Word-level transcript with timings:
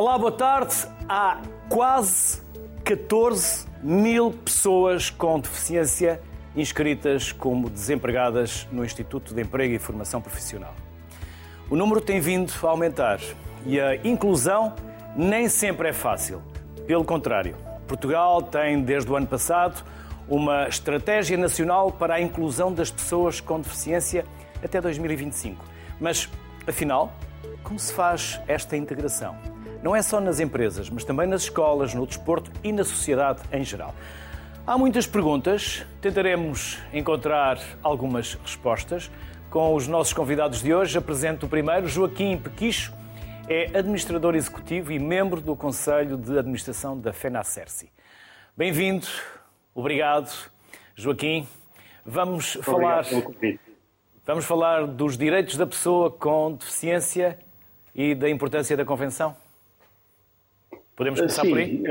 Olá, 0.00 0.16
boa 0.16 0.32
tarde. 0.32 0.74
Há 1.06 1.42
quase 1.68 2.40
14 2.86 3.66
mil 3.82 4.30
pessoas 4.30 5.10
com 5.10 5.38
deficiência 5.38 6.22
inscritas 6.56 7.32
como 7.32 7.68
desempregadas 7.68 8.66
no 8.72 8.82
Instituto 8.82 9.34
de 9.34 9.42
Emprego 9.42 9.74
e 9.74 9.78
Formação 9.78 10.22
Profissional. 10.22 10.74
O 11.68 11.76
número 11.76 12.00
tem 12.00 12.18
vindo 12.18 12.50
a 12.62 12.68
aumentar 12.70 13.20
e 13.66 13.78
a 13.78 13.94
inclusão 13.96 14.74
nem 15.14 15.50
sempre 15.50 15.90
é 15.90 15.92
fácil. 15.92 16.42
Pelo 16.86 17.04
contrário, 17.04 17.54
Portugal 17.86 18.40
tem, 18.40 18.80
desde 18.80 19.12
o 19.12 19.16
ano 19.16 19.26
passado, 19.26 19.84
uma 20.26 20.66
estratégia 20.66 21.36
nacional 21.36 21.92
para 21.92 22.14
a 22.14 22.20
inclusão 22.22 22.72
das 22.72 22.90
pessoas 22.90 23.38
com 23.38 23.60
deficiência 23.60 24.24
até 24.64 24.80
2025. 24.80 25.62
Mas, 26.00 26.26
afinal, 26.66 27.12
como 27.62 27.78
se 27.78 27.92
faz 27.92 28.40
esta 28.48 28.78
integração? 28.78 29.49
Não 29.82 29.96
é 29.96 30.02
só 30.02 30.20
nas 30.20 30.40
empresas, 30.40 30.90
mas 30.90 31.04
também 31.04 31.26
nas 31.26 31.42
escolas, 31.42 31.94
no 31.94 32.06
desporto 32.06 32.50
e 32.62 32.70
na 32.70 32.84
sociedade 32.84 33.40
em 33.50 33.64
geral. 33.64 33.94
Há 34.66 34.76
muitas 34.76 35.06
perguntas, 35.06 35.86
tentaremos 36.02 36.78
encontrar 36.92 37.58
algumas 37.82 38.34
respostas. 38.34 39.10
Com 39.48 39.74
os 39.74 39.88
nossos 39.88 40.12
convidados 40.12 40.62
de 40.62 40.74
hoje, 40.74 40.98
apresento 40.98 41.46
o 41.46 41.48
primeiro, 41.48 41.88
Joaquim 41.88 42.36
Pequicho, 42.36 42.92
é 43.48 43.76
administrador 43.76 44.34
executivo 44.36 44.92
e 44.92 44.98
membro 44.98 45.40
do 45.40 45.56
Conselho 45.56 46.18
de 46.18 46.38
Administração 46.38 46.96
da 46.96 47.12
FENACERCI. 47.12 47.90
Bem-vindo, 48.54 49.06
obrigado, 49.74 50.30
Joaquim. 50.94 51.48
Vamos 52.04 52.58
falar, 52.62 53.04
vamos 54.26 54.44
falar 54.44 54.86
dos 54.86 55.16
direitos 55.16 55.56
da 55.56 55.66
pessoa 55.66 56.10
com 56.10 56.52
deficiência 56.52 57.38
e 57.94 58.14
da 58.14 58.28
importância 58.28 58.76
da 58.76 58.84
Convenção? 58.84 59.34
Podemos 61.00 61.18
começar 61.18 61.42
sim, 61.44 61.48
por 61.48 61.58
aí? 61.58 61.82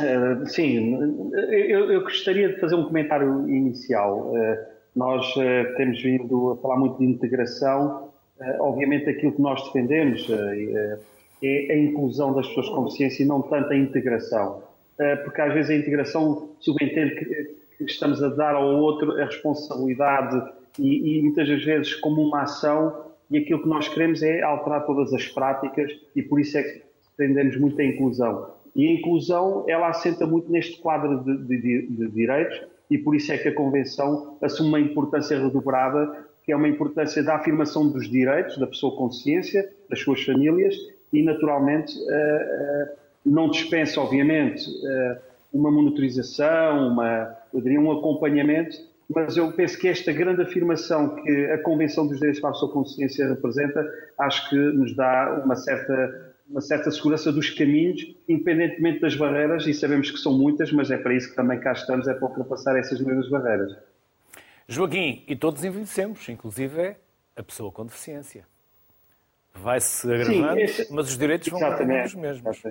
Uh, 0.00 0.42
uh, 0.42 0.46
sim, 0.46 1.32
eu, 1.34 1.90
eu, 1.90 2.02
gostaria 2.02 2.50
de 2.50 2.60
fazer 2.60 2.76
um 2.76 2.84
comentário 2.84 3.48
inicial. 3.48 4.30
Uh, 4.30 4.56
nós 4.94 5.34
temos 5.76 6.00
vindo 6.00 6.52
a 6.52 6.56
falar 6.58 6.76
muito 6.76 6.98
de 6.98 7.04
integração. 7.04 8.12
obviamente, 8.60 9.10
aquilo 9.10 9.32
que 9.32 9.42
nós 9.42 9.60
defendemos 9.64 10.24
é 11.42 11.72
a 11.72 11.76
inclusão 11.76 12.32
das 12.32 12.46
pessoas 12.46 12.68
com 12.68 12.84
deficiência 12.84 13.24
e 13.24 13.26
não 13.26 13.42
tanto 13.42 13.72
a 13.72 13.76
integração. 13.76 14.62
porque 15.24 15.40
às 15.40 15.52
vezes 15.52 15.72
a 15.72 15.74
integração 15.74 16.50
subentende 16.60 17.16
que, 17.16 17.24
que 17.78 17.90
estamos 17.90 18.22
a 18.22 18.28
dar 18.28 18.54
ao 18.54 18.68
outro 18.76 19.20
a 19.20 19.24
responsabilidade 19.24 20.48
e, 20.78 21.18
e 21.18 21.22
muitas 21.22 21.48
vezes 21.64 21.92
como 21.96 22.22
uma 22.22 22.42
ação 22.42 23.10
e 23.28 23.38
aquilo 23.38 23.64
que 23.64 23.68
nós 23.68 23.88
queremos 23.88 24.22
é 24.22 24.42
alterar 24.42 24.86
todas 24.86 25.12
as 25.12 25.26
práticas 25.26 25.90
e 26.14 26.22
por 26.22 26.38
isso 26.38 26.56
é 26.56 26.62
que 26.62 26.84
defendemos 27.16 27.56
muito 27.56 27.80
a 27.80 27.84
inclusão. 27.84 28.54
E 28.74 28.88
a 28.88 28.92
inclusão, 28.92 29.64
ela 29.68 29.88
assenta 29.88 30.26
muito 30.26 30.50
neste 30.50 30.80
quadro 30.80 31.22
de, 31.22 31.46
de, 31.46 31.86
de, 31.86 32.08
direitos 32.10 32.60
e 32.90 32.98
por 32.98 33.14
isso 33.14 33.32
é 33.32 33.38
que 33.38 33.48
a 33.48 33.54
Convenção 33.54 34.36
assume 34.42 34.68
uma 34.68 34.80
importância 34.80 35.38
redobrada, 35.38 36.26
que 36.42 36.52
é 36.52 36.56
uma 36.56 36.68
importância 36.68 37.22
da 37.22 37.36
afirmação 37.36 37.88
dos 37.88 38.10
direitos 38.10 38.58
da 38.58 38.66
pessoa 38.66 38.96
com 38.96 39.10
ciência, 39.10 39.68
das 39.88 40.00
suas 40.00 40.22
famílias 40.22 40.74
e, 41.12 41.22
naturalmente, 41.22 41.96
uh, 41.96 42.02
uh, 42.02 42.96
não 43.24 43.48
dispensa, 43.48 44.00
obviamente, 44.00 44.68
uh, 44.68 45.18
uma 45.52 45.70
monitorização, 45.70 46.88
uma, 46.88 47.36
eu 47.54 47.60
diria, 47.60 47.80
um 47.80 47.92
acompanhamento, 47.92 48.76
mas 49.08 49.36
eu 49.36 49.52
penso 49.52 49.78
que 49.78 49.86
esta 49.86 50.12
grande 50.12 50.42
afirmação 50.42 51.14
que 51.14 51.46
a 51.46 51.58
Convenção 51.58 52.06
dos 52.06 52.18
Direitos 52.18 52.40
para 52.40 52.50
a 52.50 52.52
Pessoa 52.52 52.72
com 52.72 52.84
Ciência 52.84 53.28
representa, 53.28 53.86
acho 54.18 54.50
que 54.50 54.56
nos 54.56 54.96
dá 54.96 55.42
uma 55.44 55.54
certa 55.54 56.33
uma 56.48 56.60
certa 56.60 56.90
segurança 56.90 57.32
dos 57.32 57.50
caminhos, 57.50 58.14
independentemente 58.28 59.00
das 59.00 59.14
barreiras, 59.16 59.66
e 59.66 59.74
sabemos 59.74 60.10
que 60.10 60.18
são 60.18 60.36
muitas, 60.36 60.70
mas 60.72 60.90
é 60.90 60.96
para 60.96 61.14
isso 61.14 61.30
que 61.30 61.36
também 61.36 61.58
cá 61.58 61.72
estamos, 61.72 62.06
é 62.06 62.14
para 62.14 62.28
ultrapassar 62.28 62.78
essas 62.78 63.00
mesmas 63.00 63.28
barreiras. 63.28 63.76
Joaquim, 64.68 65.24
e 65.26 65.36
todos 65.36 65.64
envelhecemos, 65.64 66.28
inclusive 66.28 66.96
a 67.36 67.42
pessoa 67.42 67.70
com 67.72 67.84
deficiência. 67.84 68.44
Vai-se 69.54 70.12
agravando, 70.12 70.68
Sim, 70.68 70.84
mas 70.90 71.08
os 71.08 71.18
direitos 71.18 71.48
vão 71.48 71.60
continuar 71.60 72.06
os 72.06 72.14
mesmos. 72.14 72.62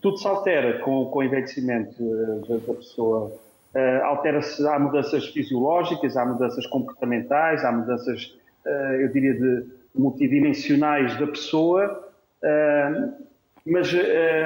Tudo 0.00 0.16
se 0.16 0.26
altera 0.26 0.78
com, 0.80 1.06
com 1.06 1.18
o 1.18 1.22
envelhecimento 1.22 2.02
eh, 2.02 2.58
da 2.66 2.74
pessoa. 2.74 3.32
Uh, 3.74 4.04
altera-se, 4.04 4.66
há 4.66 4.78
mudanças 4.78 5.26
fisiológicas, 5.26 6.16
há 6.16 6.24
mudanças 6.24 6.66
comportamentais, 6.66 7.62
há 7.64 7.70
mudanças, 7.70 8.34
uh, 8.64 8.94
eu 8.94 9.12
diria, 9.12 9.34
de 9.34 9.66
multidimensionais 9.94 11.18
da 11.18 11.26
pessoa 11.26 12.07
mas 13.70 13.92
uh, 13.92 13.98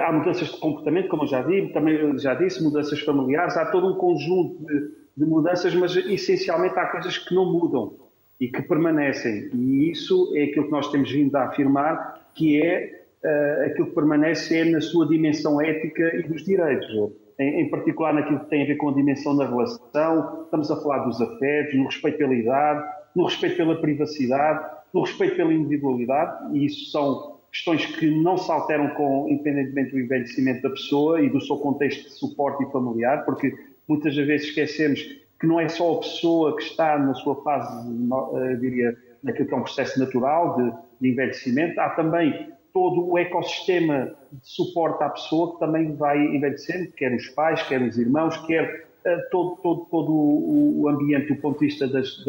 há 0.05 0.13
mudanças 0.13 0.49
de 0.49 0.59
comportamento, 0.59 1.09
como 1.09 1.23
eu 1.23 1.29
já, 1.29 1.43
disse, 1.43 1.73
também 1.73 2.19
já 2.19 2.35
disse, 2.35 2.63
mudanças 2.63 3.01
familiares, 3.01 3.57
há 3.57 3.67
todo 3.67 3.87
um 3.87 3.95
conjunto 3.95 4.67
de, 4.67 4.91
de, 5.17 5.25
mudanças, 5.25 5.75
mas 5.75 5.95
essencialmente 5.97 6.79
há 6.79 6.87
coisas 6.87 7.19
que 7.19 7.35
não 7.35 7.45
mudam 7.45 7.95
e 8.41 8.49
que 8.49 8.63
permanecem. 8.63 9.49
E 9.55 9.91
isso 9.91 10.33
é 10.37 10.45
aquilo 10.45 10.67
que 10.67 10.73
nós 10.73 10.91
temos 10.91 11.11
vindo 11.11 11.35
a 11.37 11.45
afirmar, 11.45 12.27
que 12.35 12.61
é 12.61 13.05
uh, 13.25 13.67
aquilo 13.67 13.89
que 13.89 13.95
permanece 13.95 14.59
é 14.59 14.65
na 14.65 14.81
sua 14.81 15.07
dimensão 15.07 15.61
ética 15.61 16.17
e 16.17 16.23
dos 16.23 16.45
direitos. 16.45 17.13
Em, 17.39 17.63
em, 17.63 17.71
particular 17.71 18.13
naquilo 18.13 18.41
que 18.41 18.51
tem 18.51 18.63
a 18.63 18.67
ver 18.67 18.77
com 18.77 18.89
a 18.89 18.93
dimensão 18.93 19.37
da 19.37 19.47
relação, 19.47 20.43
estamos 20.45 20.71
a 20.71 20.77
falar 20.77 20.99
dos 21.05 21.21
afetos, 21.21 21.75
no 21.75 21.87
respeito 21.87 22.19
pela 22.19 22.35
idade, 22.35 22.85
no 23.15 23.25
respeito 23.25 23.57
pela 23.57 23.81
privacidade, 23.81 24.69
no 24.93 25.03
respeito 25.03 25.37
pela 25.37 25.53
individualidade, 25.53 26.57
e 26.57 26.67
isso 26.67 26.91
são 26.91 27.32
questões 27.53 27.85
que 27.85 28.11
não 28.11 28.39
se 28.39 28.51
alteram 28.51 28.89
com, 28.95 29.29
independentemente 29.29 29.91
do 29.91 30.01
envelhecimento 30.01 30.63
da 30.63 30.71
pessoa 30.71 31.21
e 31.21 31.29
do 31.29 31.41
seu 31.41 31.59
contexto 31.59 32.05
de 32.05 32.15
suporte 32.15 32.65
e 32.65 32.73
familiar, 32.73 33.25
porque 33.27 33.55
muitas 33.87 34.17
vezes 34.17 34.49
esquecemos 34.49 35.01
que 35.39 35.47
não 35.47 35.61
é 35.61 35.69
só 35.69 35.95
a 35.95 35.99
pessoa 35.99 36.57
que 36.57 36.63
está 36.63 36.99
na 36.99 37.13
sua 37.15 37.43
fase, 37.43 37.89
eu 38.33 38.57
diria, 38.57 38.97
naquilo 39.23 39.49
que 39.49 39.55
é 39.55 39.57
um 39.57 39.63
processo 39.63 39.99
natural 39.99 40.57
de, 40.57 40.73
de 41.01 41.13
envelhecimento, 41.13 41.79
há 41.79 41.91
também 41.91 42.49
todo 42.73 43.11
o 43.11 43.19
ecossistema 43.19 44.15
de 44.33 44.49
suporte 44.49 45.03
à 45.03 45.11
pessoa 45.11 45.53
que 45.53 45.59
também 45.59 45.95
vai 45.95 46.19
envelhecendo, 46.19 46.91
quer 46.93 47.13
os 47.15 47.29
pais, 47.29 47.63
quer 47.65 47.83
os 47.83 47.99
irmãos, 47.99 48.37
quer 48.47 48.65
eh, 48.65 48.87
todo, 49.31 49.57
todo, 49.57 49.87
todo 49.91 50.13
o 50.13 50.89
ambiente 50.89 51.33
do 51.33 51.41
ponto 51.41 51.59
de 51.59 51.67
vista 51.67 51.87
das, 51.89 52.25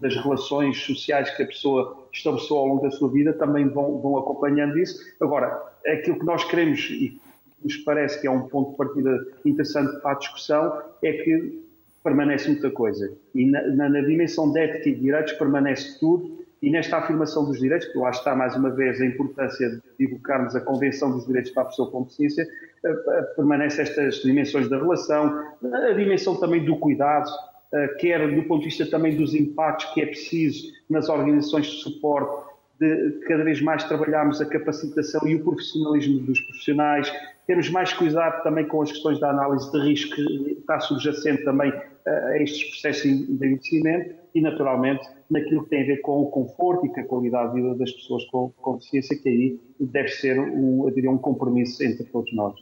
das 0.00 0.14
relações 0.16 0.78
sociais 0.78 1.30
que 1.36 1.42
a 1.42 1.46
pessoa 1.46 2.06
estabeleceu 2.12 2.56
ao 2.56 2.66
longo 2.66 2.82
da 2.82 2.90
sua 2.90 3.10
vida 3.10 3.32
também 3.32 3.68
vão, 3.68 3.98
vão 4.00 4.18
acompanhando 4.18 4.78
isso. 4.78 4.98
Agora, 5.20 5.62
aquilo 5.86 6.18
que 6.18 6.26
nós 6.26 6.44
queremos 6.44 6.80
e 6.90 7.20
nos 7.64 7.76
parece 7.78 8.20
que 8.20 8.26
é 8.26 8.30
um 8.30 8.48
ponto 8.48 8.72
de 8.72 8.76
partida 8.76 9.26
interessante 9.44 10.00
para 10.00 10.12
a 10.12 10.14
discussão 10.14 10.82
é 11.02 11.12
que 11.12 11.62
permanece 12.02 12.48
muita 12.50 12.70
coisa. 12.70 13.12
E 13.34 13.46
na, 13.46 13.62
na, 13.68 13.88
na 13.88 14.00
dimensão 14.00 14.52
de 14.52 14.58
ética 14.58 14.88
e 14.88 14.94
direitos 14.94 15.32
permanece 15.34 15.98
tudo 16.00 16.42
e 16.62 16.70
nesta 16.70 16.98
afirmação 16.98 17.44
dos 17.44 17.58
direitos, 17.58 17.88
que 17.88 17.98
lá 17.98 18.10
está 18.10 18.36
mais 18.36 18.54
uma 18.54 18.70
vez 18.70 19.00
a 19.00 19.04
importância 19.04 19.68
de 19.68 19.82
divulgarmos 19.98 20.54
a 20.54 20.60
Convenção 20.60 21.10
dos 21.10 21.26
Direitos 21.26 21.50
para 21.50 21.64
a 21.64 21.66
Pessoa 21.66 21.90
com 21.90 22.02
Deficiência, 22.02 22.46
permanece 23.36 23.82
estas 23.82 24.16
dimensões 24.16 24.68
da 24.68 24.76
relação, 24.76 25.44
a 25.72 25.92
dimensão 25.92 26.36
também 26.36 26.64
do 26.64 26.76
cuidado, 26.76 27.30
eh, 27.72 27.88
quer 27.98 28.34
do 28.34 28.42
ponto 28.44 28.60
de 28.60 28.66
vista 28.66 28.86
também 28.86 29.16
dos 29.16 29.34
impactos 29.34 29.86
que 29.94 30.02
é 30.02 30.06
preciso 30.06 30.72
nas 30.90 31.08
organizações 31.08 31.66
de 31.66 31.82
suporte, 31.82 32.50
de 32.80 33.20
cada 33.28 33.44
vez 33.44 33.62
mais 33.62 33.84
trabalharmos 33.84 34.40
a 34.40 34.46
capacitação 34.46 35.26
e 35.26 35.36
o 35.36 35.44
profissionalismo 35.44 36.20
dos 36.20 36.40
profissionais, 36.40 37.12
temos 37.46 37.70
mais 37.70 37.92
cuidado 37.92 38.42
também 38.42 38.66
com 38.66 38.82
as 38.82 38.90
questões 38.90 39.20
da 39.20 39.30
análise 39.30 39.70
de 39.70 39.78
risco 39.80 40.16
que 40.16 40.58
está 40.58 40.80
subjacente 40.80 41.44
também 41.44 41.72
a 42.06 42.36
estes 42.38 42.70
processos 42.70 43.02
de 43.02 43.32
envelhecimento 43.32 44.14
e, 44.34 44.40
naturalmente, 44.40 45.08
naquilo 45.30 45.64
que 45.64 45.70
tem 45.70 45.82
a 45.82 45.86
ver 45.86 46.00
com 46.00 46.22
o 46.22 46.26
conforto 46.26 46.86
e 46.86 46.88
com 46.88 47.00
a 47.00 47.04
qualidade 47.04 47.54
de 47.54 47.62
vida 47.62 47.74
das 47.74 47.92
pessoas 47.92 48.24
com, 48.26 48.50
com 48.50 48.76
deficiência, 48.76 49.16
que 49.16 49.28
aí 49.28 49.60
deve 49.78 50.08
ser, 50.08 50.38
um, 50.38 50.88
eu 50.88 50.94
diria, 50.94 51.10
um 51.10 51.18
compromisso 51.18 51.82
entre 51.84 52.04
todos 52.04 52.32
nós. 52.34 52.54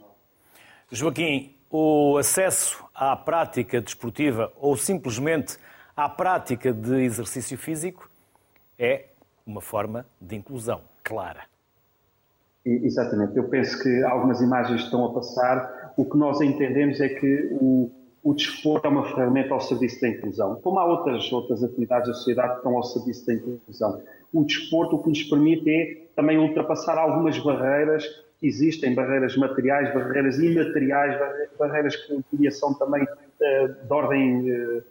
Joaquim, 0.92 1.54
o 1.70 2.16
acesso 2.18 2.84
à 2.92 3.14
prática 3.14 3.80
desportiva 3.80 4.52
ou 4.56 4.76
simplesmente 4.76 5.56
à 5.96 6.08
prática 6.08 6.72
de 6.72 7.04
exercício 7.04 7.56
físico 7.56 8.10
é 8.76 9.04
uma 9.46 9.60
forma 9.60 10.04
de 10.20 10.34
inclusão 10.34 10.80
clara. 11.04 11.44
Exatamente. 12.64 13.36
Eu 13.36 13.44
penso 13.44 13.80
que 13.80 14.02
algumas 14.02 14.40
imagens 14.40 14.82
estão 14.82 15.04
a 15.04 15.14
passar. 15.14 15.92
O 15.96 16.04
que 16.04 16.16
nós 16.16 16.40
entendemos 16.40 17.00
é 17.00 17.08
que 17.08 17.48
o, 17.52 17.88
o 18.24 18.34
desporto 18.34 18.88
é 18.88 18.90
uma 18.90 19.04
ferramenta 19.14 19.54
ao 19.54 19.60
serviço 19.60 20.00
da 20.00 20.08
inclusão, 20.08 20.56
como 20.56 20.80
há 20.80 20.84
outras, 20.84 21.32
outras 21.32 21.62
atividades 21.62 22.08
da 22.08 22.14
sociedade 22.14 22.50
que 22.50 22.56
estão 22.56 22.76
ao 22.76 22.82
serviço 22.82 23.24
da 23.26 23.34
inclusão. 23.34 24.02
O 24.32 24.44
desporto 24.44 24.96
o 24.96 25.02
que 25.04 25.08
nos 25.08 25.22
permite 25.22 25.70
é 25.70 26.06
também 26.16 26.36
ultrapassar 26.36 26.98
algumas 26.98 27.38
barreiras 27.38 28.04
existem, 28.42 28.94
barreiras 28.94 29.36
materiais, 29.36 29.92
barreiras 29.92 30.38
imateriais, 30.38 31.18
barreiras 31.58 31.96
que 31.96 32.50
são 32.50 32.74
também 32.74 33.02
uh, 33.02 33.86
de 33.86 33.92
ordem, 33.92 34.50
uh, 34.50 34.84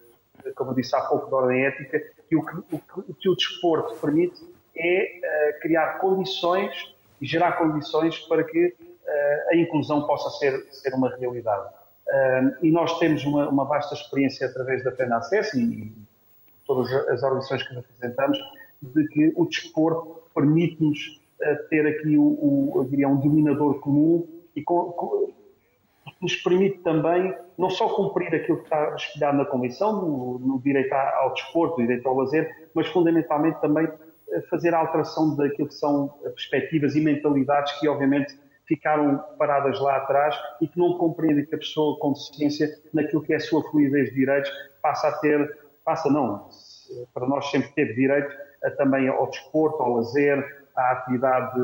como 0.56 0.72
eu 0.72 0.76
disse 0.76 0.96
há 0.96 1.02
pouco, 1.02 1.28
de 1.28 1.34
ordem 1.34 1.66
ética, 1.66 2.02
e 2.30 2.36
o 2.36 2.46
que 2.46 2.58
o, 2.76 3.14
que, 3.14 3.30
o, 3.30 3.36
desporto 3.36 3.96
permite 3.96 4.40
é 4.76 5.20
uh, 5.20 5.60
criar 5.62 5.98
condições 6.00 6.96
e 7.20 7.26
gerar 7.26 7.54
condições 7.54 8.20
para 8.20 8.44
que 8.44 8.76
a 9.50 9.56
inclusão 9.56 10.06
possa 10.06 10.30
ser, 10.38 10.68
ser 10.70 10.94
uma 10.94 11.10
realidade. 11.18 11.68
E 12.62 12.72
nós 12.72 13.00
temos 13.00 13.26
uma, 13.26 13.50
uma 13.50 13.66
vasta 13.66 13.96
experiência 13.96 14.46
através 14.46 14.84
da 14.84 14.92
Plena 14.92 15.18
Acesso 15.18 15.60
e 15.60 15.92
todas 16.66 16.94
as 17.10 17.24
organizações 17.24 17.68
que 17.68 17.74
representamos, 17.74 18.38
de 18.82 19.08
que 19.08 19.34
o 19.36 19.46
desporto 19.48 20.22
permite-nos 20.34 21.19
ter 21.70 21.88
aqui 21.88 22.18
o, 22.18 22.24
o, 22.24 22.72
eu 22.76 22.86
diria, 22.86 23.08
um 23.08 23.18
dominador 23.18 23.80
comum 23.80 24.28
e 24.56 24.62
com, 24.62 24.92
com, 24.92 25.34
nos 26.22 26.36
permite 26.36 26.80
também 26.80 27.34
não 27.58 27.70
só 27.70 27.88
cumprir 27.90 28.34
aquilo 28.34 28.58
que 28.58 28.64
está 28.64 28.96
espelhado 28.96 29.38
na 29.38 29.46
Convenção, 29.46 30.02
no, 30.02 30.40
no 30.40 30.62
direito 30.62 30.94
ao 30.94 31.34
desporto, 31.34 31.80
no 31.80 31.88
direito 31.88 32.08
ao 32.08 32.16
lazer, 32.16 32.70
mas 32.74 32.88
fundamentalmente 32.88 33.60
também 33.62 33.88
fazer 34.50 34.74
a 34.74 34.80
alteração 34.80 35.36
daquilo 35.36 35.68
que 35.68 35.74
são 35.74 36.10
perspectivas 36.24 36.96
e 36.96 37.02
mentalidades 37.02 37.80
que, 37.80 37.88
obviamente, 37.88 38.38
ficaram 38.68 39.18
paradas 39.38 39.80
lá 39.80 39.98
atrás 39.98 40.40
e 40.62 40.68
que 40.68 40.78
não 40.78 40.98
compreendem 40.98 41.46
que 41.46 41.56
a 41.56 41.58
pessoa 41.58 41.98
com 42.00 42.14
deficiência, 42.14 42.70
naquilo 42.94 43.22
que 43.22 43.34
é 43.34 43.38
a 43.38 43.40
sua 43.40 43.64
fluidez 43.70 44.10
de 44.10 44.16
direitos, 44.16 44.52
passa 44.82 45.08
a 45.08 45.12
ter, 45.14 45.58
passa 45.84 46.10
não, 46.12 46.48
para 47.14 47.28
nós 47.28 47.50
sempre 47.50 47.70
ter 47.70 47.96
direito 47.96 48.32
a, 48.64 48.70
também 48.72 49.08
ao 49.08 49.28
desporto, 49.28 49.82
ao 49.82 49.96
lazer, 49.96 50.68
à 50.80 50.92
atividade, 50.92 51.60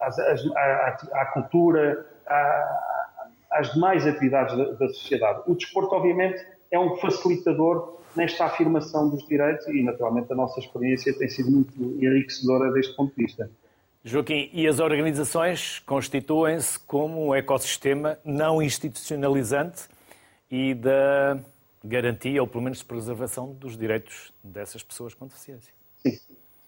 à, 0.00 0.06
à, 0.06 1.22
à 1.22 1.26
cultura, 1.26 2.06
à, 2.26 3.04
às 3.52 3.72
demais 3.72 4.06
atividades 4.06 4.56
da, 4.56 4.64
da 4.72 4.88
sociedade. 4.88 5.42
O 5.46 5.54
desporto, 5.54 5.94
obviamente, 5.94 6.44
é 6.70 6.78
um 6.78 6.96
facilitador 6.96 7.98
nesta 8.16 8.44
afirmação 8.44 9.08
dos 9.08 9.26
direitos 9.26 9.66
e, 9.68 9.82
naturalmente, 9.82 10.32
a 10.32 10.36
nossa 10.36 10.60
experiência 10.60 11.16
tem 11.16 11.28
sido 11.28 11.50
muito 11.50 11.80
enriquecedora 12.02 12.72
deste 12.72 12.94
ponto 12.96 13.14
de 13.14 13.24
vista. 13.24 13.50
Joaquim, 14.04 14.50
e 14.52 14.66
as 14.68 14.80
organizações 14.80 15.78
constituem-se 15.80 16.78
como 16.78 17.28
um 17.28 17.34
ecossistema 17.34 18.18
não 18.24 18.62
institucionalizante 18.62 19.88
e 20.50 20.74
da 20.74 21.38
garantia, 21.82 22.40
ou 22.42 22.46
pelo 22.46 22.62
menos 22.64 22.82
preservação, 22.82 23.52
dos 23.54 23.76
direitos 23.76 24.32
dessas 24.42 24.82
pessoas 24.82 25.14
com 25.14 25.26
deficiência. 25.26 25.72
Sim. 25.96 26.18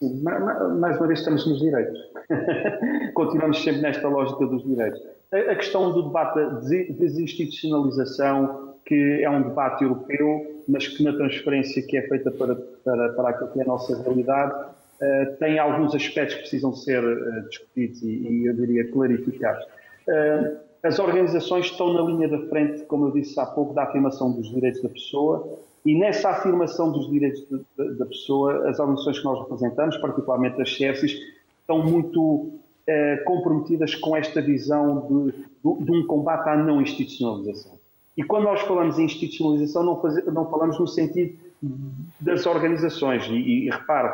Mais 0.00 0.98
uma 0.98 1.06
vez 1.06 1.20
estamos 1.20 1.46
nos 1.46 1.58
direitos. 1.58 1.98
Continuamos 3.14 3.62
sempre 3.62 3.80
nesta 3.80 4.06
lógica 4.08 4.44
dos 4.46 4.62
direitos. 4.62 5.00
A 5.32 5.54
questão 5.54 5.90
do 5.92 6.02
debate 6.02 6.34
da 6.34 6.60
desinstitucionalização, 6.60 8.74
que 8.84 9.22
é 9.22 9.30
um 9.30 9.42
debate 9.42 9.84
europeu, 9.84 10.62
mas 10.68 10.86
que 10.86 11.02
na 11.02 11.14
transferência 11.14 11.82
que 11.82 11.96
é 11.96 12.02
feita 12.02 12.30
para, 12.30 12.56
para, 12.84 13.08
para 13.10 13.28
aquilo 13.30 13.50
que 13.52 13.60
é 13.60 13.62
a 13.62 13.66
nossa 13.66 13.96
realidade, 14.02 14.54
uh, 14.54 15.36
tem 15.38 15.58
alguns 15.58 15.94
aspectos 15.94 16.34
que 16.34 16.40
precisam 16.42 16.74
ser 16.74 17.02
uh, 17.02 17.48
discutidos 17.48 18.02
e, 18.02 18.06
e, 18.06 18.46
eu 18.46 18.54
diria, 18.54 18.90
clarificados. 18.92 19.64
Uh, 20.06 20.58
as 20.82 20.98
organizações 20.98 21.66
estão 21.66 21.94
na 21.94 22.02
linha 22.02 22.28
da 22.28 22.38
frente, 22.48 22.84
como 22.84 23.06
eu 23.06 23.12
disse 23.12 23.38
há 23.40 23.46
pouco, 23.46 23.72
da 23.72 23.84
afirmação 23.84 24.30
dos 24.30 24.48
direitos 24.48 24.82
da 24.82 24.88
pessoa 24.88 25.58
e 25.86 25.96
nessa 25.96 26.30
afirmação 26.30 26.90
dos 26.90 27.08
direitos 27.08 27.46
de, 27.48 27.58
de, 27.78 27.94
da 27.94 28.04
pessoa, 28.06 28.68
as 28.68 28.80
organizações 28.80 29.20
que 29.20 29.24
nós 29.24 29.38
representamos, 29.38 29.96
particularmente 29.98 30.60
as 30.60 30.76
CERCIS, 30.76 31.16
estão 31.60 31.80
muito 31.80 32.50
eh, 32.88 33.18
comprometidas 33.18 33.94
com 33.94 34.16
esta 34.16 34.42
visão 34.42 35.06
de, 35.06 35.32
de, 35.32 35.84
de, 35.84 35.92
um 35.92 36.04
combate 36.04 36.48
à 36.48 36.56
não 36.56 36.82
institucionalização. 36.82 37.78
E 38.16 38.24
quando 38.24 38.44
nós 38.44 38.62
falamos 38.62 38.98
em 38.98 39.04
institucionalização, 39.04 39.84
não, 39.84 40.00
faz, 40.00 40.26
não 40.26 40.50
falamos 40.50 40.76
no 40.80 40.88
sentido 40.88 41.38
das 42.20 42.46
organizações. 42.46 43.24
E, 43.28 43.66
e 43.66 43.70
repare, 43.70 44.10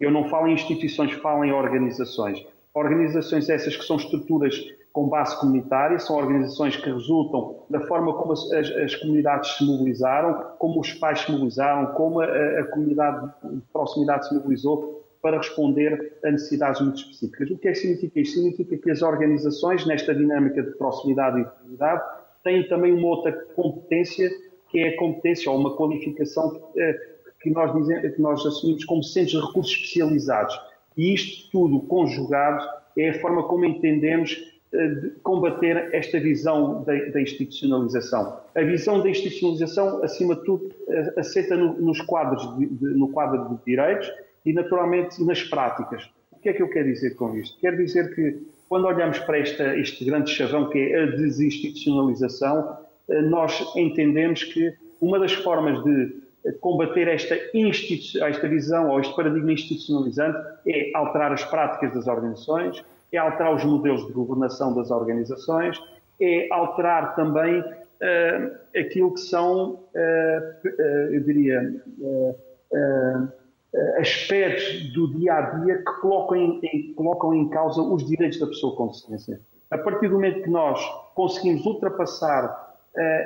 eu 0.00 0.10
não 0.10 0.28
falo 0.28 0.48
em 0.48 0.54
instituições, 0.54 1.12
falo 1.12 1.44
em 1.44 1.52
organizações. 1.52 2.44
Organizações 2.74 3.48
essas 3.48 3.76
que 3.76 3.84
são 3.84 3.96
estruturas 3.96 4.60
com 4.94 5.08
base 5.08 5.36
comunitária, 5.40 5.98
são 5.98 6.16
organizações 6.16 6.76
que 6.76 6.88
resultam 6.88 7.64
da 7.68 7.80
forma 7.80 8.14
como 8.14 8.32
as, 8.32 8.48
as, 8.52 8.94
comunidades 8.94 9.56
se 9.56 9.64
mobilizaram, 9.64 10.52
como 10.56 10.80
os 10.80 10.92
pais 10.94 11.18
se 11.18 11.32
mobilizaram, 11.32 11.86
como 11.94 12.20
a, 12.20 12.26
a 12.26 12.64
comunidade 12.68 13.28
de 13.42 13.60
proximidade 13.72 14.28
se 14.28 14.34
mobilizou 14.34 15.04
para 15.20 15.38
responder 15.38 16.16
a 16.24 16.30
necessidades 16.30 16.80
muito 16.80 16.98
específicas. 16.98 17.50
O 17.50 17.58
que 17.58 17.66
é 17.66 17.72
que 17.72 17.78
significa 17.78 18.20
isto? 18.20 18.34
Significa 18.36 18.76
que 18.76 18.90
as 18.92 19.02
organizações, 19.02 19.84
nesta 19.84 20.14
dinâmica 20.14 20.62
de 20.62 20.70
proximidade 20.76 21.40
e 21.40 21.44
comunidade, 21.44 22.02
têm 22.44 22.68
também 22.68 22.92
uma 22.92 23.08
outra 23.08 23.32
competência, 23.32 24.30
que 24.68 24.78
é 24.78 24.90
a 24.90 24.96
competência 24.96 25.50
ou 25.50 25.58
uma 25.58 25.76
qualificação 25.76 26.50
que, 26.50 26.80
eh, 26.80 27.00
que 27.40 27.50
nós, 27.50 27.74
dizemos, 27.74 28.14
que 28.14 28.22
nós 28.22 28.46
assumimos 28.46 28.84
como 28.84 29.02
centros 29.02 29.40
de 29.40 29.44
recursos 29.44 29.72
especializados. 29.72 30.56
E 30.96 31.12
isto 31.12 31.50
tudo 31.50 31.80
conjugado 31.80 32.64
é 32.96 33.10
a 33.10 33.20
forma 33.20 33.42
como 33.42 33.64
entendemos 33.64 34.30
de 34.30 34.53
combater 35.22 35.90
esta 35.92 36.18
visão 36.18 36.82
da, 36.84 37.20
institucionalização. 37.20 38.40
A 38.54 38.62
visão 38.62 39.00
da 39.00 39.08
institucionalização, 39.08 40.02
acima 40.02 40.34
de 40.34 40.44
tudo, 40.44 40.70
eh, 40.88 41.14
aceita 41.16 41.56
no, 41.56 41.74
nos 41.74 42.00
quadros 42.00 42.58
de, 42.58 42.66
de, 42.66 42.86
no 42.86 43.08
quadro 43.08 43.48
de 43.48 43.64
direitos 43.64 44.10
e, 44.44 44.52
naturalmente, 44.52 45.22
nas 45.24 45.42
práticas. 45.42 46.10
O 46.32 46.38
que 46.40 46.48
é 46.48 46.52
que 46.52 46.62
eu 46.62 46.68
quero 46.68 46.86
dizer 46.86 47.14
com 47.14 47.36
isto? 47.36 47.58
Quero 47.60 47.76
dizer 47.76 48.14
que, 48.14 48.42
quando 48.68 48.86
olhamos 48.86 49.18
para 49.20 49.38
esta, 49.38 49.76
este 49.78 50.04
grande 50.04 50.30
chavão 50.30 50.68
que 50.68 50.78
é 50.78 51.02
a 51.02 51.06
desinstitucionalização, 51.06 52.76
eh, 53.08 53.22
nós 53.22 53.64
entendemos 53.76 54.44
que 54.44 54.74
uma 55.00 55.18
das 55.18 55.32
formas 55.32 55.82
de 55.84 56.16
eh, 56.44 56.52
combater 56.60 57.08
esta, 57.08 57.34
esta 57.34 58.48
visão 58.48 58.90
ou 58.90 59.00
este 59.00 59.14
paradigma 59.14 59.52
institucionalizante 59.52 60.38
é 60.66 60.90
alterar 60.94 61.32
as 61.32 61.44
práticas 61.44 61.94
das 61.94 62.06
organizações, 62.06 62.84
é 63.16 63.18
alterar 63.18 63.54
os 63.54 63.64
modelos 63.64 64.06
de 64.06 64.12
governação 64.12 64.74
das 64.74 64.90
organizações, 64.90 65.80
é 66.20 66.48
alterar 66.50 67.14
também 67.14 67.60
uh, 67.60 68.78
aquilo 68.78 69.14
que 69.14 69.20
são, 69.20 69.80
uh, 69.94 70.68
eu 71.10 71.20
diria, 71.22 71.82
aspectos 74.00 74.92
do 74.92 75.12
dia 75.14 75.34
a 75.34 75.40
dia 75.58 75.78
que 75.78 76.00
colocam 76.00 76.60
em, 76.62 76.92
colocam 76.94 77.34
em 77.34 77.48
causa 77.48 77.80
os 77.80 78.06
direitos 78.06 78.38
da 78.38 78.46
pessoa 78.46 78.76
com 78.76 78.88
deficiência. 78.88 79.40
A 79.70 79.78
partir 79.78 80.08
do 80.08 80.14
momento 80.14 80.42
que 80.42 80.50
nós 80.50 80.80
conseguimos 81.14 81.64
ultrapassar 81.66 82.76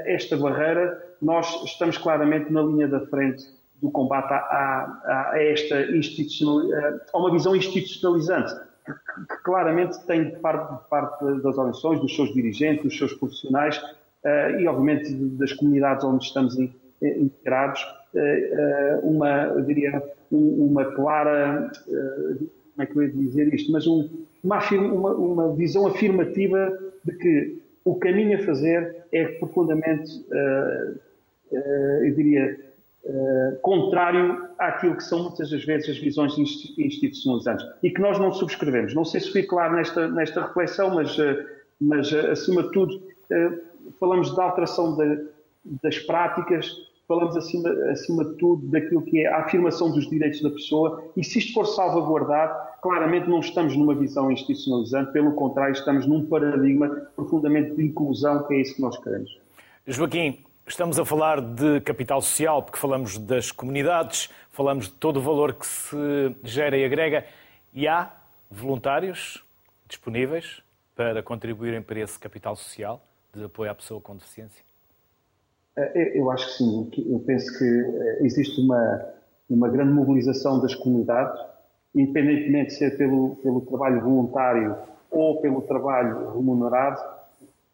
esta 0.07 0.37
barreira, 0.37 1.03
nós 1.21 1.63
estamos 1.65 1.99
claramente 1.99 2.51
na 2.53 2.63
linha 2.63 2.89
da 2.89 3.01
frente 3.07 3.45
do 3.81 3.91
combate 3.91 4.33
a, 4.33 4.37
a, 4.37 5.31
a 5.33 5.43
esta 5.43 5.83
institucional, 5.95 6.67
a 7.13 7.19
uma 7.19 7.31
visão 7.31 7.55
institucionalizante, 7.55 8.53
que, 8.93 9.27
que 9.27 9.43
claramente 9.43 9.99
tem 10.07 10.25
de 10.25 10.37
parte, 10.37 10.89
parte, 10.89 11.25
das 11.25 11.57
organizações, 11.57 12.01
dos 12.01 12.15
seus 12.15 12.33
dirigentes, 12.33 12.85
dos 12.85 12.97
seus 12.97 13.13
profissionais 13.15 13.79
uh, 13.79 14.59
e, 14.59 14.67
obviamente, 14.67 15.13
das 15.13 15.53
comunidades 15.53 16.05
onde 16.05 16.25
estamos 16.25 16.57
integrados, 17.01 17.87
uma, 19.03 19.45
eu 19.55 19.63
diria, 19.63 20.03
uma 20.31 20.85
clara, 20.85 21.71
eh, 21.89 22.45
como 22.75 22.83
é 22.83 22.87
que 22.87 22.97
eu 22.97 23.03
ia 23.03 23.11
dizer 23.11 23.55
isto, 23.55 23.73
mas 23.73 23.87
um, 23.87 24.09
uma, 24.43 24.59
uma, 24.71 25.13
uma, 25.15 25.55
visão 25.55 25.87
afirmativa 25.87 26.79
de 27.05 27.13
que 27.17 27.63
o 27.85 27.97
caminho 27.97 28.39
a 28.39 28.43
fazer 28.45 29.05
é 29.13 29.25
profundamente, 29.25 30.11
uh, 30.31 30.99
uh, 31.53 32.05
eu 32.05 32.15
diria, 32.15 32.59
uh, 33.09 33.59
contrário 33.63 34.49
àquilo 34.59 34.97
que 34.97 35.05
são 35.05 35.25
muitas 35.25 35.51
das 35.51 35.65
vezes 35.65 35.91
as 35.91 35.99
visões 35.99 36.37
institucionalizantes 36.39 37.67
e 37.83 37.91
que 37.91 38.01
nós 38.01 38.19
não 38.19 38.33
subscrevemos. 38.33 38.95
Não 38.95 39.05
sei 39.05 39.21
se 39.21 39.33
fui 39.33 39.43
claro 39.43 39.75
nesta, 39.75 40.09
nesta 40.09 40.47
reflexão, 40.47 40.95
mas, 40.95 41.17
mas 41.81 42.13
acima 42.13 42.63
de 42.63 42.73
tudo, 42.73 43.03
falamos 43.99 44.35
da 44.37 44.45
alteração 44.45 44.97
de, 44.97 45.27
das 45.83 45.99
práticas, 46.01 46.71
falamos 47.09 47.37
acima, 47.37 47.71
acima 47.91 48.25
de 48.25 48.35
tudo 48.35 48.67
daquilo 48.67 49.03
que 49.03 49.25
é 49.25 49.29
a 49.29 49.39
afirmação 49.39 49.91
dos 49.91 50.09
direitos 50.09 50.43
da 50.43 50.51
pessoa 50.51 51.03
e 51.17 51.25
se 51.25 51.39
isto 51.39 51.55
for 51.55 51.65
salvaguardado, 51.65 52.69
claramente 52.83 53.29
não 53.29 53.41
estamos 53.41 53.75
numa 53.75 53.95
visão 53.95 54.31
institucionalizante, 54.31 55.13
pelo 55.13 55.33
contrário, 55.33 55.73
estamos 55.73 56.07
num 56.07 56.27
paradigma 56.27 56.89
profundamente 57.17 57.75
de 57.75 57.85
inclusão, 57.85 58.47
que 58.47 58.55
é 58.55 58.61
isso 58.61 58.77
que 58.77 58.83
nós 58.83 58.97
queremos. 58.99 59.39
Joaquim, 59.87 60.39
estamos 60.71 60.99
a 60.99 61.05
falar 61.05 61.41
de 61.41 61.81
capital 61.81 62.21
social, 62.21 62.63
porque 62.63 62.79
falamos 62.79 63.19
das 63.19 63.51
comunidades, 63.51 64.31
falamos 64.51 64.87
de 64.87 64.95
todo 64.95 65.19
o 65.19 65.21
valor 65.21 65.55
que 65.55 65.67
se 65.67 66.37
gera 66.45 66.77
e 66.77 66.85
agrega, 66.85 67.25
e 67.73 67.89
há 67.89 68.13
voluntários 68.51 69.45
disponíveis 69.87 70.63
para 70.95 71.23
contribuírem 71.23 71.81
para 71.81 72.01
esse 72.01 72.19
capital 72.19 72.57
social 72.57 73.01
de 73.35 73.45
apoio 73.45 73.71
à 73.71 73.75
pessoa 73.75 74.01
com 74.01 74.17
deficiência? 74.17 74.65
É, 75.77 76.19
eu 76.19 76.31
acho 76.31 76.47
que 76.47 76.53
sim. 76.55 76.91
Eu 77.09 77.21
penso 77.21 77.57
que 77.57 77.65
eh, 77.65 78.19
existe 78.23 78.61
uma, 78.61 79.07
uma 79.49 79.69
grande 79.69 79.93
mobilização 79.93 80.61
das 80.61 80.75
comunidades, 80.75 81.41
independentemente 81.95 82.71
de 82.71 82.75
ser 82.75 82.99
pelo, 82.99 83.37
pelo 83.37 83.61
trabalho 83.61 84.01
voluntário 84.01 84.77
ou 85.11 85.41
pelo 85.41 85.63
trabalho 85.63 86.33
remunerado. 86.33 87.01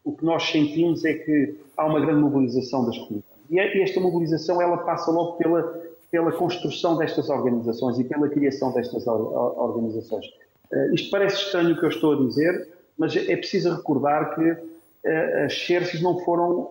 O 0.05 0.13
que 0.13 0.25
nós 0.25 0.43
sentimos 0.45 1.05
é 1.05 1.15
que 1.15 1.55
há 1.77 1.87
uma 1.87 2.01
grande 2.01 2.21
mobilização 2.21 2.85
das 2.85 2.97
comunidades. 2.99 3.35
É, 3.53 3.77
e 3.77 3.83
esta 3.83 4.01
mobilização 4.01 4.61
ela 4.61 4.79
passa 4.79 5.11
logo 5.11 5.33
pela, 5.33 5.63
pela 6.11 6.33
construção 6.33 6.97
destas 6.97 7.29
organizações 7.29 7.99
e 7.99 8.05
pela 8.05 8.29
criação 8.29 8.73
destas 8.73 9.07
organizações. 9.07 10.27
isto 10.93 11.11
parece 11.11 11.37
estranho 11.37 11.75
o 11.75 11.79
que 11.79 11.85
eu 11.85 11.89
estou 11.89 12.13
a 12.13 12.27
dizer, 12.27 12.69
mas 12.99 13.17
é 13.17 13.37
preciso 13.37 13.75
recordar 13.75 14.35
que 14.35 14.57
as 15.45 15.53
Xerxes 15.53 16.01
não 16.01 16.19
foram 16.21 16.71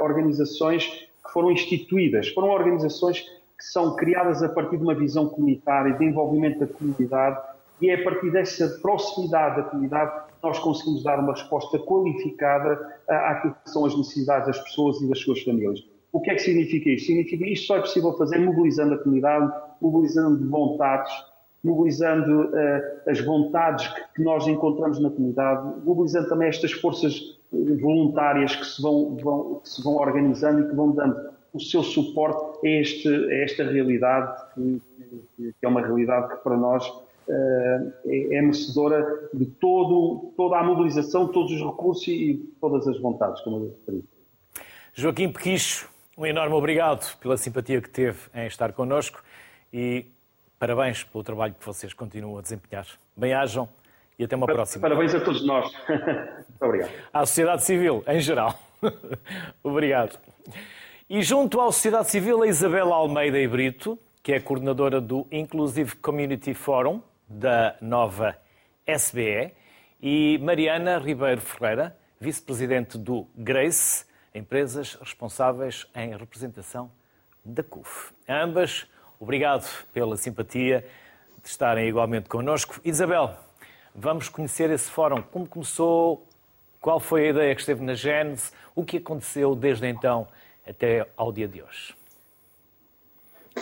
organizações 0.00 0.86
que 0.86 1.32
foram 1.32 1.50
instituídas, 1.50 2.28
foram 2.28 2.48
organizações 2.48 3.20
que 3.20 3.64
são 3.64 3.96
criadas 3.96 4.42
a 4.42 4.48
partir 4.48 4.76
de 4.76 4.82
uma 4.82 4.94
visão 4.94 5.28
comunitária, 5.28 5.94
de 5.94 6.04
envolvimento 6.04 6.60
da 6.60 6.66
comunidade, 6.66 7.40
e 7.80 7.90
é 7.90 7.94
a 7.94 8.04
partir 8.04 8.30
dessa 8.30 8.68
proximidade 8.80 9.56
da 9.56 9.62
comunidade 9.64 10.26
que 10.28 10.42
nós 10.42 10.58
conseguimos 10.58 11.02
dar 11.02 11.18
uma 11.18 11.32
resposta 11.32 11.78
qualificada 11.78 12.98
àquilo 13.08 13.56
que 13.64 13.70
são 13.70 13.84
as 13.84 13.96
necessidades 13.96 14.46
das 14.46 14.58
pessoas 14.60 15.00
e 15.00 15.08
das 15.08 15.18
suas 15.18 15.42
famílias. 15.42 15.84
O 16.12 16.20
que 16.20 16.30
é 16.30 16.34
que 16.34 16.42
significa 16.42 16.88
isto? 16.90 17.06
Significa 17.06 17.44
que 17.44 17.52
isto 17.52 17.66
só 17.66 17.76
é 17.76 17.80
possível 17.80 18.12
fazer 18.16 18.38
mobilizando 18.38 18.94
a 18.94 18.98
comunidade, 18.98 19.52
mobilizando 19.80 20.48
vontades, 20.48 21.12
mobilizando 21.62 22.44
uh, 22.44 23.10
as 23.10 23.20
vontades 23.20 23.86
que, 23.88 24.00
que, 24.14 24.22
nós 24.22 24.46
encontramos 24.46 24.98
na 25.00 25.10
comunidade, 25.10 25.84
mobilizando 25.84 26.28
também 26.28 26.48
estas 26.48 26.72
forças 26.72 27.36
voluntárias 27.52 28.54
que 28.54 28.64
se 28.64 28.80
vão, 28.80 29.16
vão, 29.16 29.60
que 29.62 29.68
se 29.68 29.82
vão 29.82 29.96
organizando 29.96 30.62
e 30.62 30.68
que 30.68 30.74
vão 30.74 30.92
dando 30.92 31.30
o 31.52 31.60
seu 31.60 31.82
suporte 31.82 32.66
a, 32.66 32.70
este, 32.70 33.08
a 33.08 33.34
esta 33.42 33.64
realidade, 33.64 34.42
que, 34.54 34.82
que, 35.36 35.54
é 35.62 35.68
uma 35.68 35.80
realidade 35.80 36.28
que 36.28 36.36
para 36.42 36.56
nós 36.56 36.90
é, 37.28 38.36
é 38.36 38.42
merecedora 38.42 39.28
de 39.32 39.46
todo, 39.46 40.32
toda 40.36 40.58
a 40.58 40.62
mobilização, 40.62 41.28
todos 41.28 41.52
os 41.52 41.60
recursos 41.60 42.06
e 42.08 42.34
todas 42.60 42.86
as 42.86 42.98
vontades, 43.00 43.42
como 43.42 43.56
eu 43.56 43.68
referi. 43.70 44.04
Joaquim 44.94 45.30
Pequicho, 45.30 45.88
um 46.16 46.24
enorme 46.24 46.54
obrigado 46.54 47.16
pela 47.18 47.36
simpatia 47.36 47.80
que 47.80 47.90
teve 47.90 48.18
em 48.34 48.46
estar 48.46 48.72
connosco 48.72 49.22
e 49.72 50.06
parabéns 50.58 51.04
pelo 51.04 51.22
trabalho 51.22 51.54
que 51.58 51.66
vocês 51.66 51.92
continuam 51.92 52.38
a 52.38 52.42
desempenhar. 52.42 52.86
Bem-ajam 53.16 53.68
e 54.18 54.24
até 54.24 54.34
uma 54.34 54.46
próxima. 54.46 54.82
Parabéns 54.82 55.14
a 55.14 55.20
todos 55.20 55.44
nós. 55.44 55.70
Muito 55.88 56.62
obrigado. 56.62 56.90
À 57.12 57.26
sociedade 57.26 57.62
civil, 57.64 58.02
em 58.06 58.20
geral. 58.20 58.58
obrigado. 59.62 60.18
E 61.08 61.22
junto 61.22 61.60
à 61.60 61.66
sociedade 61.66 62.10
civil, 62.10 62.42
a 62.42 62.46
Isabela 62.46 62.94
Almeida 62.96 63.38
e 63.38 63.46
Brito, 63.46 63.98
que 64.22 64.32
é 64.32 64.40
coordenadora 64.40 65.00
do 65.00 65.26
Inclusive 65.30 65.96
Community 65.96 66.54
Forum, 66.54 67.00
da 67.28 67.76
nova 67.80 68.36
SBE, 68.86 69.52
e 70.00 70.38
Mariana 70.38 70.98
Ribeiro 70.98 71.40
Ferreira, 71.40 71.96
vice-presidente 72.20 72.98
do 72.98 73.26
GRACE, 73.34 74.04
empresas 74.34 74.94
responsáveis 74.94 75.86
em 75.94 76.16
representação 76.16 76.90
da 77.44 77.62
CUF. 77.62 78.12
Ambas, 78.28 78.86
obrigado 79.18 79.66
pela 79.92 80.16
simpatia 80.16 80.86
de 81.42 81.48
estarem 81.48 81.88
igualmente 81.88 82.28
connosco. 82.28 82.80
Isabel, 82.84 83.34
vamos 83.94 84.28
conhecer 84.28 84.70
esse 84.70 84.90
fórum. 84.90 85.22
Como 85.22 85.46
começou? 85.46 86.26
Qual 86.80 87.00
foi 87.00 87.26
a 87.26 87.30
ideia 87.30 87.54
que 87.54 87.60
esteve 87.60 87.82
na 87.82 87.94
Gênese? 87.94 88.52
O 88.74 88.84
que 88.84 88.98
aconteceu 88.98 89.54
desde 89.54 89.86
então 89.86 90.28
até 90.66 91.08
ao 91.16 91.32
dia 91.32 91.48
de 91.48 91.62
hoje? 91.62 91.94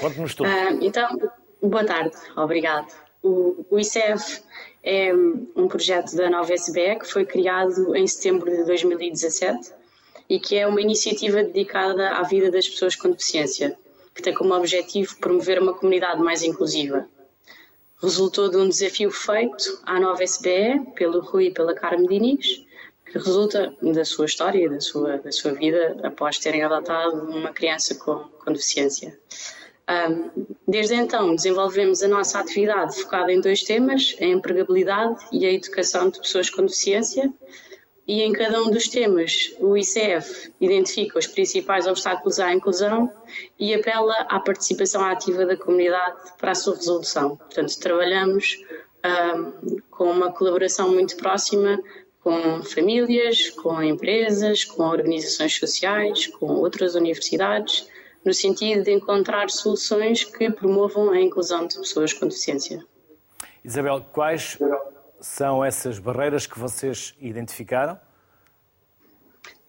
Conte-nos 0.01 0.35
tudo. 0.35 0.49
Uh, 0.49 0.83
então, 0.83 1.09
boa 1.63 1.87
tarde, 1.87 2.17
obrigado. 2.37 3.04
O, 3.25 3.65
o 3.71 3.79
ICEF 3.81 4.43
é 4.83 5.11
um 5.57 5.67
projeto 5.67 6.15
da 6.15 6.29
nova 6.29 6.53
SBE 6.53 6.99
que 7.01 7.11
foi 7.11 7.25
criado 7.25 7.97
em 7.97 8.07
setembro 8.07 8.55
de 8.55 8.65
2017 8.65 9.73
e 10.29 10.39
que 10.39 10.59
é 10.59 10.67
uma 10.67 10.79
iniciativa 10.83 11.43
dedicada 11.43 12.11
à 12.11 12.23
vida 12.23 12.51
das 12.51 12.69
pessoas 12.69 12.95
com 12.95 13.11
deficiência, 13.11 13.79
que 14.15 14.21
tem 14.21 14.35
como 14.35 14.55
objetivo 14.55 15.17
promover 15.17 15.59
uma 15.59 15.73
comunidade 15.73 16.21
mais 16.21 16.43
inclusiva. 16.43 17.09
Resultou 17.97 18.51
de 18.51 18.59
um 18.59 18.69
desafio 18.69 19.11
feito 19.11 19.81
à 19.85 19.99
nova 19.99 20.23
SBE, 20.23 20.93
pelo 20.95 21.21
Rui 21.21 21.47
e 21.47 21.51
pela 21.51 21.75
Carmen 21.75 22.07
Diniz, 22.07 22.63
que 23.07 23.17
resulta 23.17 23.75
da 23.81 24.05
sua 24.05 24.27
história 24.27 24.69
da 24.69 24.81
sua, 24.81 25.17
da 25.17 25.33
sua 25.33 25.53
vida 25.55 25.97
após 26.03 26.39
terem 26.39 26.63
adotado 26.63 27.23
uma 27.31 27.55
criança 27.55 27.95
com, 27.95 28.19
com 28.19 28.53
deficiência. 28.53 29.19
Um, 29.89 30.47
desde 30.67 30.95
então, 30.95 31.35
desenvolvemos 31.35 32.03
a 32.03 32.09
nossa 32.09 32.39
atividade 32.39 33.01
focada 33.03 33.31
em 33.33 33.41
dois 33.41 33.63
temas: 33.63 34.17
a 34.21 34.25
empregabilidade 34.25 35.25
e 35.31 35.45
a 35.45 35.53
educação 35.53 36.09
de 36.09 36.21
pessoas 36.21 36.49
com 36.49 36.63
deficiência, 36.63 37.33
e 38.07 38.23
em 38.23 38.33
cada 38.33 38.63
um 38.63 38.71
dos 38.71 38.89
temas 38.89 39.55
o 39.59 39.77
ICF 39.77 40.53
identifica 40.61 41.19
os 41.19 41.27
principais 41.27 41.87
obstáculos 41.87 42.39
à 42.39 42.53
inclusão 42.53 43.11
e 43.59 43.75
apela 43.75 44.15
à 44.29 44.39
participação 44.41 45.03
ativa 45.05 45.47
da 45.47 45.57
comunidade 45.57 46.17
para 46.39 46.53
a 46.53 46.55
sua 46.55 46.77
resolução. 46.77 47.37
Portanto, 47.37 47.79
trabalhamos 47.79 48.59
um, 49.05 49.81
com 49.91 50.11
uma 50.11 50.33
colaboração 50.33 50.91
muito 50.91 51.17
próxima 51.17 51.79
com 52.21 52.63
famílias, 52.63 53.51
com 53.51 53.83
empresas, 53.83 54.65
com 54.65 54.83
organizações 54.83 55.59
sociais, 55.59 56.27
com 56.27 56.47
outras 56.47 56.95
universidades, 56.95 57.87
no 58.25 58.33
sentido 58.33 58.83
de 58.83 58.93
encontrar 58.93 59.51
soluções 59.51 60.25
que 60.25 60.51
promovam 60.51 61.11
a 61.11 61.21
inclusão 61.21 61.67
de 61.67 61.79
pessoas 61.79 62.13
com 62.13 62.27
deficiência. 62.27 62.85
Isabel, 63.65 64.05
quais 64.13 64.59
são 65.21 65.65
essas 65.65 65.99
barreiras 65.99 66.47
que 66.47 66.59
vocês 66.59 67.15
identificaram? 67.21 67.99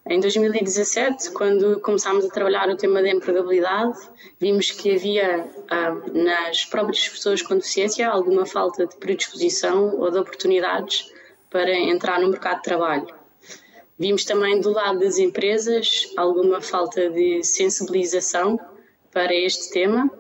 Em 0.07 0.19
2017, 0.19 1.31
quando 1.31 1.79
começámos 1.79 2.25
a 2.25 2.29
trabalhar 2.29 2.69
o 2.69 2.77
tema 2.77 3.01
da 3.01 3.09
empregabilidade, 3.09 3.97
vimos 4.39 4.69
que 4.69 4.93
havia 4.93 5.49
ah, 5.67 5.95
nas 6.13 6.63
próprias 6.63 7.09
pessoas 7.09 7.41
com 7.41 7.55
deficiência 7.55 8.07
alguma 8.07 8.45
falta 8.45 8.85
de 8.85 8.95
predisposição 8.97 9.99
ou 9.99 10.11
de 10.11 10.19
oportunidades 10.19 11.11
para 11.49 11.73
entrar 11.73 12.19
no 12.19 12.29
mercado 12.29 12.57
de 12.57 12.63
trabalho. 12.63 13.24
Vimos 13.97 14.25
também 14.25 14.59
do 14.59 14.71
lado 14.71 14.99
das 14.99 15.17
empresas 15.17 16.11
alguma 16.17 16.61
falta 16.61 17.09
de 17.09 17.43
sensibilização 17.43 18.59
para 19.11 19.33
este 19.33 19.71
tema. 19.71 20.11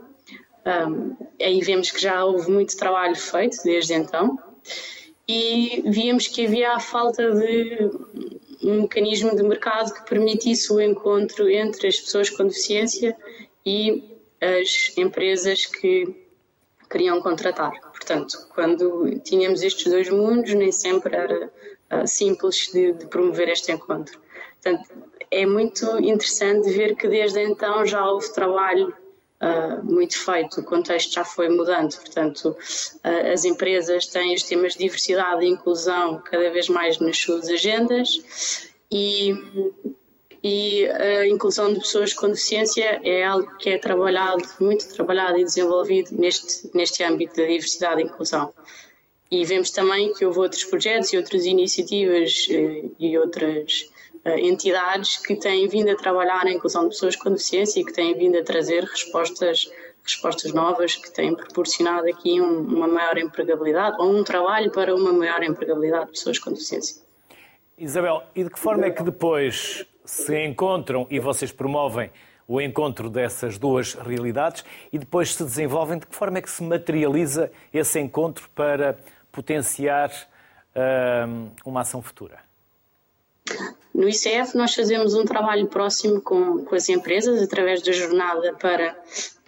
Um, 0.65 1.15
aí 1.39 1.59
vemos 1.61 1.91
que 1.91 2.01
já 2.01 2.23
houve 2.23 2.49
muito 2.49 2.77
trabalho 2.77 3.15
feito 3.15 3.57
desde 3.63 3.93
então 3.93 4.39
e 5.27 5.83
víamos 5.85 6.27
que 6.27 6.45
havia 6.45 6.73
a 6.73 6.79
falta 6.79 7.31
de 7.31 7.89
um 8.63 8.83
mecanismo 8.83 9.35
de 9.35 9.43
mercado 9.43 9.93
que 9.93 10.05
permitisse 10.07 10.71
o 10.71 10.79
encontro 10.79 11.49
entre 11.49 11.87
as 11.87 11.99
pessoas 11.99 12.29
com 12.29 12.47
deficiência 12.47 13.15
e 13.65 14.03
as 14.41 14.95
empresas 14.97 15.65
que 15.65 16.25
queriam 16.89 17.21
contratar. 17.21 17.73
Portanto, 17.91 18.47
quando 18.53 19.19
tínhamos 19.19 19.61
estes 19.61 19.91
dois 19.91 20.09
mundos, 20.09 20.53
nem 20.53 20.71
sempre 20.71 21.15
era 21.15 21.51
uh, 22.03 22.07
simples 22.07 22.69
de, 22.71 22.93
de, 22.93 23.05
promover 23.07 23.49
este 23.49 23.71
encontro. 23.71 24.19
Portanto, 24.61 24.89
é 25.31 25.45
muito 25.45 25.85
interessante 25.99 26.69
ver 26.71 26.95
que 26.95 27.07
desde 27.07 27.41
então 27.41 27.85
já 27.85 28.05
houve 28.05 28.31
trabalho 28.33 28.93
uh, 29.41 29.83
muito 29.83 30.17
feito, 30.17 30.61
o 30.61 30.63
contexto 30.63 31.13
já 31.13 31.25
foi 31.25 31.49
mudando, 31.49 31.95
portanto, 31.95 32.49
uh, 32.49 33.31
as 33.33 33.45
empresas 33.45 34.07
têm 34.07 34.33
os 34.33 34.43
temas 34.43 34.73
de 34.73 34.79
diversidade 34.79 35.45
e 35.45 35.49
inclusão 35.49 36.21
cada 36.23 36.49
vez 36.49 36.69
mais 36.69 36.99
nas 36.99 37.17
suas 37.17 37.49
agendas 37.49 38.69
e, 38.91 39.33
e 40.43 40.85
a 40.87 41.27
inclusão 41.27 41.73
de 41.73 41.79
pessoas 41.79 42.13
com 42.13 42.27
deficiência 42.27 43.01
é 43.03 43.23
algo 43.23 43.55
que 43.57 43.71
é 43.71 43.77
trabalhado, 43.77 44.43
muito 44.59 44.87
trabalhado 44.93 45.37
e 45.37 45.43
desenvolvido 45.43 46.11
neste, 46.11 46.69
neste 46.73 47.03
âmbito 47.03 47.35
da 47.35 47.45
diversidade 47.45 48.01
e 48.01 48.05
inclusão. 48.05 48.53
E 49.31 49.43
vemos 49.43 49.71
também 49.71 50.13
que 50.13 50.25
houve 50.25 50.39
outros 50.39 50.63
projetos 50.63 51.11
e 51.11 51.17
outras 51.17 51.45
iniciativas 51.45 52.47
eh, 52.49 52.83
e 52.99 53.17
outras 53.17 53.89
eh, 54.23 54.39
entidades 54.39 55.17
que 55.17 55.35
têm 55.35 55.67
vindo 55.67 55.89
a 55.89 55.95
trabalhar 55.95 56.45
na 56.45 56.51
inclusão 56.51 56.83
de 56.83 56.89
pessoas 56.89 57.15
com 57.15 57.31
deficiência 57.31 57.79
e 57.79 57.85
que 57.85 57.93
têm 57.93 58.15
vindo 58.15 58.37
a 58.37 58.43
trazer 58.43 58.83
respostas 58.83 59.69
respostas 60.05 60.53
novas 60.53 60.95
que 60.95 61.11
têm 61.11 61.35
proporcionado 61.35 62.07
aqui 62.07 62.39
um, 62.39 62.59
uma 62.61 62.87
maior 62.87 63.17
empregabilidade 63.17 63.97
ou 63.99 64.15
um 64.15 64.23
trabalho 64.23 64.71
para 64.71 64.93
uma 64.93 65.11
maior 65.11 65.41
empregabilidade 65.41 66.05
de 66.05 66.11
pessoas 66.11 66.37
com 66.37 66.51
deficiência. 66.51 67.03
Isabel, 67.77 68.21
e 68.35 68.43
de 68.43 68.49
que 68.49 68.59
forma 68.59 68.85
é 68.85 68.91
que 68.91 69.03
depois 69.03 69.85
se 70.05 70.45
encontram 70.45 71.07
e 71.09 71.19
vocês 71.19 71.51
promovem 71.51 72.11
o 72.47 72.61
encontro 72.61 73.09
dessas 73.09 73.57
duas 73.57 73.95
realidades 73.95 74.63
e 74.93 74.99
depois 74.99 75.33
se 75.33 75.43
desenvolvem, 75.43 75.97
de 75.97 76.05
que 76.05 76.15
forma 76.15 76.37
é 76.37 76.41
que 76.41 76.49
se 76.49 76.61
materializa 76.61 77.51
esse 77.73 77.99
encontro 77.99 78.47
para 78.53 78.95
potenciar 79.35 80.09
uh, 80.73 81.51
uma 81.65 81.81
ação 81.81 82.01
futura? 82.01 82.39
No 83.93 84.07
ICF, 84.07 84.55
nós 84.55 84.73
fazemos 84.73 85.13
um 85.13 85.25
trabalho 85.25 85.67
próximo 85.67 86.21
com, 86.21 86.63
com 86.63 86.75
as 86.75 86.87
empresas, 86.89 87.41
através 87.43 87.81
da 87.81 87.91
jornada 87.91 88.53
para 88.53 88.97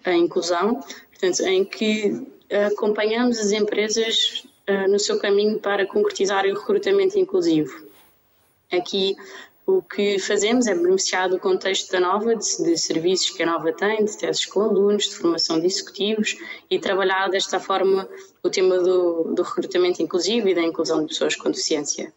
a 0.05 0.13
inclusão, 0.13 0.81
portanto, 1.09 1.41
em 1.47 1.65
que 1.65 2.27
acompanhamos 2.71 3.39
as 3.39 3.51
empresas 3.51 4.45
uh, 4.69 4.89
no 4.89 4.99
seu 4.99 5.19
caminho 5.19 5.59
para 5.59 5.85
concretizar 5.87 6.45
o 6.45 6.53
recrutamento 6.53 7.17
inclusivo. 7.17 7.87
Aqui 8.71 9.15
o 9.67 9.81
que 9.81 10.17
fazemos 10.17 10.65
é 10.65 10.73
beneficiar 10.73 11.27
do 11.27 11.37
contexto 11.37 11.91
da 11.91 11.99
Nova, 11.99 12.33
de, 12.33 12.63
de, 12.63 12.77
serviços 12.77 13.31
que 13.31 13.43
a 13.43 13.45
Nova 13.45 13.73
tem, 13.73 14.05
de 14.05 14.17
testes 14.17 14.45
com 14.45 14.61
alunos, 14.61 15.09
de 15.09 15.15
formação 15.15 15.59
de 15.59 15.65
executivos 15.65 16.37
e 16.71 16.79
trabalhar 16.79 17.29
desta 17.29 17.59
forma 17.59 18.07
o 18.41 18.49
tema 18.49 18.79
do, 18.79 19.35
do 19.35 19.43
recrutamento 19.43 20.01
inclusivo 20.01 20.47
e 20.47 20.55
da 20.55 20.61
inclusão 20.61 21.01
de 21.01 21.09
pessoas 21.09 21.35
com 21.35 21.51
deficiência. 21.51 22.13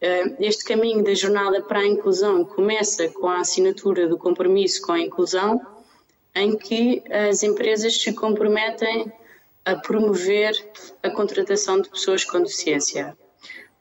Eh, 0.00 0.36
este 0.40 0.64
caminho 0.64 1.04
da 1.04 1.12
jornada 1.12 1.60
para 1.60 1.80
a 1.80 1.86
inclusão 1.86 2.46
começa 2.46 3.06
com 3.10 3.28
a 3.28 3.40
assinatura 3.40 4.08
do 4.08 4.16
compromisso 4.16 4.80
com 4.80 4.92
a 4.92 5.00
inclusão, 5.00 5.60
em 6.34 6.56
que 6.56 7.02
as 7.10 7.42
empresas 7.42 8.00
se 8.00 8.14
comprometem 8.14 9.12
a 9.66 9.76
promover 9.76 10.54
a 11.02 11.10
contratação 11.10 11.78
de 11.78 11.90
pessoas 11.90 12.24
com 12.24 12.40
deficiência, 12.40 13.14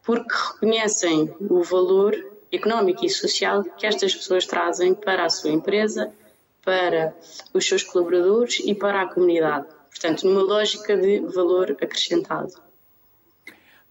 porque 0.03 0.35
reconhecem 0.51 1.33
o 1.39 1.63
valor 1.63 2.34
económico 2.55 3.05
e 3.05 3.09
social 3.09 3.63
que 3.63 3.85
estas 3.85 4.15
pessoas 4.15 4.45
trazem 4.45 4.93
para 4.93 5.25
a 5.25 5.29
sua 5.29 5.51
empresa, 5.51 6.11
para 6.63 7.15
os 7.53 7.65
seus 7.65 7.83
colaboradores 7.83 8.59
e 8.59 8.73
para 8.73 9.01
a 9.01 9.07
comunidade. 9.07 9.67
Portanto, 9.89 10.27
numa 10.27 10.41
lógica 10.41 10.97
de 10.97 11.19
valor 11.19 11.71
acrescentado. 11.71 12.53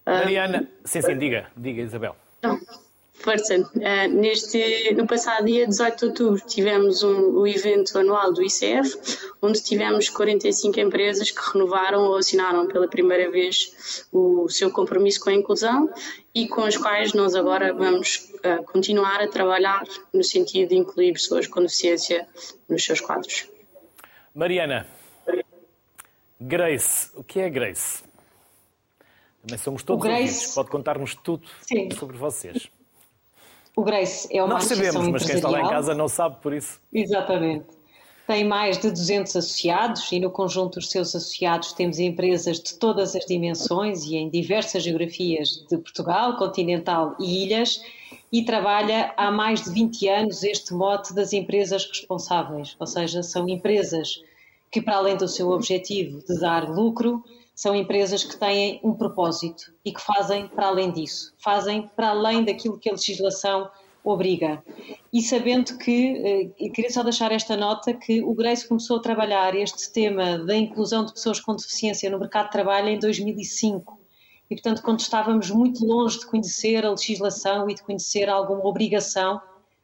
Mariana, 0.04 0.68
sim, 0.84 1.00
sim, 1.00 1.16
diga, 1.16 1.46
diga 1.56 1.82
Isabel. 1.82 2.14
Então, 2.38 2.60
força. 3.24 3.58
Uh, 3.58 4.08
neste, 4.12 4.92
no 4.94 5.06
passado 5.06 5.46
dia 5.46 5.66
18 5.66 5.98
de 5.98 6.04
outubro 6.04 6.46
tivemos 6.46 7.02
um, 7.02 7.30
o 7.38 7.46
evento 7.46 7.98
anual 7.98 8.32
do 8.32 8.42
ICF, 8.42 8.98
onde 9.40 9.62
tivemos 9.62 10.10
45 10.10 10.78
empresas 10.78 11.30
que 11.30 11.40
renovaram 11.52 12.02
ou 12.02 12.16
assinaram 12.16 12.68
pela 12.68 12.86
primeira 12.86 13.30
vez 13.30 14.06
o 14.12 14.48
seu 14.50 14.70
compromisso 14.70 15.20
com 15.20 15.30
a 15.30 15.34
inclusão 15.34 15.90
e 16.34 16.46
com 16.46 16.62
as 16.62 16.76
quais 16.76 17.14
nós 17.14 17.34
agora 17.34 17.72
vamos 17.72 18.30
uh, 18.44 18.62
continuar 18.64 19.22
a 19.22 19.28
trabalhar 19.28 19.82
no 20.12 20.22
sentido 20.22 20.68
de 20.68 20.76
incluir 20.76 21.14
pessoas 21.14 21.46
com 21.46 21.62
deficiência 21.62 22.28
nos 22.68 22.84
seus 22.84 23.00
quadros. 23.00 23.48
Mariana, 24.34 24.86
Grace, 26.38 27.10
o 27.14 27.24
que 27.24 27.40
é 27.40 27.48
Grace? 27.48 28.04
Também 29.40 29.58
somos 29.58 29.82
todos 29.82 30.02
Grace... 30.02 30.22
ouvidos. 30.22 30.54
Pode 30.54 30.70
contar-nos 30.70 31.14
tudo 31.14 31.46
Sim. 31.62 31.90
sobre 31.92 32.18
vocês. 32.18 32.70
O 33.76 33.82
Grace 33.82 34.28
é 34.30 34.42
uma 34.42 34.54
Nós 34.54 34.64
sabemos, 34.64 35.08
mas 35.08 35.24
quem 35.24 35.36
está 35.36 35.48
lá 35.48 35.60
em 35.60 35.68
casa 35.68 35.94
não 35.94 36.08
sabe 36.08 36.36
por 36.40 36.52
isso. 36.52 36.80
Exatamente. 36.92 37.66
Tem 38.26 38.42
mais 38.42 38.78
de 38.78 38.90
200 38.90 39.36
associados 39.36 40.10
e 40.10 40.18
no 40.18 40.30
conjunto 40.30 40.78
dos 40.78 40.90
seus 40.90 41.14
associados 41.14 41.74
temos 41.74 41.98
empresas 41.98 42.58
de 42.58 42.74
todas 42.74 43.14
as 43.14 43.26
dimensões 43.26 44.04
e 44.04 44.16
em 44.16 44.30
diversas 44.30 44.82
geografias 44.82 45.64
de 45.68 45.76
Portugal, 45.76 46.36
continental 46.38 47.14
e 47.20 47.44
ilhas 47.44 47.82
e 48.32 48.42
trabalha 48.44 49.12
há 49.16 49.30
mais 49.30 49.64
de 49.64 49.70
20 49.70 50.08
anos 50.08 50.42
este 50.42 50.72
mote 50.72 51.14
das 51.14 51.32
empresas 51.32 51.86
responsáveis, 51.86 52.74
ou 52.80 52.86
seja, 52.86 53.22
são 53.22 53.48
empresas 53.48 54.22
que 54.70 54.80
para 54.80 54.96
além 54.96 55.16
do 55.16 55.28
seu 55.28 55.50
objetivo 55.50 56.20
de 56.26 56.40
dar 56.40 56.68
lucro, 56.68 57.22
são 57.54 57.74
empresas 57.74 58.24
que 58.24 58.36
têm 58.36 58.80
um 58.82 58.94
propósito 58.94 59.72
e 59.84 59.92
que 59.92 60.00
fazem 60.00 60.48
para 60.48 60.66
além 60.66 60.90
disso, 60.90 61.32
fazem 61.38 61.88
para 61.94 62.08
além 62.08 62.44
daquilo 62.44 62.78
que 62.78 62.88
a 62.88 62.92
legislação 62.92 63.70
obriga. 64.02 64.62
E 65.12 65.22
sabendo 65.22 65.78
que, 65.78 66.52
eh, 66.60 66.68
queria 66.68 66.90
só 66.90 67.02
deixar 67.02 67.32
esta 67.32 67.56
nota, 67.56 67.94
que 67.94 68.22
o 68.22 68.34
Grace 68.34 68.68
começou 68.68 68.98
a 68.98 69.02
trabalhar 69.02 69.54
este 69.54 69.90
tema 69.90 70.38
da 70.38 70.54
inclusão 70.54 71.06
de 71.06 71.14
pessoas 71.14 71.40
com 71.40 71.56
deficiência 71.56 72.10
no 72.10 72.18
mercado 72.18 72.46
de 72.46 72.52
trabalho 72.52 72.88
em 72.88 72.98
2005. 72.98 73.98
E, 74.50 74.56
portanto, 74.56 74.82
quando 74.82 75.00
estávamos 75.00 75.50
muito 75.50 75.86
longe 75.86 76.18
de 76.18 76.26
conhecer 76.26 76.84
a 76.84 76.90
legislação 76.90 77.70
e 77.70 77.74
de 77.74 77.82
conhecer 77.82 78.28
alguma 78.28 78.66
obrigação 78.66 79.40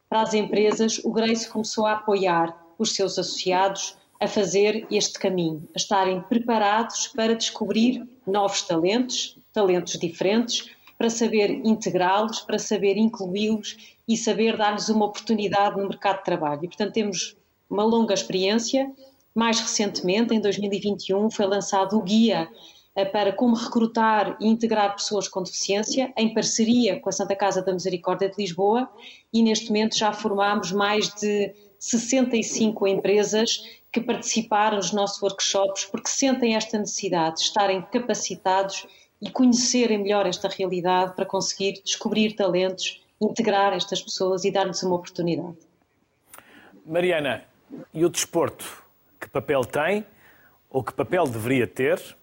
para 0.08 0.20
as 0.20 0.34
empresas, 0.34 1.00
o 1.02 1.10
Grace 1.10 1.48
começou 1.48 1.86
a 1.86 1.92
apoiar 1.92 2.54
os 2.78 2.94
seus 2.94 3.18
associados 3.18 3.96
a 4.20 4.28
fazer 4.28 4.86
este 4.90 5.18
caminho, 5.18 5.66
a 5.74 5.78
estarem 5.78 6.20
preparados 6.20 7.08
para 7.08 7.34
descobrir 7.34 8.06
novos 8.26 8.62
talentos, 8.62 9.38
talentos 9.52 9.98
diferentes, 9.98 10.70
para 10.98 11.08
saber 11.08 11.50
integrá-los, 11.64 12.40
para 12.40 12.58
saber 12.58 12.98
incluí-los 12.98 13.76
e 14.06 14.18
saber 14.18 14.58
dar-lhes 14.58 14.90
uma 14.90 15.06
oportunidade 15.06 15.78
no 15.80 15.88
mercado 15.88 16.18
de 16.18 16.24
trabalho. 16.24 16.64
E, 16.64 16.68
portanto, 16.68 16.92
temos 16.92 17.34
uma 17.70 17.84
longa 17.84 18.12
experiência. 18.12 18.92
Mais 19.34 19.58
recentemente, 19.58 20.34
em 20.34 20.40
2021, 20.40 21.30
foi 21.30 21.46
lançado 21.46 21.96
o 21.96 22.02
Guia 22.02 22.50
para 23.04 23.32
como 23.32 23.54
recrutar 23.54 24.36
e 24.40 24.48
integrar 24.48 24.94
pessoas 24.94 25.28
com 25.28 25.42
deficiência, 25.42 26.12
em 26.16 26.32
parceria 26.32 27.00
com 27.00 27.08
a 27.08 27.12
Santa 27.12 27.36
Casa 27.36 27.62
da 27.62 27.72
Misericórdia 27.72 28.28
de 28.28 28.36
Lisboa, 28.38 28.88
e 29.32 29.42
neste 29.42 29.68
momento 29.68 29.96
já 29.96 30.12
formamos 30.12 30.72
mais 30.72 31.12
de 31.14 31.54
65 31.78 32.86
empresas 32.86 33.64
que 33.92 34.00
participaram 34.00 34.76
nos 34.76 34.92
nossos 34.92 35.20
workshops 35.22 35.84
porque 35.86 36.08
sentem 36.08 36.54
esta 36.54 36.78
necessidade 36.78 37.36
de 37.36 37.42
estarem 37.42 37.82
capacitados 37.82 38.86
e 39.20 39.30
conhecerem 39.30 39.98
melhor 39.98 40.26
esta 40.26 40.48
realidade 40.48 41.14
para 41.14 41.26
conseguir 41.26 41.80
descobrir 41.84 42.34
talentos, 42.34 43.02
integrar 43.20 43.72
estas 43.72 44.00
pessoas 44.00 44.44
e 44.44 44.50
dar-lhes 44.50 44.82
uma 44.82 44.96
oportunidade. 44.96 45.56
Mariana, 46.86 47.44
e 47.92 48.04
o 48.04 48.08
desporto? 48.08 48.82
Que 49.20 49.28
papel 49.28 49.64
tem 49.64 50.04
ou 50.70 50.82
que 50.82 50.92
papel 50.92 51.26
deveria 51.26 51.66
ter 51.66 52.16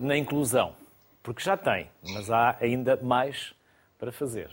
na 0.00 0.16
inclusão? 0.16 0.74
Porque 1.22 1.42
já 1.42 1.56
tem, 1.56 1.88
mas 2.14 2.30
há 2.30 2.56
ainda 2.60 2.98
mais 3.02 3.52
para 3.98 4.10
fazer. 4.10 4.50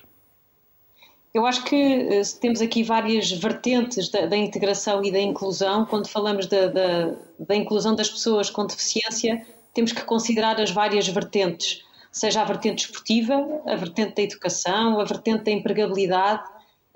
Eu 1.33 1.45
acho 1.45 1.63
que 1.63 1.75
uh, 1.75 2.39
temos 2.41 2.62
aqui 2.62 2.83
várias 2.83 3.31
vertentes 3.31 4.10
da, 4.10 4.25
da, 4.25 4.36
integração 4.36 5.03
e 5.03 5.12
da 5.12 5.19
inclusão. 5.19 5.86
Quando 5.86 6.07
falamos 6.07 6.47
da, 6.47 6.67
da, 6.67 7.13
da, 7.39 7.55
inclusão 7.55 7.95
das 7.95 8.10
pessoas 8.10 8.49
com 8.49 8.65
deficiência, 8.65 9.45
temos 9.73 9.91
que 9.91 10.03
considerar 10.03 10.60
as 10.60 10.71
várias 10.71 11.07
vertentes, 11.07 11.83
seja 12.12 12.41
a 12.41 12.45
vertente 12.45 12.86
esportiva, 12.86 13.62
a 13.65 13.75
vertente 13.75 14.15
da 14.15 14.23
educação, 14.23 14.99
a 14.99 15.03
vertente 15.03 15.43
da 15.43 15.51
empregabilidade. 15.51 16.43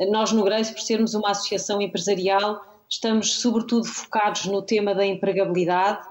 Nós, 0.09 0.31
no 0.31 0.43
Grace, 0.43 0.73
por 0.73 0.81
sermos 0.81 1.13
uma 1.13 1.29
associação 1.29 1.79
empresarial, 1.79 2.65
estamos 2.89 3.35
sobretudo 3.35 3.85
focados 3.85 4.45
no 4.45 4.61
tema 4.61 4.95
da 4.95 5.05
empregabilidade 5.05 6.01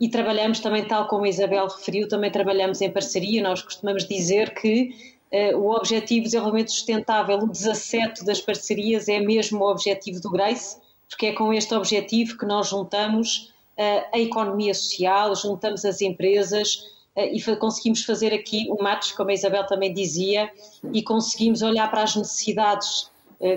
e 0.00 0.08
trabalhamos 0.08 0.60
também, 0.60 0.84
tal 0.84 1.06
como 1.06 1.24
a 1.24 1.28
Isabel 1.28 1.66
referiu, 1.68 2.08
também 2.08 2.30
trabalhamos 2.30 2.80
em 2.80 2.90
parceria. 2.90 3.42
Nós 3.42 3.62
costumamos 3.62 4.06
dizer 4.06 4.54
que 4.54 5.14
eh, 5.30 5.54
o 5.54 5.70
Objetivo 5.70 6.20
de 6.20 6.30
Desenvolvimento 6.30 6.72
Sustentável, 6.72 7.38
o 7.38 7.48
17 7.48 8.24
das 8.24 8.40
parcerias, 8.40 9.08
é 9.08 9.20
mesmo 9.20 9.64
o 9.64 9.70
objetivo 9.70 10.20
do 10.20 10.30
Grace, 10.30 10.78
porque 11.08 11.26
é 11.26 11.32
com 11.32 11.52
este 11.52 11.74
objetivo 11.74 12.36
que 12.36 12.46
nós 12.46 12.68
juntamos 12.68 13.52
eh, 13.76 14.06
a 14.12 14.18
economia 14.18 14.74
social, 14.74 15.34
juntamos 15.34 15.84
as 15.84 16.00
empresas 16.00 16.90
eh, 17.16 17.34
e 17.34 17.56
conseguimos 17.56 18.04
fazer 18.04 18.32
aqui 18.32 18.68
um 18.70 18.82
match, 18.82 19.12
como 19.14 19.30
a 19.30 19.34
Isabel 19.34 19.66
também 19.66 19.92
dizia, 19.92 20.50
e 20.92 21.02
conseguimos 21.02 21.62
olhar 21.62 21.90
para 21.90 22.02
as 22.02 22.14
necessidades 22.14 23.12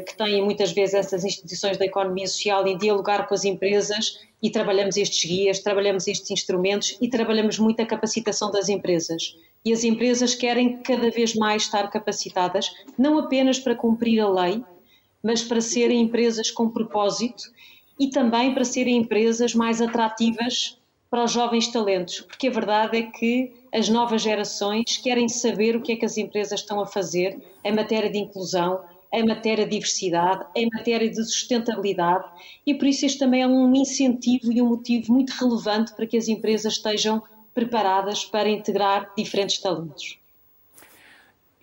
que 0.06 0.18
têm 0.18 0.44
muitas 0.44 0.72
vezes 0.72 0.96
essas 0.96 1.24
instituições 1.24 1.78
da 1.78 1.86
economia 1.86 2.28
social 2.28 2.68
e 2.68 2.76
dialogar 2.78 3.26
com 3.26 3.34
as 3.34 3.46
empresas 3.46 4.20
e 4.42 4.50
trabalhamos 4.50 4.98
estes 4.98 5.30
guias, 5.30 5.60
trabalhamos 5.60 6.08
estes 6.08 6.30
instrumentos 6.30 6.98
e 7.02 7.10
trabalhamos 7.10 7.58
muito 7.58 7.82
a 7.82 7.86
capacitação 7.86 8.52
das 8.52 8.70
empresas. 8.70 9.36
E 9.66 9.74
as 9.74 9.84
empresas 9.84 10.36
querem 10.36 10.78
cada 10.78 11.10
vez 11.10 11.34
mais 11.34 11.64
estar 11.64 11.90
capacitadas, 11.90 12.72
não 12.98 13.18
apenas 13.18 13.60
para 13.60 13.76
cumprir 13.76 14.20
a 14.20 14.30
lei, 14.30 14.64
mas 15.24 15.44
para 15.44 15.60
serem 15.60 16.02
empresas 16.02 16.52
com 16.52 16.70
propósito 16.70 17.44
e 18.00 18.10
também 18.10 18.54
para 18.54 18.64
serem 18.64 18.98
empresas 18.98 19.54
mais 19.56 19.82
atrativas 19.82 20.78
para 21.10 21.24
os 21.24 21.32
jovens 21.32 21.70
talentos, 21.70 22.22
porque 22.22 22.48
a 22.48 22.52
verdade 22.52 22.98
é 22.98 23.04
que 23.04 23.54
as 23.74 23.88
novas 23.90 24.22
gerações 24.22 24.98
querem 24.98 25.28
saber 25.30 25.76
o 25.76 25.82
que 25.82 25.94
é 25.94 25.96
que 25.96 26.06
as 26.06 26.18
empresas 26.18 26.60
estão 26.60 26.80
a 26.82 26.86
fazer 26.86 27.40
em 27.64 27.74
matéria 27.74 28.10
de 28.10 28.18
inclusão, 28.18 28.82
em 29.12 29.26
matéria 29.26 29.66
de 29.66 29.72
diversidade, 29.72 30.46
em 30.56 30.70
matéria 30.74 31.10
de 31.10 31.24
sustentabilidade, 31.24 32.26
e 32.66 32.74
por 32.76 32.88
isso 32.88 33.06
este 33.06 33.20
também 33.20 33.42
é 33.42 33.48
um 33.48 33.74
incentivo 33.76 34.52
e 34.52 34.62
um 34.62 34.68
motivo 34.68 35.14
muito 35.14 35.32
relevante 35.32 35.94
para 35.94 36.06
que 36.06 36.18
as 36.18 36.28
empresas 36.28 36.74
estejam 36.74 37.24
preparadas 37.54 38.24
para 38.26 38.50
integrar 38.50 39.12
diferentes 39.18 39.58
talentos. 39.60 40.20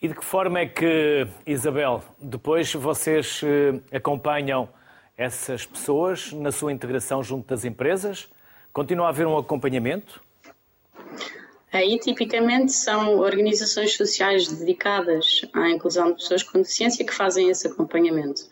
E 0.03 0.09
de 0.09 0.15
que 0.15 0.25
forma 0.25 0.59
é 0.59 0.67
que, 0.67 1.27
Isabel, 1.47 2.03
depois 2.21 2.75
vocês 2.75 3.41
eh, 3.43 3.97
acompanham 3.97 4.69
essas 5.17 5.65
pessoas 5.65 6.33
na 6.33 6.51
sua 6.51 6.73
integração 6.73 7.23
junto 7.23 7.47
das 7.47 7.65
empresas? 7.65 8.29
Continua 8.73 9.07
a 9.07 9.09
haver 9.11 9.27
um 9.27 9.39
acompanhamento? 9.39 10.21
Aí, 11.75 11.99
tipicamente, 11.99 12.73
são 12.73 13.19
organizações 13.19 13.97
sociais 13.97 14.47
dedicadas 14.47 15.41
à 15.53 15.69
inclusão 15.69 16.13
de 16.13 16.19
pessoas 16.19 16.45
com 16.45 16.59
deficiência 16.59 17.05
que 17.05 17.13
fazem 17.13 17.51
esse 17.51 17.67
acompanhamento, 17.67 18.43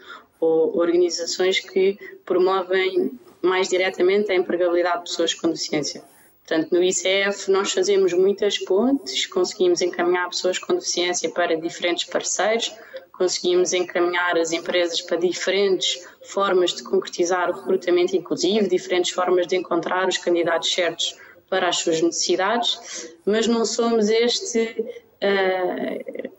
ou 0.40 0.76
organizações 0.76 1.61
que 1.61 1.96
promovem 2.24 3.12
mais 3.40 3.68
diretamente 3.68 4.32
a 4.32 4.35
empregabilidade 4.35 5.04
de 5.04 5.11
pessoas 5.11 5.35
com 5.35 5.46
deficiência. 5.46 6.02
Portanto, 6.40 6.72
no 6.72 6.82
ICF 6.82 7.48
nós 7.48 7.70
fazemos 7.70 8.12
muitas 8.12 8.58
pontes, 8.58 9.24
conseguimos 9.26 9.80
encaminhar 9.82 10.28
pessoas 10.28 10.58
com 10.58 10.74
deficiência 10.74 11.30
para 11.30 11.56
diferentes 11.56 12.02
parceiros, 12.02 12.74
conseguimos 13.12 13.72
encaminhar 13.72 14.37
as 14.37 14.50
empresas 14.50 15.00
para 15.00 15.16
diferentes 15.16 16.04
formas 16.24 16.74
de 16.74 16.82
concretizar 16.82 17.48
o 17.50 17.52
recrutamento 17.52 18.16
inclusivo, 18.16 18.68
diferentes 18.68 19.12
formas 19.12 19.46
de 19.46 19.54
encontrar 19.54 20.08
os 20.08 20.18
candidatos 20.18 20.72
certos 20.72 21.16
para 21.53 21.69
as 21.69 21.81
suas 21.81 22.01
necessidades, 22.01 23.12
mas 23.27 23.47
não 23.47 23.67
somos 23.67 24.09
este 24.09 24.87
uh, 25.21 26.31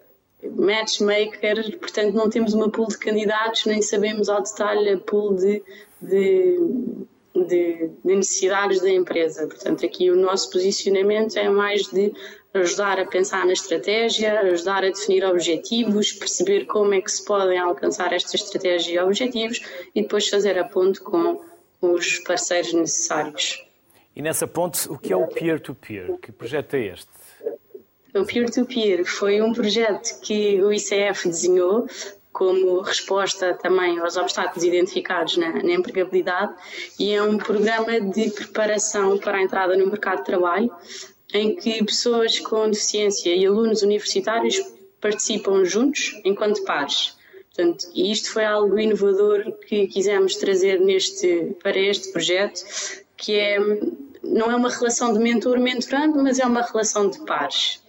matchmaker, 0.60 1.78
portanto 1.78 2.16
não 2.16 2.32
temos 2.32 2.56
uma 2.56 2.68
pool 2.68 2.88
de 2.88 2.98
candidatos, 2.98 3.66
nem 3.66 3.80
sabemos 3.80 4.28
ao 4.28 4.42
detalhe 4.42 4.90
a 4.90 4.98
pool 4.98 5.36
de, 5.36 5.62
de, 6.02 6.58
de, 7.36 7.92
de 8.04 8.16
necessidades 8.16 8.82
da 8.82 8.90
empresa. 8.90 9.46
Portanto, 9.46 9.86
aqui 9.86 10.10
o 10.10 10.16
nosso 10.16 10.50
posicionamento 10.50 11.38
é 11.38 11.48
mais 11.48 11.84
de 11.84 12.12
ajudar 12.52 13.00
a 13.00 13.06
pensar 13.06 13.46
na 13.46 13.54
estratégia, 13.54 14.40
ajudar 14.40 14.84
a 14.84 14.90
definir 14.90 15.24
objetivos, 15.26 16.12
perceber 16.12 16.66
como 16.66 16.96
é 16.96 17.02
que 17.02 17.12
se 17.12 17.24
podem 17.24 17.60
alcançar 17.60 18.12
esta 18.14 18.36
estratégia 18.36 18.96
e 18.96 19.00
objetivos 19.00 19.62
e 19.94 20.02
depois 20.02 20.28
fazer 20.28 20.58
a 20.58 20.64
ponte 20.64 21.00
com 21.02 21.40
os 21.84 22.18
parceiros 22.18 22.74
necessários. 22.74 23.64
E 24.16 24.22
nessa 24.22 24.48
ponte, 24.48 24.88
o 24.90 24.98
que 24.98 25.12
é 25.12 25.16
o 25.16 25.28
peer-to-peer? 25.28 26.08
-peer? 26.08 26.20
Que 26.20 26.32
projeto 26.32 26.76
é 26.76 26.88
este? 26.88 27.10
O 28.16 28.26
peer-to-peer 28.26 29.00
-peer 29.00 29.06
foi 29.06 29.42
um 29.42 29.54
projeto 29.54 30.20
que 30.22 30.62
o 30.62 30.72
ICF 30.72 31.28
desenhou 31.28 31.88
como 32.32 32.82
resposta 32.82 33.54
também 33.54 34.00
aos 34.00 34.18
obstáculos 34.18 34.64
identificados 34.64 35.38
na, 35.38 35.52
na, 35.52 35.72
empregabilidade 35.72 36.54
e 37.00 37.14
é 37.14 37.22
um 37.22 37.38
programa 37.38 38.02
de 38.02 38.32
preparação 38.32 39.18
para 39.20 39.38
a 39.38 39.42
entrada 39.42 39.78
no 39.78 39.86
mercado 39.86 40.20
de 40.20 40.26
trabalho 40.26 40.72
em 41.34 41.56
que 41.56 41.84
pessoas 41.84 42.40
com 42.40 42.70
deficiência 42.70 43.34
e 43.36 43.46
alunos 43.46 43.84
universitários 43.84 44.60
participam 45.00 45.64
juntos 45.64 46.20
enquanto 46.24 46.64
pares. 46.64 47.16
Portanto, 47.56 47.86
isto 47.96 48.32
foi 48.32 48.46
algo 48.46 48.80
inovador 48.80 49.52
que 49.68 49.86
quisemos 49.88 50.36
trazer 50.38 50.80
neste, 50.80 51.56
para 51.62 51.78
este 51.78 52.12
projeto, 52.12 52.64
que 53.24 53.40
é, 53.40 53.58
não 54.22 54.52
é 54.52 54.56
uma 54.56 54.70
relação 54.70 55.14
de 55.14 55.20
mentor-mentorando, 55.20 56.22
mas 56.22 56.40
é 56.40 56.46
uma 56.46 56.62
relação 56.62 57.10
de 57.10 57.26
pares. 57.26 57.82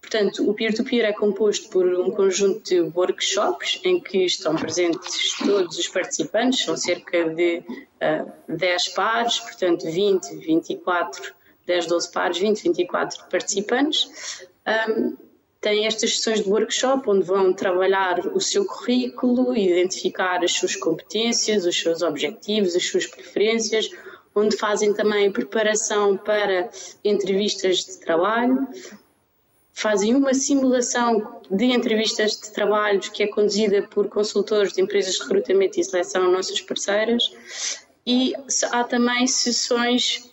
Portanto, 0.00 0.48
o 0.48 0.54
peer-to-peer 0.54 1.04
-peer 1.04 1.10
é 1.10 1.12
composto 1.12 1.68
por 1.70 1.86
um 1.86 2.10
conjunto 2.10 2.62
de 2.62 2.80
workshops 2.80 3.80
em 3.84 4.00
que 4.00 4.24
estão 4.24 4.54
presentes 4.56 5.36
todos 5.38 5.76
os 5.76 5.88
participantes, 5.88 6.64
são 6.64 6.76
cerca 6.76 7.28
de 7.30 7.58
uh, 7.58 7.64
ah, 8.00 8.26
10 8.48 8.88
pares, 8.88 9.38
portanto 9.40 9.84
20, 9.90 10.36
24, 10.36 11.34
10, 11.66 11.86
12 11.86 12.12
pares, 12.12 12.38
20, 12.38 12.62
24 12.62 13.24
participantes. 13.28 14.48
Um, 14.66 15.16
têm 15.60 15.86
estas 15.86 16.16
sessões 16.16 16.42
de 16.42 16.48
workshop 16.48 17.08
onde 17.08 17.24
vão 17.24 17.52
trabalhar 17.52 18.26
o 18.34 18.40
seu 18.40 18.64
currículo, 18.64 19.56
identificar 19.56 20.42
as 20.42 20.52
suas 20.52 20.74
competências, 20.74 21.64
os 21.64 21.78
seus 21.78 22.02
objetivos, 22.02 22.74
as 22.74 22.84
suas 22.84 23.06
preferências, 23.06 23.90
onde 24.34 24.56
fazem 24.56 24.92
também 24.94 25.30
preparação 25.30 26.16
para 26.16 26.70
entrevistas 27.04 27.84
de 27.84 27.98
trabalho, 27.98 28.68
fazem 29.72 30.14
uma 30.14 30.34
simulação 30.34 31.40
de 31.50 31.66
entrevistas 31.66 32.32
de 32.32 32.52
trabalho 32.52 33.00
que 33.00 33.22
é 33.22 33.26
conduzida 33.26 33.82
por 33.82 34.08
consultores 34.08 34.72
de 34.72 34.82
empresas 34.82 35.14
de 35.14 35.22
recrutamento 35.22 35.80
e 35.80 35.84
seleção, 35.84 36.30
nossas 36.30 36.60
parceiras, 36.60 37.32
e 38.06 38.34
há 38.70 38.84
também 38.84 39.26
sessões 39.26 40.30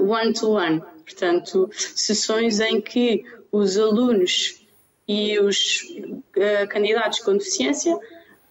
one-to-one, 0.00 0.78
uh, 0.78 0.80
-one, 0.80 1.02
portanto, 1.04 1.70
sessões 1.72 2.60
em 2.60 2.80
que 2.80 3.24
os 3.50 3.78
alunos 3.78 4.62
e 5.06 5.38
os 5.38 5.82
uh, 6.36 6.68
candidatos 6.68 7.20
com 7.20 7.36
deficiência 7.36 7.98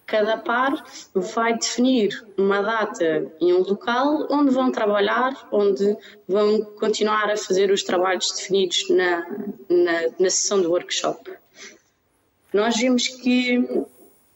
cada 0.08 0.38
par 0.38 0.82
vai 1.14 1.56
definir 1.56 2.26
uma 2.36 2.62
data 2.62 3.30
e 3.40 3.52
um 3.52 3.58
local 3.58 4.26
onde 4.30 4.50
vão 4.50 4.72
trabalhar, 4.72 5.46
onde 5.52 5.96
vão 6.26 6.62
continuar 6.80 7.30
a 7.30 7.36
fazer 7.36 7.70
os 7.70 7.82
trabalhos 7.82 8.32
definidos 8.32 8.88
na, 8.88 9.20
na, 9.68 10.02
na 10.18 10.30
sessão 10.30 10.62
do 10.62 10.70
workshop. 10.70 11.30
Nós 12.54 12.78
vimos 12.78 13.06
que, 13.06 13.84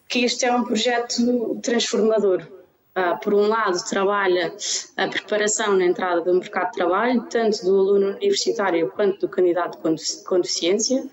que 0.07 0.25
este 0.27 0.45
é 0.45 0.55
um 0.55 0.63
projeto 0.63 1.59
transformador. 1.63 2.47
Ah, 2.95 3.17
por 3.17 3.33
um 3.33 3.49
lado, 3.49 3.83
trabalha 3.89 4.55
a 4.99 5.09
preparação 5.09 5.75
na 5.75 5.87
entrada 5.87 6.21
do 6.21 6.35
mercado 6.35 6.67
de 6.67 6.77
trabalho, 6.77 7.27
tanto 7.31 7.65
do 7.65 7.79
aluno 7.79 8.09
universitário 8.09 8.91
quanto 8.91 9.21
do 9.21 9.29
candidato 9.31 9.79
com 9.79 10.39
deficiência. 10.39 11.09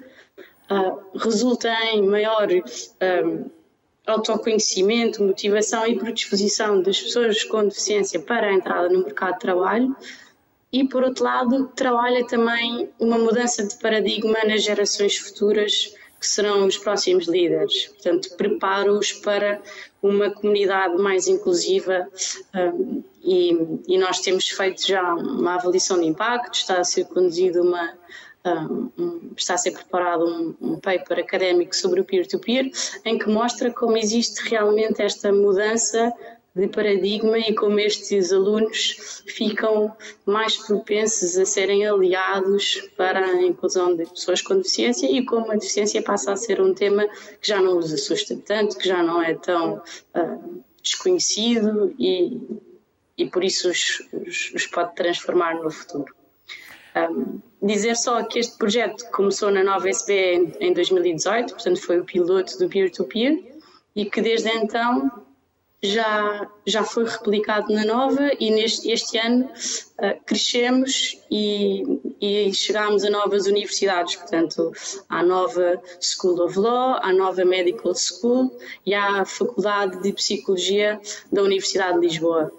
Ah, 0.67 0.97
resulta 1.15 1.69
em 1.93 2.05
maior 2.05 2.49
ah, 2.99 3.49
autoconhecimento, 4.09 5.23
motivação 5.23 5.85
e 5.87 5.97
predisposição 5.97 6.81
das 6.81 6.99
pessoas 7.01 7.43
com 7.43 7.63
deficiência 7.63 8.19
para 8.19 8.47
a 8.47 8.53
entrada 8.53 8.89
no 8.89 9.03
mercado 9.03 9.33
de 9.33 9.39
trabalho 9.39 9.95
e, 10.71 10.87
por 10.87 11.03
outro 11.03 11.23
lado, 11.23 11.67
trabalha 11.75 12.25
também 12.25 12.89
uma 12.99 13.17
mudança 13.17 13.65
de 13.65 13.75
paradigma 13.77 14.37
nas 14.45 14.63
gerações 14.63 15.17
futuras 15.17 15.93
que 16.19 16.27
serão 16.27 16.67
os 16.67 16.77
próximos 16.77 17.27
líderes. 17.27 17.87
Portanto, 17.87 18.35
preparo-os 18.35 19.13
para 19.13 19.61
uma 20.01 20.29
comunidade 20.29 20.97
mais 20.97 21.27
inclusiva 21.27 22.07
um, 22.53 23.03
e, 23.23 23.51
e, 23.87 23.97
nós 23.97 24.19
temos 24.19 24.47
feito 24.49 24.85
já 24.85 25.13
uma 25.13 25.55
avaliação 25.55 25.99
de 25.99 26.07
impacto, 26.07 26.55
está 26.55 26.79
a 26.79 26.83
ser 26.83 27.05
conduzida 27.05 27.61
uma 27.61 27.97
um, 28.45 29.31
está 29.35 29.55
a 29.55 29.57
ser 29.57 29.71
preparado 29.71 30.25
um, 30.25 30.55
um, 30.61 30.79
paper 30.79 31.19
académico 31.19 31.75
sobre 31.75 32.01
o 32.01 32.05
peer-to-peer, 32.05 32.65
-peer, 32.65 33.01
em 33.05 33.17
que 33.17 33.29
mostra 33.29 33.71
como 33.73 33.97
existe 33.97 34.49
realmente 34.49 35.01
esta 35.01 35.31
mudança 35.31 36.13
de 36.55 36.67
paradigma 36.67 37.37
e 37.37 37.53
como 37.53 37.79
estes 37.79 38.33
alunos 38.33 39.23
ficam 39.27 39.95
mais 40.25 40.57
propensos 40.57 41.37
a 41.37 41.45
serem 41.45 41.85
aliados 41.85 42.89
para 42.97 43.23
a 43.23 43.43
inclusão 43.43 43.95
de 43.95 44.05
pessoas 44.05 44.41
com 44.41 44.57
deficiência 44.57 45.09
e 45.09 45.23
como 45.25 45.51
a 45.51 45.55
deficiência 45.55 46.01
passa 46.01 46.33
a 46.33 46.35
ser 46.35 46.59
um 46.59 46.73
tema 46.73 47.07
que 47.41 47.47
já 47.47 47.61
não 47.61 47.77
os 47.77 47.93
assusta 47.93 48.35
tanto, 48.35 48.77
que 48.77 48.87
já 48.87 49.03
não 49.03 49.21
é 49.21 49.35
tão 49.35 49.75
uh, 49.77 50.63
desconhecido 50.81 51.93
e, 51.99 52.41
e 53.17 53.25
por 53.27 53.43
isso 53.43 53.69
os, 53.69 54.01
os, 54.11 54.51
os 54.53 54.67
pode 54.67 54.95
transformar 54.95 55.55
no 55.55 55.69
futuro. 55.69 56.18
Um, 56.95 57.39
dizer 57.61 57.95
só 57.95 58.23
que 58.23 58.39
este 58.39 58.57
projeto 58.57 59.05
começou 59.11 59.51
na 59.51 59.63
nova 59.63 59.89
SB 59.89 60.55
em, 60.59 60.73
2018, 60.73 61.53
portanto 61.53 61.81
foi 61.81 61.99
o 61.99 62.05
piloto 62.05 62.57
do 62.57 62.69
peer-to-peer, 62.69 63.33
-peer, 63.33 63.59
e 63.95 64.05
que 64.05 64.21
desde 64.21 64.49
então 64.49 65.11
já, 65.81 66.49
já 66.65 66.83
foi 66.83 67.05
replicado 67.05 67.73
na 67.73 67.85
nova 67.85 68.31
e 68.39 68.51
neste 68.51 68.91
este 68.91 69.17
ano 69.17 69.45
uh, 69.45 70.25
crescemos 70.25 71.17
e, 71.31 71.83
e 72.19 72.53
chegámos 72.53 73.03
a 73.05 73.09
novas 73.09 73.47
universidades, 73.47 74.15
portanto 74.15 74.73
à 75.07 75.23
nova 75.23 75.81
School 76.01 76.41
of 76.41 76.59
Law, 76.59 76.99
à 77.01 77.13
nova 77.13 77.45
Medical 77.45 77.93
School 77.95 78.57
e 78.85 78.93
à 78.93 79.23
Faculdade 79.25 80.01
de 80.01 80.11
Psicologia 80.13 80.99
da 81.31 81.43
Universidade 81.43 81.99
de 81.99 82.07
Lisboa. 82.07 82.51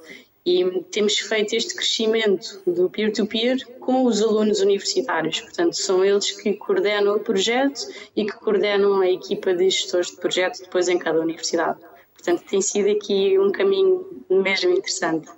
E 0.44 0.83
temos 0.90 1.18
feito 1.18 1.55
este 1.55 1.74
crescimento 1.74 2.62
do 2.66 2.88
peer-to-peer 2.88 3.57
-peer 3.57 3.79
com 3.79 4.05
os 4.05 4.22
alunos 4.22 4.61
universitários. 4.61 5.40
Portanto, 5.40 5.74
são 5.74 6.05
eles 6.05 6.31
que 6.31 6.55
coordenam 6.55 7.16
o 7.16 7.20
projeto 7.20 7.81
e 8.16 8.24
que 8.24 8.33
coordenam 8.33 9.00
a 9.00 9.09
equipa 9.09 9.55
de 9.55 9.68
gestores 9.68 10.11
de 10.11 10.16
projeto 10.16 10.61
depois 10.61 10.88
em 10.88 10.98
cada 10.98 11.20
universidade. 11.20 11.79
Portanto, 12.14 12.42
tem 12.48 12.61
sido 12.61 12.90
aqui 12.90 13.38
um 13.38 13.53
caminho 13.53 14.24
mesmo 14.31 14.70
interessante. 14.70 15.29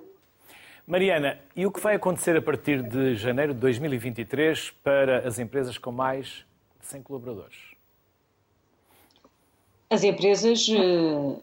Mariana, 0.87 1.39
e 1.55 1.65
o 1.65 1.71
que 1.71 1.81
vai 1.81 1.95
acontecer 1.95 2.37
a 2.37 2.43
partir 2.43 2.83
de 2.83 3.15
janeiro 3.15 3.55
de 3.55 3.61
2023 3.61 4.71
para 4.83 5.27
as 5.27 5.39
empresas 5.39 5.79
com 5.79 5.93
mais 5.93 6.45
de 6.81 6.87
100 6.87 7.03
colaboradores? 7.03 7.57
As 9.89 10.03
empresas 10.03 10.67
uh, 10.69 11.41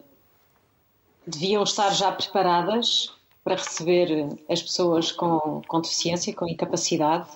deviam 1.26 1.62
estar 1.62 1.90
já 1.90 2.12
preparadas 2.12 3.18
para 3.42 3.56
receber 3.56 4.28
as 4.48 4.62
pessoas 4.62 5.10
com, 5.10 5.62
com 5.66 5.80
deficiência, 5.80 6.34
com 6.34 6.46
incapacidade, 6.46 7.28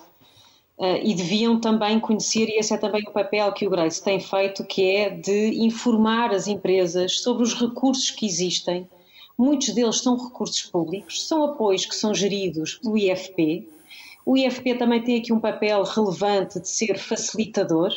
uh, 0.78 0.98
e 1.02 1.14
deviam 1.14 1.58
também 1.58 1.98
conhecer, 1.98 2.48
e 2.48 2.58
esse 2.58 2.74
é 2.74 2.76
também 2.76 3.02
o 3.02 3.12
papel 3.12 3.52
que 3.52 3.66
o 3.66 3.70
Grace 3.70 4.02
tem 4.02 4.20
feito, 4.20 4.64
que 4.64 4.82
é 4.96 5.10
de 5.10 5.64
informar 5.64 6.32
as 6.32 6.46
empresas 6.46 7.20
sobre 7.20 7.42
os 7.42 7.54
recursos 7.54 8.10
que 8.10 8.26
existem. 8.26 8.88
Muitos 9.36 9.70
deles 9.70 10.00
são 10.00 10.16
recursos 10.16 10.62
públicos, 10.62 11.26
são 11.26 11.42
apoios 11.44 11.86
que 11.86 11.96
são 11.96 12.14
geridos 12.14 12.74
pelo 12.74 12.96
IFP. 12.96 13.68
O 14.24 14.36
IFP 14.36 14.74
também 14.76 15.02
tem 15.02 15.18
aqui 15.18 15.32
um 15.32 15.40
papel 15.40 15.82
relevante 15.82 16.60
de 16.60 16.68
ser 16.68 16.98
facilitador, 16.98 17.92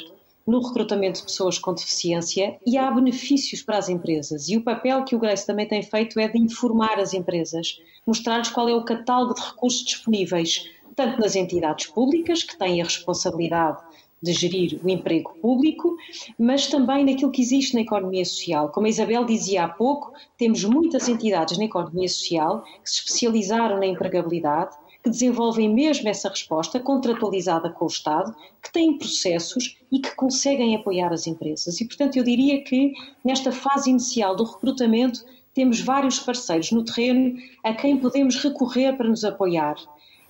no 0.48 0.66
recrutamento 0.66 1.20
de 1.20 1.26
pessoas 1.26 1.60
com 1.60 1.74
deficiência 1.74 2.58
e 2.66 2.78
há 2.78 2.90
benefícios 2.90 3.62
para 3.62 3.78
as 3.78 3.90
empresas. 3.90 4.48
E 4.48 4.56
o 4.56 4.64
papel 4.64 5.04
que 5.04 5.16
o 5.16 5.20
Grace 5.20 5.46
também 5.46 5.68
tem 5.68 5.84
feito 5.84 6.18
é 6.20 6.28
de 6.30 6.40
informar 6.40 6.98
as 7.00 7.14
empresas, 7.14 7.82
mostrar-lhes 8.06 8.50
qual 8.50 8.70
é 8.70 8.74
o 8.74 8.86
catálogo 8.86 9.34
de 9.34 9.42
recursos 9.42 9.84
disponíveis, 9.84 10.70
tanto 10.96 11.20
nas 11.20 11.36
entidades 11.36 11.88
públicas, 11.88 12.44
que 12.44 12.58
têm 12.58 12.82
a 12.82 12.86
responsabilidade 12.86 13.84
de 14.22 14.34
gerir 14.34 14.80
o 14.84 14.90
emprego 14.90 15.36
público, 15.42 15.96
mas 16.40 16.68
também 16.68 17.06
naquilo 17.06 17.32
que 17.32 17.42
existe 17.42 17.76
na 17.76 17.82
economia 17.82 18.26
social. 18.26 18.70
Como 18.70 18.88
a 18.88 18.90
Isabel 18.90 19.26
dizia 19.26 19.66
há 19.66 19.68
pouco, 19.68 20.12
temos 20.38 20.64
muitas 20.64 21.08
entidades 21.08 21.58
na 21.58 21.66
economia 21.66 22.08
social 22.08 22.64
que 22.84 22.90
se 22.90 23.00
especializaram 23.02 23.78
na 23.78 23.86
empregabilidade, 23.86 24.76
que 25.08 25.12
desenvolvem 25.12 25.74
mesmo 25.74 26.10
essa 26.10 26.28
resposta 26.28 26.82
contratualizada 26.82 27.70
com 27.70 27.86
o 27.86 27.88
Estado, 27.88 28.36
que 28.62 28.72
têm 28.74 28.98
processos 28.98 29.78
e 29.90 30.00
que 30.00 30.14
conseguem 30.16 30.76
apoiar 30.76 31.14
as 31.14 31.28
empresas. 31.28 31.80
E, 31.80 31.88
portanto, 31.88 32.18
eu 32.18 32.24
diria 32.26 32.62
que 32.62 32.94
nesta 33.24 33.54
fase 33.54 33.90
inicial 33.90 34.36
do 34.36 34.44
recrutamento 34.44 35.24
temos 35.54 35.80
vários 35.80 36.20
parceiros 36.20 36.72
no 36.72 36.84
terreno 36.84 37.38
a 37.64 37.74
quem 37.74 37.98
podemos 37.98 38.36
recorrer 38.36 38.98
para 38.98 39.08
nos 39.08 39.24
apoiar. 39.24 39.76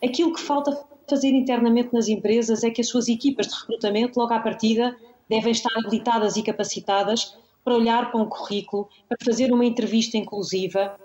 Aquilo 0.04 0.32
que 0.32 0.42
falta 0.42 0.80
fazer 1.10 1.30
internamente 1.30 1.92
nas 1.92 2.08
empresas 2.08 2.64
é 2.64 2.70
que 2.70 2.82
as 2.82 2.88
suas 2.88 3.08
equipas 3.08 3.48
de 3.48 3.56
recrutamento, 3.56 4.20
logo 4.20 4.34
à 4.34 4.40
partida, 4.40 4.96
devem 5.28 5.52
estar 5.52 5.72
habilitadas 5.76 6.38
e 6.38 6.44
capacitadas 6.44 7.36
para 7.64 7.74
olhar 7.74 8.12
para 8.12 8.22
um 8.22 8.30
currículo, 8.30 8.88
para 9.10 9.18
fazer 9.26 9.52
uma 9.52 9.66
entrevista 9.66 10.18
inclusiva, 10.18 10.96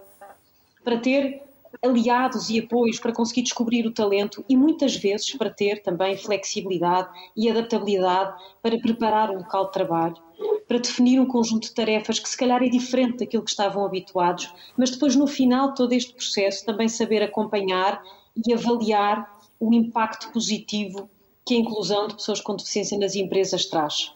para 0.85 0.99
ter 0.99 1.43
aliados 1.81 2.51
e 2.51 2.59
apoios 2.59 2.99
para 2.99 3.13
conseguir 3.13 3.43
descobrir 3.43 3.87
o 3.87 3.93
talento 3.93 4.45
e 4.49 4.57
muitas 4.57 4.97
vezes 4.97 5.35
para 5.35 5.51
ter 5.51 5.83
também 5.83 6.17
flexibilidade 6.17 7.09
e 7.37 7.49
adaptabilidade 7.49 8.35
para 8.63 8.79
preparar 8.79 9.31
o 9.31 9.39
local 9.39 9.67
de 9.67 9.73
trabalho, 9.73 10.17
para 10.67 10.79
definir 10.79 11.21
um 11.21 11.27
conjunto 11.27 11.69
de 11.69 11.75
tarefas 11.75 12.19
que 12.19 12.29
se 12.29 12.37
calhar 12.37 12.63
é 12.63 12.69
diferente 12.69 13.19
daquilo 13.19 13.45
que 13.45 13.51
estavam 13.51 13.85
habituados, 13.85 14.53
mas 14.77 14.91
depois 14.91 15.15
no 15.17 15.27
final 15.27 15.75
todo 15.75 15.93
este 15.93 16.13
processo 16.13 16.65
também 16.67 16.89
saber 16.89 17.23
acompanhar 17.23 18.03
e 18.47 18.53
avaliar 18.53 19.39
o 19.59 19.73
impacto 19.73 20.33
positivo 20.33 21.09
que 21.45 21.55
a 21.55 21.59
inclusão 21.59 22.09
de 22.09 22.15
pessoas 22.15 22.41
com 22.41 22.57
deficiência 22.57 22.99
nas 22.99 23.15
empresas 23.15 23.67
traz. 23.67 24.13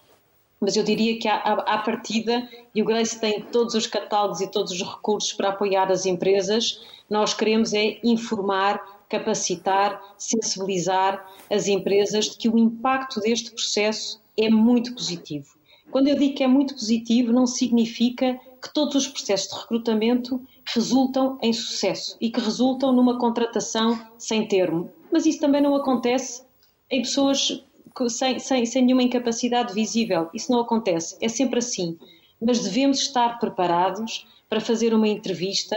Mas 0.66 0.74
eu 0.74 0.82
diria 0.82 1.16
que, 1.16 1.28
à, 1.28 1.78
partida, 1.78 2.48
e 2.74 2.82
o 2.82 2.84
Grace 2.84 3.20
tem 3.20 3.40
todos 3.40 3.76
os 3.76 3.86
catálogos 3.86 4.40
e 4.40 4.50
todos 4.50 4.72
os 4.72 4.82
recursos 4.82 5.32
para 5.32 5.50
apoiar 5.50 5.92
as 5.92 6.06
empresas, 6.06 6.80
nós 7.08 7.32
queremos 7.32 7.72
é 7.72 8.00
informar, 8.02 9.04
capacitar, 9.08 10.02
sensibilizar 10.18 11.24
as 11.48 11.68
empresas 11.68 12.30
de 12.30 12.36
que 12.36 12.48
o 12.48 12.58
impacto 12.58 13.20
deste 13.20 13.52
processo 13.52 14.20
é 14.36 14.50
muito 14.50 14.92
positivo. 14.92 15.54
Quando 15.92 16.08
eu 16.08 16.18
digo 16.18 16.34
que 16.34 16.42
é 16.42 16.48
muito 16.48 16.74
positivo, 16.74 17.32
não 17.32 17.46
significa 17.46 18.36
que 18.60 18.74
todos 18.74 18.96
os 18.96 19.06
processos 19.06 19.52
de 19.52 19.60
recrutamento 19.60 20.44
resultam 20.74 21.38
em 21.40 21.52
sucesso 21.52 22.16
e 22.20 22.28
que 22.28 22.40
resultam 22.40 22.92
numa 22.92 23.20
contratação 23.20 23.96
sem 24.18 24.48
termo 24.48 24.90
mas 25.16 25.26
isso 25.26 25.40
também 25.40 25.62
não 25.62 25.74
acontece 25.74 26.42
em 26.90 27.02
pessoas 27.02 27.64
sem, 28.08 28.38
sem, 28.38 28.66
sem 28.66 28.84
nenhuma 28.84 29.02
incapacidade 29.02 29.72
visível. 29.72 30.28
Isso 30.34 30.52
não 30.52 30.60
acontece, 30.60 31.16
é 31.20 31.28
sempre 31.28 31.58
assim. 31.58 31.98
Mas 32.40 32.62
devemos 32.62 32.98
estar 33.00 33.38
preparados 33.38 34.26
para 34.48 34.60
fazer 34.60 34.94
uma 34.94 35.08
entrevista 35.08 35.76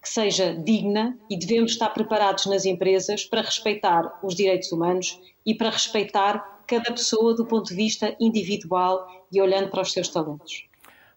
que 0.00 0.08
seja 0.08 0.54
digna 0.54 1.18
e 1.28 1.36
devemos 1.36 1.72
estar 1.72 1.90
preparados 1.90 2.46
nas 2.46 2.64
empresas 2.64 3.24
para 3.24 3.42
respeitar 3.42 4.18
os 4.22 4.34
direitos 4.34 4.70
humanos 4.72 5.20
e 5.44 5.54
para 5.54 5.70
respeitar 5.70 6.62
cada 6.66 6.92
pessoa 6.92 7.34
do 7.34 7.44
ponto 7.44 7.68
de 7.68 7.74
vista 7.74 8.16
individual 8.20 9.06
e 9.32 9.40
olhando 9.40 9.68
para 9.68 9.82
os 9.82 9.92
seus 9.92 10.08
talentos. 10.08 10.66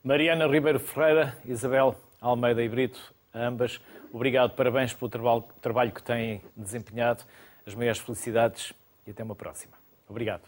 Mariana 0.04 0.48
Ribeiro 0.48 0.80
Ferreira, 0.80 1.38
Isabel 1.46 1.96
Almeida 2.20 2.64
e 2.64 2.70
Brito, 2.70 3.14
ambas, 3.34 3.80
obrigado, 4.12 4.56
parabéns 4.56 4.94
pelo 4.94 5.10
trabalho, 5.10 5.44
trabalho 5.62 5.92
que 5.92 6.02
têm 6.02 6.42
desempenhado 6.56 7.24
as 7.66 7.76
maiores 7.76 8.00
felicidades 8.00 8.74
e 9.06 9.12
até 9.12 9.24
uma 9.24 9.36
próxima. 9.36 9.81
Obrigado. 10.12 10.41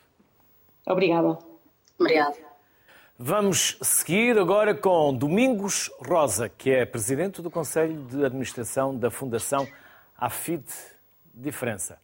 Obrigada. 0.85 1.39
Obrigada. 1.97 2.35
Vamos 3.17 3.77
seguir 3.81 4.37
agora 4.37 4.75
com 4.75 5.13
Domingos 5.13 5.89
Rosa, 6.05 6.49
que 6.49 6.69
é 6.69 6.85
presidente 6.85 7.41
do 7.41 7.49
Conselho 7.49 8.03
de 8.03 8.25
Administração 8.25 8.93
da 8.93 9.09
Fundação 9.09 9.65
AFID 10.17 10.65
Diferença. 11.33 11.97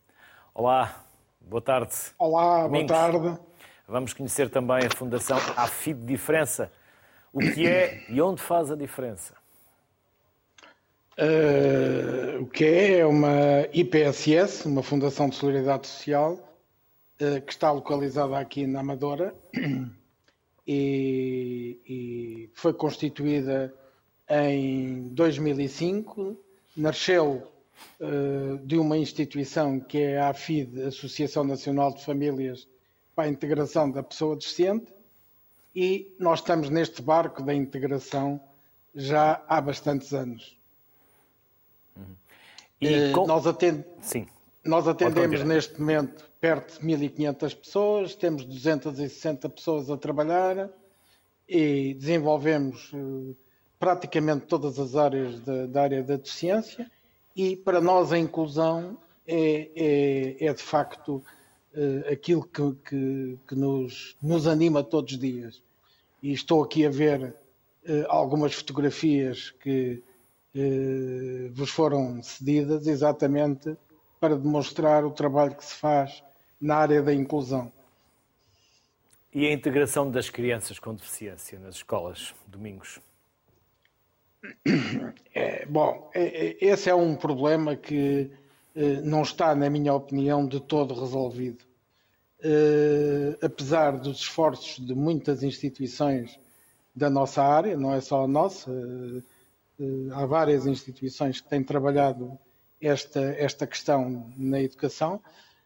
Olá, 0.56 1.04
boa 1.42 1.62
tarde. 1.62 1.94
Olá, 2.18 2.64
Domingos. 2.64 2.88
boa 2.88 3.12
tarde. 3.12 3.40
Vamos 3.86 4.14
conhecer 4.14 4.50
também 4.50 4.86
a 4.86 4.96
Fundação 4.96 5.38
AFID 5.58 6.00
Diferença. 6.06 6.72
O 7.34 7.40
que 7.42 7.68
é 7.68 8.06
e 8.08 8.22
onde 8.22 8.42
faz 8.42 8.72
a 8.72 8.76
diferença? 8.78 9.34
Uh, 11.18 12.42
o 12.42 12.46
que 12.48 12.64
é? 12.64 13.00
É 13.00 13.06
uma 13.06 13.68
IPSS, 13.74 14.66
uma 14.66 14.82
Fundação 14.82 15.28
de 15.28 15.36
Solidariedade 15.36 15.88
Social, 15.88 16.49
que 17.46 17.52
está 17.52 17.72
localizada 17.72 18.38
aqui 18.38 18.66
na 18.66 18.80
Amadora 18.80 19.36
e, 20.66 21.80
e 21.86 22.50
foi 22.54 22.74
constituída 22.74 23.74
em 24.30 25.10
2005. 25.10 26.38
Nasceu 26.78 27.52
uh, 28.00 28.58
de 28.60 28.78
uma 28.78 28.98
instituição 28.98 29.80
que 29.80 29.98
é 29.98 30.20
a 30.20 30.30
AFID, 30.30 30.84
Associação 30.84 31.44
Nacional 31.44 31.94
de 31.94 32.06
Famílias 32.06 32.68
para 33.14 33.26
a 33.26 33.30
Integração 33.30 33.92
da 33.92 34.02
Pessoa 34.02 34.36
Deficiente, 34.36 34.94
e 35.76 36.16
nós 36.18 36.40
estamos 36.40 36.70
neste 36.70 37.02
barco 37.02 37.44
da 37.44 37.54
integração 37.54 38.40
já 38.96 39.44
há 39.48 39.60
bastantes 39.60 40.14
anos. 40.14 40.58
E 42.80 43.12
com... 43.12 43.28
nós, 43.28 43.46
atend... 43.46 43.84
Sim. 44.00 44.26
Nós 44.64 44.88
atendemos 44.88 45.44
neste 45.44 45.80
momento 45.80 46.30
perto 46.40 46.80
de 46.80 46.86
1.500 46.86 47.56
pessoas, 47.56 48.16
temos 48.16 48.46
260 48.46 49.50
pessoas 49.50 49.90
a 49.90 49.98
trabalhar 49.98 50.70
e 51.48 51.94
desenvolvemos 51.94 52.92
uh, 52.94 53.36
praticamente 53.80 54.46
todas 54.46 54.78
as 54.78 54.96
áreas 54.96 55.40
da, 55.42 55.66
da, 55.66 55.82
área 55.82 56.04
da 56.04 56.18
deficiência 56.18 56.90
e 57.36 57.56
para 57.56 57.82
nós 57.82 58.12
a 58.12 58.18
inclusão 58.18 58.98
é, 59.26 59.70
é, 60.40 60.46
é 60.46 60.54
de 60.54 60.62
facto 60.62 61.24
uh, 61.74 62.12
aquilo 62.12 62.44
que, 62.44 62.74
que, 62.88 63.40
que, 63.48 63.56
nos, 63.56 64.16
nos 64.22 64.46
anima 64.48 64.84
todos 64.84 65.14
os 65.14 65.20
dias. 65.20 65.62
E 66.22 66.34
estou 66.34 66.64
aqui 66.64 66.86
a 66.86 66.90
ver 66.90 67.22
uh, 67.24 68.06
algumas 68.08 68.54
fotografias 68.54 69.52
que 69.52 70.04
eh, 70.56 71.50
vos 71.52 71.70
foram 71.70 72.24
cedidas 72.24 72.88
exatamente 72.88 73.78
para 74.20 74.38
demonstrar 74.38 75.06
o 75.06 75.12
trabalho 75.12 75.56
que 75.56 75.66
se 75.66 75.76
faz 75.76 76.24
na 76.60 76.76
área 76.76 77.02
da 77.02 77.14
inclusão. 77.14 77.72
E 79.34 79.46
a 79.46 79.54
integração 79.54 80.10
das 80.10 80.30
crianças 80.30 80.80
com 80.80 80.94
deficiência 80.94 81.60
nas 81.60 81.76
escolas, 81.76 82.34
domingos? 82.48 83.00
É, 85.34 85.66
bom, 85.66 86.10
é, 86.14 86.48
é, 86.48 86.58
esse 86.62 86.90
é 86.90 86.96
um 86.96 87.16
problema 87.16 87.76
que 87.76 88.32
eh, 88.76 89.02
não 89.02 89.22
está, 89.24 89.54
na 89.56 89.70
minha 89.70 89.94
opinião, 89.94 90.48
de 90.48 90.60
todo 90.60 90.94
resolvido. 90.94 91.66
Eh, 92.42 93.38
apesar 93.42 93.98
dos 93.98 94.20
esforços 94.20 94.86
de 94.86 94.96
muitas 94.96 95.44
instituições 95.44 96.40
da 96.96 97.10
nossa 97.10 97.44
área, 97.44 97.78
não 97.78 97.94
é 97.94 98.02
só 98.02 98.24
a 98.24 98.28
nossa, 98.28 98.72
eh, 98.72 99.84
há 100.14 100.26
várias 100.26 100.66
instituições 100.66 101.42
que 101.42 101.50
têm 101.50 101.64
trabalhado 101.64 102.40
esta, 102.82 103.20
esta 103.38 103.68
questão 103.68 104.34
na 104.38 104.62
educação, 104.62 105.22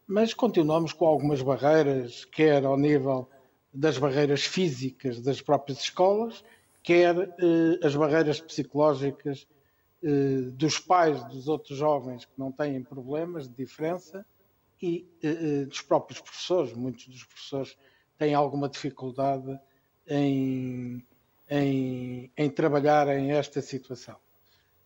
mas 0.08 0.34
continuamos 0.34 0.94
com 0.94 1.06
algumas 1.06 1.42
barreiras, 1.42 2.26
quer 2.26 2.66
ao 2.66 2.78
nível 2.78 3.30
das 3.74 3.98
barreiras 3.98 4.44
físicas 4.44 5.22
das 5.22 5.42
próprias 5.42 5.80
escolas, 5.80 6.44
quer 6.82 7.16
eh, 7.18 7.80
as 7.86 7.96
barreiras 7.96 8.40
psicológicas 8.42 9.48
eh, 10.04 10.52
dos 10.52 10.80
pais 10.80 11.24
dos 11.26 11.48
outros 11.48 11.78
jovens 11.78 12.26
que 12.26 12.34
não 12.38 12.52
têm 12.52 12.84
problemas 12.84 13.48
de 13.48 13.56
diferença 13.56 14.26
e 14.82 15.08
eh, 15.24 15.28
eh 15.30 15.66
dos 15.66 15.82
próprios 15.82 16.20
professores. 16.20 16.74
Muitos 16.74 17.08
dos 17.08 17.24
professores 17.24 17.78
têm 18.18 18.34
alguma 18.34 18.68
dificuldade 18.68 19.58
em 20.08 21.04
em, 21.50 22.32
em 22.36 22.50
trabalharem 22.50 23.32
esta 23.32 23.62
situação. 23.62 24.16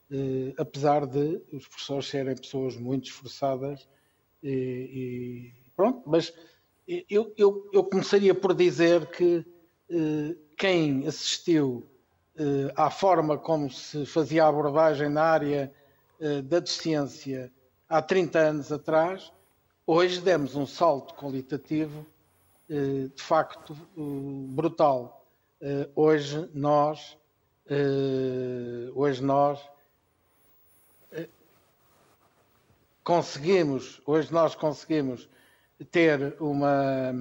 Uh, 0.10 0.54
apesar 0.58 1.06
de 1.06 1.42
os 1.52 1.68
professores 1.68 2.08
serem 2.08 2.34
pessoas 2.34 2.78
muito 2.78 3.10
esforçadas 3.10 3.86
e, 4.42 4.50
e 4.50 5.54
pronto, 5.76 6.02
mas 6.06 6.34
eu, 7.10 7.34
eu, 7.38 7.70
eu, 7.74 7.84
começaria 7.84 8.34
por 8.34 8.54
dizer 8.54 9.08
que 9.08 9.46
uh, 9.90 10.38
quem 10.56 11.06
assistiu 11.06 11.86
uh, 12.40 12.72
à 12.78 12.90
forma 12.90 13.38
como 13.38 13.70
se 13.70 14.06
fazia 14.06 14.46
a 14.46 14.48
abordagem 14.48 15.10
na 15.10 15.24
área 15.24 15.74
da 16.46 16.58
deficiência 16.60 17.54
há 17.88 18.02
30 18.02 18.40
anos 18.40 18.72
atrás, 18.72 19.32
hoje 19.86 20.20
demos 20.20 20.56
um 20.56 20.66
salto 20.66 21.14
qualitativo 21.14 22.04
de 22.68 23.22
facto 23.22 23.78
brutal. 24.50 25.24
Hoje 25.96 26.50
nós, 26.56 27.16
hoje 28.96 29.24
nós 29.24 29.60
uh, 31.12 31.30
conseguimos, 33.08 34.02
hoje 34.06 34.34
nós 34.34 34.54
conseguimos 34.54 35.30
ter 35.90 36.36
uma 36.42 37.14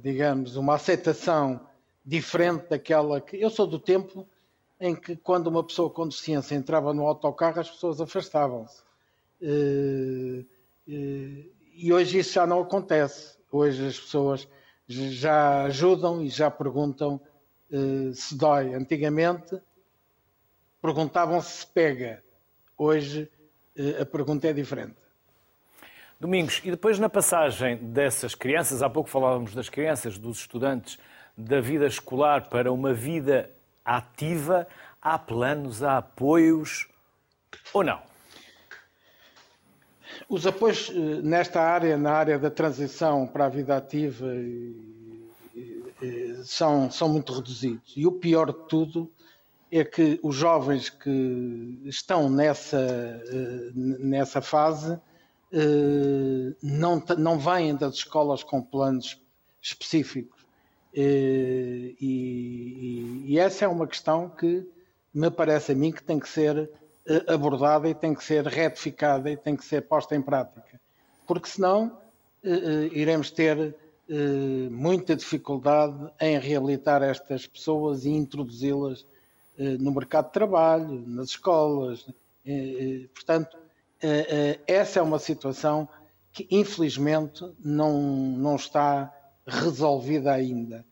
digamos, 0.00 0.54
uma 0.54 0.76
aceitação 0.76 1.68
diferente 2.04 2.68
daquela 2.68 3.20
que. 3.20 3.36
Eu 3.36 3.50
sou 3.50 3.66
do 3.66 3.80
tempo 3.80 4.24
em 4.78 4.94
que, 4.94 5.16
quando 5.16 5.48
uma 5.48 5.64
pessoa 5.64 5.90
com 5.90 6.06
deficiência 6.06 6.54
entrava 6.54 6.94
no 6.94 7.04
autocarro, 7.04 7.58
as 7.58 7.68
pessoas 7.68 8.00
afastavam-se. 8.00 8.80
E 10.86 11.92
hoje 11.92 12.20
isso 12.20 12.34
já 12.34 12.46
não 12.46 12.60
acontece. 12.60 13.36
Hoje 13.50 13.88
as 13.88 13.98
pessoas 13.98 14.48
já 14.86 15.64
ajudam 15.64 16.22
e 16.22 16.28
já 16.28 16.48
perguntam 16.48 17.20
se 18.14 18.36
dói. 18.36 18.72
Antigamente 18.72 19.60
perguntavam 20.80 21.40
se 21.40 21.66
pega. 21.66 22.22
Hoje 22.78 23.28
a 24.00 24.06
pergunta 24.06 24.48
é 24.48 24.52
diferente. 24.52 24.96
Domingos, 26.18 26.62
e 26.64 26.70
depois 26.70 26.98
na 26.98 27.08
passagem 27.08 27.76
dessas 27.76 28.34
crianças, 28.34 28.82
há 28.82 28.88
pouco 28.88 29.10
falávamos 29.10 29.54
das 29.54 29.68
crianças, 29.68 30.16
dos 30.16 30.38
estudantes, 30.38 30.98
da 31.36 31.60
vida 31.60 31.86
escolar 31.86 32.48
para 32.48 32.72
uma 32.72 32.94
vida 32.94 33.50
ativa, 33.84 34.66
há 35.00 35.18
planos, 35.18 35.82
há 35.82 35.98
apoios 35.98 36.88
ou 37.74 37.84
não? 37.84 38.00
Os 40.28 40.46
apoios 40.46 40.90
eh, 40.90 40.94
nesta 41.22 41.60
área, 41.60 41.98
na 41.98 42.12
área 42.12 42.38
da 42.38 42.50
transição 42.50 43.26
para 43.26 43.44
a 43.44 43.48
vida 43.50 43.76
ativa, 43.76 44.26
são, 46.44 46.90
são 46.90 47.08
muito 47.08 47.32
reduzidos. 47.32 47.92
E 47.96 48.06
o 48.06 48.12
pior 48.12 48.52
de 48.52 48.68
tudo 48.68 49.10
é 49.70 49.84
que 49.84 50.20
os 50.22 50.36
jovens 50.36 50.88
que 50.88 51.80
estão 51.84 52.30
nessa, 52.30 52.78
eh, 52.78 53.70
nessa 53.74 54.40
fase 54.40 54.98
eh, 55.52 56.54
não, 56.62 57.02
não 57.18 57.38
vêm 57.38 57.74
das 57.74 57.94
escolas 57.94 58.44
com 58.44 58.62
planos 58.62 59.20
específicos. 59.60 60.44
Eh, 60.94 61.94
e, 62.00 63.24
e, 63.26 63.38
essa 63.38 63.64
é 63.64 63.68
uma 63.68 63.86
questão 63.86 64.28
que 64.28 64.66
me 65.12 65.30
parece 65.30 65.72
a 65.72 65.74
mim 65.74 65.90
que 65.90 66.02
tem 66.02 66.18
que 66.18 66.28
ser 66.28 66.70
abordada 67.28 67.88
e 67.88 67.94
tem 67.94 68.14
que 68.14 68.24
ser 68.24 68.44
retificada 68.46 69.30
e 69.30 69.36
tem 69.36 69.56
que 69.56 69.64
ser 69.64 69.82
posta 69.82 70.14
em 70.14 70.22
prática. 70.22 70.80
Porque 71.26 71.48
senão 71.48 71.98
iremos 72.92 73.30
ter 73.30 73.74
muita 74.70 75.14
dificuldade 75.14 76.12
em 76.20 76.38
reabilitar 76.38 77.02
estas 77.02 77.46
pessoas 77.46 78.04
e 78.04 78.10
introduzi-las 78.10 79.06
no 79.58 79.92
mercado 79.92 80.26
de 80.26 80.32
trabalho, 80.32 81.04
nas 81.06 81.30
escolas. 81.30 82.06
Eh, 82.44 82.52
eh, 83.04 83.08
portanto, 83.14 83.56
essa 84.66 85.00
é 85.00 85.02
uma 85.02 85.18
situação 85.18 85.88
que 86.32 86.46
infelizmente 86.50 87.42
não, 87.58 87.98
não 88.00 88.56
está 88.56 89.12
resolvida 89.46 90.32
ainda. 90.32 90.84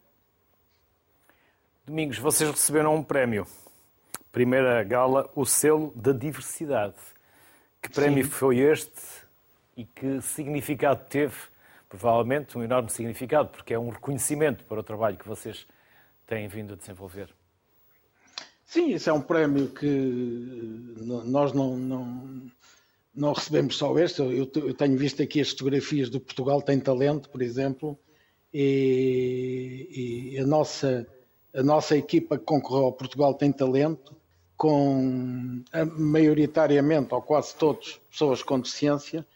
Domingos, 1.85 2.18
vocês 2.18 2.50
receberam 2.50 2.94
um 2.94 3.03
prémio. 3.03 3.46
Primeira 4.33 4.83
gala, 4.83 5.31
o 5.35 5.44
selo 5.44 5.92
da 5.94 6.12
diversidade. 6.12 6.96
Que 7.83 7.90
prémio 7.90 8.24
Sim. 8.24 8.31
foi 8.31 8.59
este 8.61 9.03
e 9.77 9.85
que 9.85 10.20
significado 10.22 11.05
teve? 11.09 11.37
Provavelmente 11.88 12.57
um 12.57 12.62
enorme 12.62 12.90
significado, 12.90 13.50
porque 13.50 13.74
é 13.74 13.79
um 13.79 13.90
reconhecimento 13.90 14.64
para 14.64 14.81
o 14.81 14.83
trabalho 14.83 15.18
que 15.18 15.29
vocês 15.29 15.66
têm 16.27 16.48
vindo 16.48 16.72
a 16.72 16.77
desenvolver. 16.77 17.29
Sim, 18.64 18.94
isso 18.94 19.11
é 19.11 19.12
um 19.12 19.20
prémio 19.20 19.68
que 19.68 19.87
nós 21.24 21.53
não, 21.53 21.77
não, 21.77 22.42
não 23.14 23.33
recebemos 23.33 23.77
só 23.77 23.96
este. 23.98 24.20
Eu, 24.20 24.50
eu, 24.55 24.74
tenho 24.74 24.96
visto 24.96 25.22
aqui 25.22 25.40
as 25.40 25.50
fotografias 25.50 26.09
do 26.09 26.18
Portugal 26.20 26.62
Tem 26.62 26.81
Talento, 26.81 27.29
por 27.29 27.42
exemplo, 27.42 27.98
e, 28.53 30.33
e 30.33 30.38
a, 30.38 30.46
nossa, 30.46 31.07
a 31.55 31.62
nossa 31.62 31.96
equipa 31.96 32.38
que 32.38 32.44
concorreu 32.44 32.87
ao 32.87 32.92
Portugal 32.92 33.35
Tem 33.35 33.53
Talento, 33.53 34.16
com 34.57 35.62
maioritariamente, 35.96 37.12
ou 37.12 37.20
quase 37.20 37.55
todos, 37.57 38.00
pessoas 38.11 38.42
com 38.42 38.59
deficiência, 38.59 39.27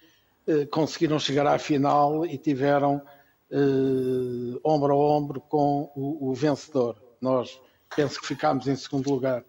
eh, 0.46 0.64
conseguiram 0.66 1.18
chegar 1.18 1.46
à 1.46 1.58
final 1.58 2.24
e 2.24 2.38
tiveram 2.38 3.02
eh, 3.50 4.58
ombro 4.64 4.92
a 4.92 4.96
ombro 4.96 5.40
com 5.40 5.90
o, 5.94 6.30
o 6.30 6.34
vencedor. 6.34 6.96
Nós 7.20 7.60
penso 7.94 8.20
que 8.20 8.26
ficámos 8.26 8.66
em 8.66 8.76
segundo 8.76 9.10
lugar. 9.10 9.44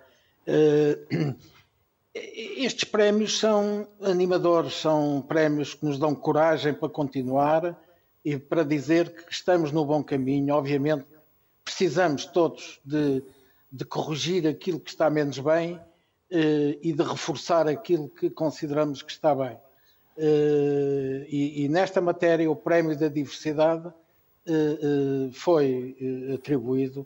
Uh, 0.47 1.35
estes 2.13 2.83
prémios 2.83 3.37
são 3.39 3.87
animadores, 4.01 4.73
são 4.73 5.23
prémios 5.27 5.73
que 5.73 5.85
nos 5.85 5.99
dão 5.99 6.15
coragem 6.15 6.73
para 6.73 6.89
continuar 6.89 7.79
e 8.25 8.37
para 8.37 8.63
dizer 8.63 9.13
que 9.13 9.31
estamos 9.31 9.71
no 9.71 9.85
bom 9.85 10.03
caminho. 10.03 10.55
Obviamente, 10.55 11.05
precisamos 11.63 12.25
todos 12.25 12.79
de, 12.83 13.23
de 13.71 13.85
corrigir 13.85 14.47
aquilo 14.47 14.79
que 14.79 14.89
está 14.89 15.09
menos 15.09 15.37
bem 15.39 15.75
uh, 15.75 16.79
e 16.81 16.91
de 16.91 17.03
reforçar 17.03 17.67
aquilo 17.67 18.09
que 18.09 18.29
consideramos 18.29 19.01
que 19.01 19.11
está 19.11 19.35
bem. 19.35 19.57
Uh, 20.17 21.23
e, 21.29 21.63
e, 21.63 21.69
nesta 21.69 22.01
matéria, 22.01 22.49
o 22.49 22.55
Prémio 22.55 22.97
da 22.97 23.07
Diversidade 23.07 23.91
foi 25.31 25.95
atribuído 26.33 27.05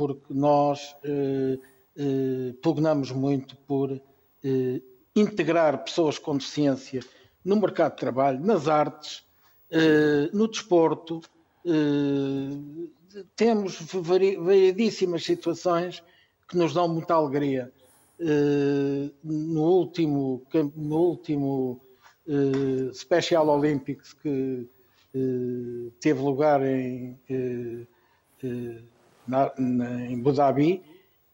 porque 0.00 0.32
nós 0.32 0.96
eh, 1.04 1.58
eh, 1.94 2.54
pugnamos 2.62 3.12
muito 3.12 3.54
por 3.66 3.92
eh, 3.92 4.80
integrar 5.14 5.84
pessoas 5.84 6.18
com 6.18 6.38
deficiência 6.38 7.02
no 7.44 7.56
mercado 7.56 7.92
de 7.92 7.98
trabalho, 7.98 8.40
nas 8.40 8.66
artes, 8.66 9.22
eh, 9.70 10.30
no 10.32 10.48
desporto. 10.48 11.20
Eh, 11.66 13.20
temos 13.36 13.78
variedíssimas 13.92 15.22
situações 15.22 16.02
que 16.48 16.56
nos 16.56 16.72
dão 16.72 16.88
muita 16.88 17.12
alegria. 17.12 17.70
Eh, 18.18 19.10
no 19.22 19.64
último, 19.64 20.46
no 20.74 20.96
último 20.96 21.78
Special 22.94 23.48
Olympics 23.48 24.14
que 24.14 24.66
teve 26.00 26.20
lugar 26.20 26.64
em 26.64 27.18
na, 29.26 29.52
na, 29.58 30.06
em 30.06 30.22
Abu 30.40 30.80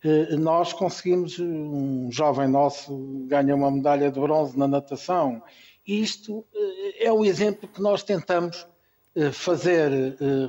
eh, 0.07 0.37
nós 0.37 0.73
conseguimos, 0.73 1.39
um 1.41 2.11
jovem 2.13 2.47
nosso 2.47 2.97
ganha 3.27 3.57
uma 3.57 3.71
medalha 3.71 4.11
de 4.11 4.21
bronze 4.21 4.57
na 4.57 4.69
natação. 4.69 5.43
E 5.85 6.01
isto 6.01 6.45
eh, 6.55 7.07
é 7.07 7.13
o 7.13 7.25
exemplo 7.25 7.69
que 7.69 7.83
nós 7.83 8.05
tentamos 8.05 8.69
eh, 9.17 9.33
fazer 9.33 9.91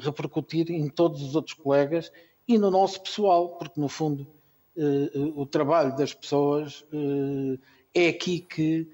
repercutir 0.01 0.69
em 0.71 0.87
todos 0.89 1.23
os 1.23 1.35
outros 1.35 1.55
colegas 1.55 2.11
e 2.47 2.57
no 2.57 2.69
nosso 2.69 3.01
pessoal, 3.01 3.57
porque 3.57 3.79
no 3.79 3.89
fundo 3.89 4.27
o 5.35 5.43
trabalho 5.43 5.95
das 5.95 6.13
pessoas 6.13 6.85
é 7.95 8.09
aqui 8.09 8.39
que 8.39 8.87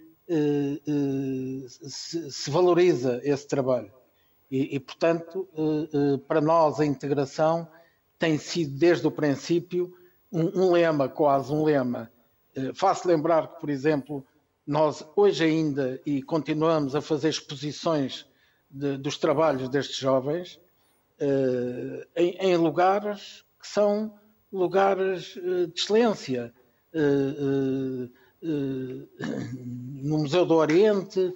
se 1.89 2.49
valoriza 2.49 3.19
esse 3.21 3.45
trabalho. 3.45 3.91
E, 4.49 4.79
portanto, 4.79 5.45
para 6.25 6.39
nós 6.39 6.79
a 6.79 6.85
integração 6.85 7.67
tem 8.23 8.37
sido 8.37 8.77
desde 8.77 9.05
o 9.05 9.11
princípio 9.11 9.93
um, 10.31 10.61
um 10.61 10.71
lema, 10.71 11.09
quase 11.09 11.51
um 11.51 11.61
lema. 11.61 12.09
Uh, 12.55 12.73
faço 12.73 13.05
lembrar 13.05 13.49
que, 13.49 13.59
por 13.59 13.69
exemplo, 13.69 14.25
nós 14.65 15.05
hoje 15.13 15.43
ainda 15.43 15.99
e 16.05 16.23
continuamos 16.23 16.95
a 16.95 17.01
fazer 17.01 17.27
exposições 17.27 18.25
de, 18.71 18.95
dos 18.95 19.17
trabalhos 19.17 19.67
destes 19.67 19.97
jovens 19.97 20.57
uh, 21.19 22.07
em, 22.15 22.37
em, 22.39 22.55
lugares 22.55 23.43
que 23.59 23.67
são 23.67 24.13
lugares 24.53 25.35
uh, 25.35 25.67
de 25.67 25.73
excelência. 25.77 26.53
no 30.01 30.19
Museu 30.19 30.45
do 30.45 30.55
Oriente, 30.55 31.33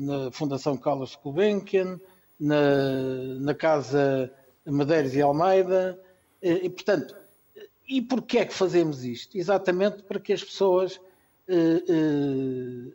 na 0.00 0.32
Fundação 0.32 0.76
Carlos 0.76 1.16
Gulbenkian, 1.22 2.00
na, 2.40 3.38
na 3.38 3.54
Casa 3.54 4.32
Medeiros 4.66 5.14
e 5.14 5.22
Almeida. 5.22 6.00
E, 6.42 6.68
portanto, 6.68 7.14
e 7.88 8.00
porquê 8.00 8.38
é 8.38 8.44
que 8.44 8.54
fazemos 8.54 9.04
isto? 9.04 9.36
Exatamente 9.36 10.02
para 10.02 10.18
que 10.18 10.32
as 10.32 10.42
pessoas 10.42 11.00
eh, 11.46 11.82
eh, 11.88 12.92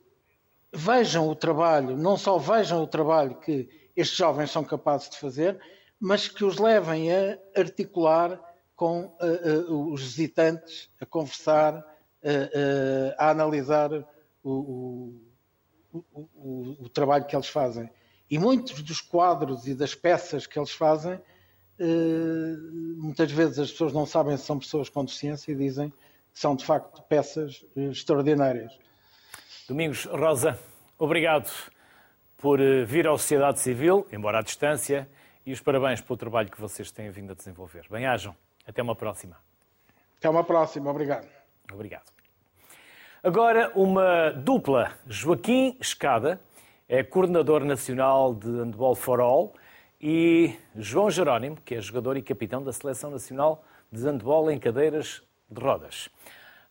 vejam 0.73 1.29
o 1.29 1.35
trabalho, 1.35 1.95
não 1.95 2.17
só 2.17 2.37
vejam 2.37 2.81
o 2.81 2.87
trabalho 2.87 3.35
que 3.35 3.69
estes 3.95 4.17
jovens 4.17 4.51
são 4.51 4.63
capazes 4.63 5.09
de 5.09 5.17
fazer, 5.17 5.59
mas 5.99 6.27
que 6.27 6.43
os 6.43 6.57
levem 6.57 7.11
a 7.13 7.37
articular 7.55 8.39
com 8.75 9.15
eh, 9.21 9.65
os 9.69 10.01
visitantes, 10.01 10.89
a 10.99 11.05
conversar, 11.05 11.85
a 13.17 13.29
analisar 13.29 13.91
o, 14.43 15.13
o, 15.93 16.03
o, 16.13 16.77
o 16.81 16.89
trabalho 16.89 17.25
que 17.25 17.35
eles 17.35 17.47
fazem. 17.47 17.89
E 18.29 18.37
muitos 18.37 18.81
dos 18.81 19.01
quadros 19.01 19.67
e 19.67 19.73
das 19.73 19.95
peças 19.95 20.45
que 20.45 20.57
eles 20.57 20.71
fazem 20.71 21.13
eh, 21.13 21.21
muitas 22.97 23.31
vezes 23.31 23.59
as 23.59 23.71
pessoas 23.71 23.93
não 23.93 24.05
sabem 24.05 24.35
se 24.37 24.43
são 24.43 24.59
pessoas 24.59 24.89
com 24.89 25.03
deficiência 25.03 25.51
e 25.51 25.55
dizem 25.55 25.89
que 25.89 26.39
são 26.39 26.55
de 26.55 26.65
facto 26.65 27.01
peças 27.03 27.65
eh, 27.75 27.89
extraordinárias. 27.89 28.71
Domingos 29.67 30.05
Rosa, 30.05 30.57
obrigado 30.97 31.49
por 32.37 32.59
eh, 32.59 32.83
vir 32.85 33.07
à 33.07 33.11
sociedade 33.11 33.59
civil, 33.59 34.07
embora 34.11 34.39
à 34.39 34.41
distância, 34.41 35.09
e 35.45 35.51
os 35.51 35.61
parabéns 35.61 36.01
pelo 36.01 36.17
trabalho 36.17 36.49
que 36.49 36.59
vocês 36.59 36.91
têm 36.91 37.09
vindo 37.09 37.31
a 37.31 37.35
desenvolver. 37.35 37.85
Bem-ajam. 37.89 38.35
Até 38.67 38.83
uma 38.83 38.95
próxima. 38.95 39.37
Até 40.17 40.29
uma 40.29 40.43
próxima. 40.43 40.91
Obrigado. 40.91 41.27
Obrigado. 41.73 42.11
Agora, 43.23 43.71
uma 43.75 44.29
dupla. 44.31 44.93
Joaquim 45.07 45.75
Escada 45.79 46.39
é 46.87 47.03
coordenador 47.03 47.65
nacional 47.65 48.33
de 48.33 48.47
Handball 48.47 48.95
for 48.95 49.19
All 49.19 49.53
e 50.01 50.55
João 50.75 51.09
Jerónimo, 51.09 51.57
que 51.63 51.75
é 51.75 51.81
jogador 51.81 52.15
e 52.17 52.21
capitão 52.21 52.63
da 52.63 52.71
Seleção 52.71 53.11
Nacional 53.11 53.63
de 53.91 54.01
Handball 54.03 54.49
em 54.49 54.59
cadeiras 54.59 55.21
de 55.49 55.61
rodas. 55.61 56.09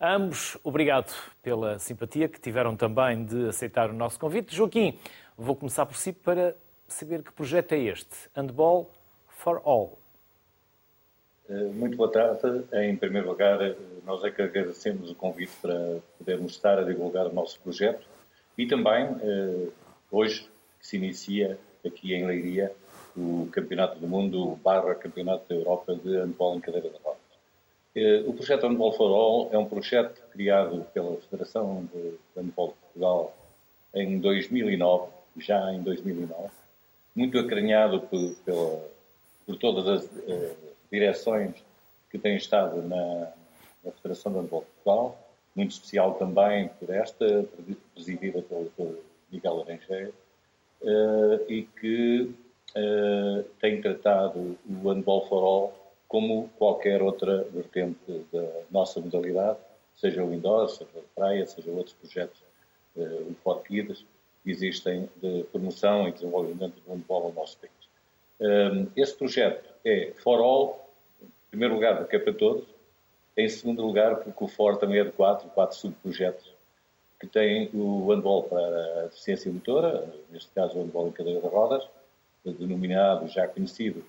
Ambos, 0.00 0.56
obrigado 0.62 1.12
pela 1.42 1.78
simpatia 1.78 2.28
que 2.28 2.40
tiveram 2.40 2.76
também 2.76 3.24
de 3.24 3.48
aceitar 3.48 3.90
o 3.90 3.92
nosso 3.92 4.18
convite. 4.18 4.54
Joaquim, 4.54 4.98
vou 5.36 5.56
começar 5.56 5.84
por 5.84 5.96
si 5.96 6.12
para 6.12 6.56
saber 6.86 7.22
que 7.22 7.32
projeto 7.32 7.72
é 7.72 7.78
este, 7.80 8.30
Handball 8.34 8.90
for 9.26 9.60
All. 9.64 9.98
Eh, 11.48 11.70
muito 11.72 11.96
boa 11.96 12.10
tarde. 12.10 12.64
Em 12.72 12.94
primeiro 12.96 13.28
lugar, 13.28 13.60
eh, 13.60 13.74
nós 14.04 14.22
é 14.22 14.30
que 14.30 14.40
agradecemos 14.40 15.10
o 15.10 15.14
convite 15.14 15.52
para 15.60 15.98
podermos 16.18 16.52
estar 16.52 16.78
a 16.78 16.82
divulgar 16.82 17.26
o 17.26 17.32
nosso 17.32 17.58
projeto 17.60 18.06
e 18.56 18.66
também, 18.66 19.04
eh, 19.22 19.68
hoje, 20.10 20.48
que 20.78 20.86
se 20.86 20.96
inicia 20.96 21.58
aqui 21.84 22.14
em 22.14 22.26
Leiria, 22.26 22.72
o 23.18 23.48
Campeonato 23.50 23.98
do 23.98 24.06
Mundo 24.06 24.56
barra 24.62 24.94
Campeonato 24.94 25.48
da 25.48 25.54
Europa 25.54 25.94
de 25.94 26.16
Handball 26.16 26.56
em 26.56 26.60
cadeira 26.60 26.88
de 26.88 26.96
rodas. 27.02 27.18
O 28.26 28.32
projeto 28.32 28.66
Handball 28.66 28.92
for 28.92 29.10
All 29.10 29.48
é 29.52 29.58
um 29.58 29.64
projeto 29.64 30.22
criado 30.30 30.86
pela 30.94 31.16
Federação 31.22 31.88
de 31.92 32.14
Handball 32.36 32.68
de 32.68 32.74
Portugal 32.74 33.36
em 33.92 34.18
2009, 34.18 35.10
já 35.38 35.72
em 35.72 35.82
2009, 35.82 36.48
muito 37.14 37.38
acarinhado 37.38 38.00
por, 38.02 38.36
pela, 38.44 38.84
por 39.44 39.56
todas 39.56 39.88
as 39.88 40.04
uh, 40.04 40.56
direções 40.92 41.54
que 42.10 42.18
têm 42.18 42.36
estado 42.36 42.82
na, 42.82 43.32
na 43.84 43.92
Federação 43.92 44.32
de 44.32 44.38
Handball 44.38 44.60
de 44.60 44.66
Portugal, 44.66 45.28
muito 45.56 45.72
especial 45.72 46.14
também 46.14 46.68
por 46.78 46.90
esta, 46.90 47.44
presidida 47.94 48.42
pelo, 48.42 49.02
Miguel 49.30 49.62
Aranjeiro, 49.62 50.14
uh, 50.82 51.50
e 51.50 51.62
que 51.62 52.32
uh, 52.76 53.42
tem 53.60 53.80
tratado 53.80 54.58
o 54.68 54.88
Handball 54.88 55.26
for 55.26 55.42
All 55.42 55.94
como 56.06 56.48
qualquer 56.58 57.02
outra 57.02 57.44
vertente 57.44 58.24
da 58.32 58.62
nossa 58.70 59.00
modalidade, 59.00 59.58
seja 59.94 60.24
o 60.24 60.32
indoor, 60.32 60.68
seja 60.68 60.90
a 60.96 61.14
praia, 61.14 61.46
seja 61.46 61.70
outros 61.70 61.94
projetos, 61.94 62.42
uh, 62.96 63.30
o 63.30 63.34
For 63.42 63.62
Kids, 63.62 64.04
existem 64.46 65.08
de 65.16 65.44
promoção 65.52 66.08
e 66.08 66.12
desenvolvimento 66.12 66.80
do 66.80 66.92
handball 66.92 67.28
no 67.28 67.34
nosso 67.34 67.58
país. 67.58 67.72
Um, 68.40 68.86
este 68.96 69.16
projeto 69.18 69.68
é 69.84 70.12
for 70.16 70.40
all, 70.40 70.90
em 71.22 71.50
primeiro 71.50 71.74
lugar, 71.74 71.98
porque 71.98 72.16
é 72.16 72.18
para 72.18 72.32
todos, 72.32 72.64
em 73.36 73.48
segundo 73.48 73.84
lugar, 73.84 74.16
porque 74.16 74.44
o 74.44 74.48
FOR 74.48 74.76
também 74.76 75.00
é 75.00 75.04
de 75.04 75.12
quatro, 75.12 75.48
quatro 75.50 75.76
subprojetos, 75.76 76.52
que 77.20 77.26
tem 77.26 77.68
o 77.74 78.08
handball 78.08 78.44
para 78.44 79.00
a 79.00 79.02
deficiência 79.04 79.52
motora, 79.52 80.08
neste 80.30 80.50
caso 80.52 80.78
o 80.78 80.82
handball 80.82 81.08
em 81.08 81.12
cadeira 81.12 81.40
de 81.40 81.46
rodas, 81.46 81.86
denominado, 82.52 83.28
já 83.28 83.46
conhecido 83.46 84.04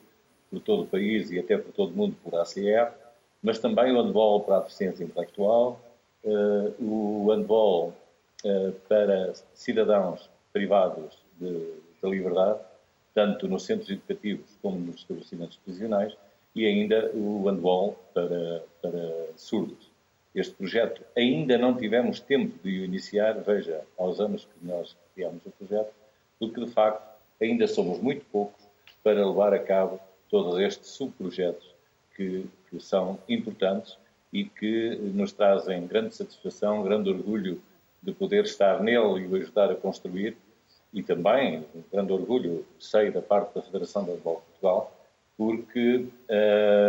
por 0.49 0.59
todo 0.59 0.83
o 0.83 0.87
país 0.87 1.31
e 1.31 1.39
até 1.39 1.57
por 1.57 1.71
todo 1.71 1.91
o 1.91 1.95
mundo 1.95 2.15
por 2.23 2.35
ACR, 2.35 2.93
mas 3.41 3.59
também 3.59 3.91
o 3.91 4.01
handball 4.01 4.41
para 4.41 4.57
a 4.57 4.59
deficiência 4.61 5.03
intelectual, 5.03 5.79
uh, 6.23 6.83
o 6.83 7.31
handball 7.31 7.93
uh, 8.43 8.71
para 8.87 9.33
cidadãos 9.53 10.29
privados 10.51 11.17
de 11.39 11.73
liberdade, 12.03 12.59
tanto 13.13 13.47
nos 13.47 13.63
centros 13.63 13.89
educativos 13.89 14.57
como 14.61 14.79
nos 14.79 14.97
estabelecimentos 14.97 15.57
prisionais, 15.57 16.15
e 16.55 16.65
ainda 16.65 17.11
o 17.13 17.43
handball 17.47 17.97
para, 18.13 18.63
para 18.81 19.27
surdos. 19.35 19.89
Este 20.33 20.53
projeto 20.55 21.01
ainda 21.15 21.57
não 21.57 21.75
tivemos 21.75 22.19
tempo 22.19 22.57
de 22.63 22.81
o 22.81 22.85
iniciar, 22.85 23.33
veja, 23.41 23.81
aos 23.97 24.19
anos 24.19 24.45
que 24.45 24.65
nós 24.65 24.95
criámos 25.13 25.45
o 25.45 25.51
projeto, 25.51 25.91
porque 26.39 26.63
de 26.63 26.71
facto 26.71 27.08
ainda 27.41 27.67
somos 27.67 27.99
muito 27.99 28.25
poucos 28.31 28.61
para 29.03 29.25
levar 29.25 29.53
a 29.53 29.59
cabo 29.59 29.99
todos 30.29 30.59
estes 30.59 30.89
subprojetos 30.91 31.73
que, 32.15 32.45
que 32.69 32.79
são 32.79 33.19
importantes 33.27 33.97
e 34.31 34.45
que 34.45 34.95
nos 35.13 35.31
trazem 35.31 35.87
grande 35.87 36.15
satisfação, 36.15 36.83
grande 36.83 37.09
orgulho 37.09 37.61
de 38.01 38.11
poder 38.11 38.45
estar 38.45 38.81
nele 38.81 39.21
e 39.21 39.27
o 39.27 39.35
ajudar 39.35 39.71
a 39.71 39.75
construir 39.75 40.37
e 40.93 41.03
também, 41.03 41.65
grande 41.91 42.11
orgulho, 42.11 42.65
sei 42.79 43.11
da 43.11 43.21
parte 43.21 43.53
da 43.53 43.61
Federação 43.61 44.03
de 44.03 44.11
Handball 44.11 44.41
Portugal, 44.41 44.99
porque, 45.37 46.07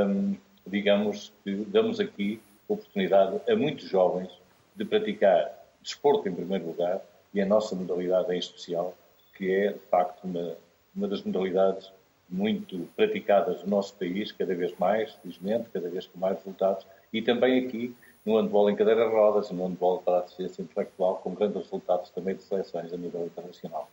hum, 0.07 0.37
digamos 0.67 1.33
que 1.45 1.55
damos 1.67 2.01
aqui 2.01 2.41
oportunidade 2.67 3.41
a 3.49 3.57
muitos 3.57 3.89
jovens 3.89 4.31
de 4.75 4.85
praticar 4.85 5.53
desporto 5.83 6.29
em 6.29 6.35
primeiro 6.35 6.67
lugar 6.67 7.01
e 7.35 7.41
a 7.41 7.47
nossa 7.47 7.75
modalidade 7.75 8.33
em 8.33 8.39
especial, 8.39 8.97
que 9.41 9.51
é, 9.51 9.73
de 9.73 9.79
facto, 9.91 10.23
uma, 10.25 10.55
uma 10.95 11.09
das 11.09 11.23
modalidades 11.23 11.91
muito 12.29 12.87
praticadas 12.95 13.63
no 13.63 13.71
nosso 13.71 13.95
país, 13.95 14.31
cada 14.33 14.55
vez 14.55 14.77
mais, 14.79 15.15
felizmente, 15.15 15.71
cada 15.73 15.89
vez 15.89 16.07
com 16.07 16.19
mais 16.19 16.37
resultados, 16.37 16.87
e 17.11 17.23
também 17.23 17.67
aqui 17.67 17.97
no 18.25 18.37
handball 18.37 18.69
em 18.69 18.77
cadeira 18.77 19.09
de 19.09 19.11
rodas 19.11 19.51
no 19.51 19.67
handball 19.67 20.03
para 20.03 20.19
a 20.19 20.21
deficiência 20.21 20.61
intelectual, 20.61 21.17
com 21.17 21.35
grandes 21.35 21.57
resultados 21.57 22.11
também 22.11 22.37
de 22.37 22.43
seleções 22.43 22.93
a 22.93 22.97
nível 22.99 23.25
internacional. 23.25 23.91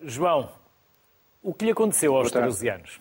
João, 0.00 0.48
o 1.42 1.52
que 1.52 1.64
lhe 1.64 1.72
aconteceu 1.72 2.14
aos 2.14 2.30
13 2.30 2.68
anos? 2.68 3.00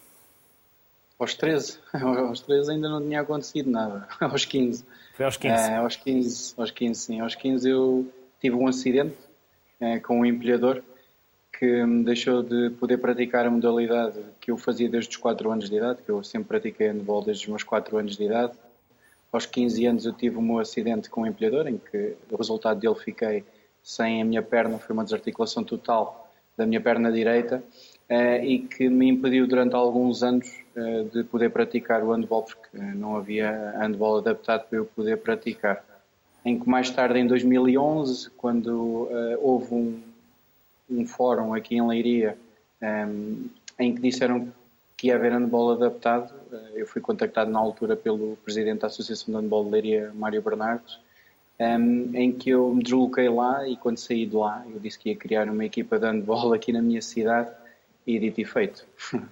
Aos 1.20 1.36
13? 1.36 1.80
Aos 1.94 2.42
13 2.42 2.72
ainda 2.72 2.90
não 2.90 3.02
tinha 3.02 3.22
acontecido 3.22 3.70
nada. 3.70 4.08
Aos 4.20 4.46
15. 4.46 4.84
Foi 5.14 5.26
aos 5.26 5.38
15? 5.38 5.70
É, 5.70 5.76
aos 5.76 5.96
15, 5.96 6.56
aos 6.58 6.72
15, 6.72 7.00
sim. 7.00 7.20
Aos 7.20 7.36
15 7.36 7.70
eu 7.70 8.12
tive 8.42 8.56
um 8.56 8.68
acidente 8.68 9.16
é, 9.80 10.00
com 10.00 10.22
um 10.22 10.26
empilhador 10.26 10.82
que 11.64 11.86
deixou 12.04 12.44
de 12.44 12.72
poder 12.72 12.98
praticar 12.98 13.46
a 13.46 13.50
modalidade 13.50 14.20
que 14.42 14.52
eu 14.52 14.58
fazia 14.58 14.90
desde 14.90 15.12
os 15.12 15.16
4 15.16 15.50
anos 15.50 15.70
de 15.70 15.78
idade, 15.78 16.02
que 16.04 16.10
eu 16.10 16.22
sempre 16.22 16.50
pratiquei 16.50 16.90
handball 16.90 17.24
desde 17.24 17.44
os 17.44 17.50
meus 17.50 17.64
4 17.64 17.98
anos 17.98 18.18
de 18.18 18.26
idade. 18.26 18.52
Aos 19.32 19.46
15 19.46 19.86
anos 19.86 20.06
eu 20.06 20.12
tive 20.12 20.42
meu 20.42 20.60
acidente 20.60 21.10
com 21.10 21.22
o 21.22 21.26
empilhador, 21.26 21.70
em 21.70 21.78
que 21.78 22.18
o 22.30 22.36
resultado 22.36 22.82
dele 22.82 22.96
fiquei 22.96 23.46
sem 23.82 24.22
a 24.22 24.26
minha 24.26 24.42
perna, 24.42 24.78
foi 24.78 24.94
uma 24.94 25.06
desarticulação 25.06 25.64
total 25.64 26.30
da 26.58 26.66
minha 26.66 26.82
perna 26.82 27.10
direita 27.10 27.64
eh, 28.10 28.46
e 28.46 28.60
que 28.60 28.90
me 28.90 29.08
impediu 29.08 29.48
durante 29.48 29.74
alguns 29.74 30.22
anos 30.22 30.54
eh, 30.76 31.06
de 31.14 31.24
poder 31.24 31.50
praticar 31.50 32.04
o 32.04 32.12
handball, 32.12 32.44
porque 32.44 32.78
não 32.78 33.16
havia 33.16 33.72
handball 33.80 34.18
adaptado 34.18 34.68
para 34.68 34.80
eu 34.80 34.86
poder 34.86 35.18
praticar. 35.20 35.82
Em 36.44 36.60
que 36.60 36.68
mais 36.68 36.90
tarde, 36.90 37.20
em 37.20 37.26
2011, 37.26 38.32
quando 38.32 39.08
eh, 39.10 39.38
houve 39.42 39.74
um, 39.74 40.13
um 40.90 41.06
fórum 41.06 41.54
aqui 41.54 41.76
em 41.76 41.88
Leiria 41.88 42.38
em 43.80 43.96
que 43.96 44.02
disseram 44.02 44.52
que 44.98 45.08
ia 45.08 45.16
haver 45.16 45.32
handball 45.32 45.72
adaptado, 45.74 46.34
eu 46.74 46.86
fui 46.88 47.02
contactado 47.02 47.50
na 47.52 47.60
altura 47.60 47.96
pelo 47.96 48.38
presidente 48.38 48.82
da 48.82 48.88
Associação 48.88 49.34
de 49.34 49.40
Handball 49.40 49.66
de 49.66 49.72
Leiria, 49.72 50.12
Mário 50.14 50.42
Bernardes, 50.42 51.00
um, 51.60 52.16
em 52.16 52.32
que 52.32 52.50
eu 52.50 52.74
me 52.74 52.84
desloquei 52.84 53.30
lá 53.30 53.68
e 53.68 53.78
quando 53.78 53.98
saí 53.98 54.26
de 54.26 54.36
lá 54.36 54.64
eu 54.70 54.80
disse 54.80 54.98
que 54.98 55.10
ia 55.10 55.16
criar 55.16 55.48
uma 55.50 55.66
equipa 55.66 56.00
de 56.00 56.06
handball 56.06 56.54
aqui 56.54 56.72
na 56.72 56.82
minha 56.82 57.02
cidade 57.02 57.52
e 58.06 58.20
dito 58.20 58.42
e 58.42 58.46
feito. 58.46 58.86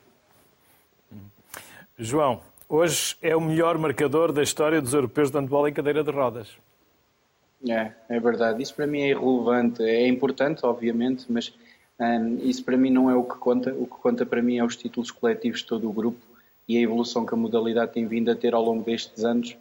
João, 1.98 2.42
hoje 2.68 3.16
é 3.22 3.36
o 3.36 3.42
melhor 3.42 3.78
marcador 3.78 4.32
da 4.32 4.42
história 4.42 4.82
dos 4.82 4.94
europeus 4.94 5.30
de 5.30 5.38
handball 5.38 5.68
em 5.68 5.74
cadeira 5.74 6.04
de 6.04 6.12
rodas. 6.12 6.50
É, 7.68 7.92
é 8.10 8.20
verdade. 8.20 8.62
Isso 8.62 8.74
para 8.74 8.88
mim 8.88 9.02
é 9.02 9.10
irrelevante. 9.10 9.84
É 9.84 10.08
importante, 10.08 10.66
obviamente, 10.66 11.26
mas 11.30 11.54
um, 12.00 12.38
isso 12.38 12.64
para 12.64 12.78
mim 12.78 12.90
não 12.90 13.10
é 13.10 13.16
o 13.16 13.24
que 13.24 13.38
conta. 13.38 13.74
O 13.74 13.86
que 13.86 13.98
conta 14.02 14.26
para 14.26 14.42
mim 14.42 14.58
é 14.58 14.64
os 14.64 14.76
títulos 14.76 15.12
coletivos 15.12 15.60
de 15.60 15.66
todo 15.66 15.90
o 15.90 15.94
grupo 15.94 16.20
e 16.68 16.78
a 16.78 16.82
evolução 16.82 17.26
que 17.26 17.34
a 17.34 17.38
modalidade 17.38 17.94
tem 17.94 18.06
vindo 18.08 18.32
a 18.32 18.36
ter 18.36 18.54
ao 18.54 18.64
longo 18.64 18.84
destes 18.84 19.24
anos 19.24 19.58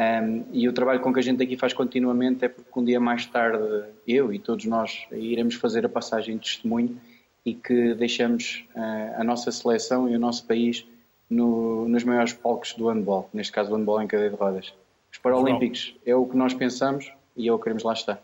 um, 0.00 0.44
e 0.52 0.66
o 0.66 0.72
trabalho 0.72 1.00
com 1.00 1.12
que 1.12 1.18
a 1.18 1.22
gente 1.22 1.42
aqui 1.42 1.56
faz 1.58 1.74
continuamente 1.74 2.44
é 2.44 2.48
porque 2.48 2.80
um 2.80 2.82
dia 2.82 2.98
mais 2.98 3.26
tarde 3.26 3.84
eu 4.06 4.32
e 4.32 4.38
todos 4.38 4.64
nós 4.64 5.06
iremos 5.12 5.56
fazer 5.56 5.84
a 5.84 5.90
passagem 5.90 6.38
de 6.38 6.42
testemunho 6.42 6.98
e 7.44 7.54
que 7.54 7.94
deixamos 7.94 8.64
uh, 8.74 9.20
a 9.20 9.24
nossa 9.24 9.52
seleção 9.52 10.08
e 10.08 10.16
o 10.16 10.18
nosso 10.18 10.46
país 10.46 10.86
no, 11.28 11.86
nos 11.86 12.02
maiores 12.02 12.32
palcos 12.32 12.72
do 12.72 12.88
handball, 12.88 13.28
neste 13.32 13.52
caso 13.52 13.72
o 13.72 13.76
handball 13.76 14.00
em 14.00 14.06
cadeia 14.06 14.30
de 14.30 14.36
rodas. 14.36 14.72
Os 15.12 15.18
Paralímpicos 15.18 15.94
é 16.06 16.14
o 16.14 16.24
que 16.24 16.36
nós 16.36 16.54
pensamos 16.54 17.12
e 17.36 17.50
que 17.50 17.58
queremos 17.58 17.82
lá 17.82 17.92
estar. 17.92 18.20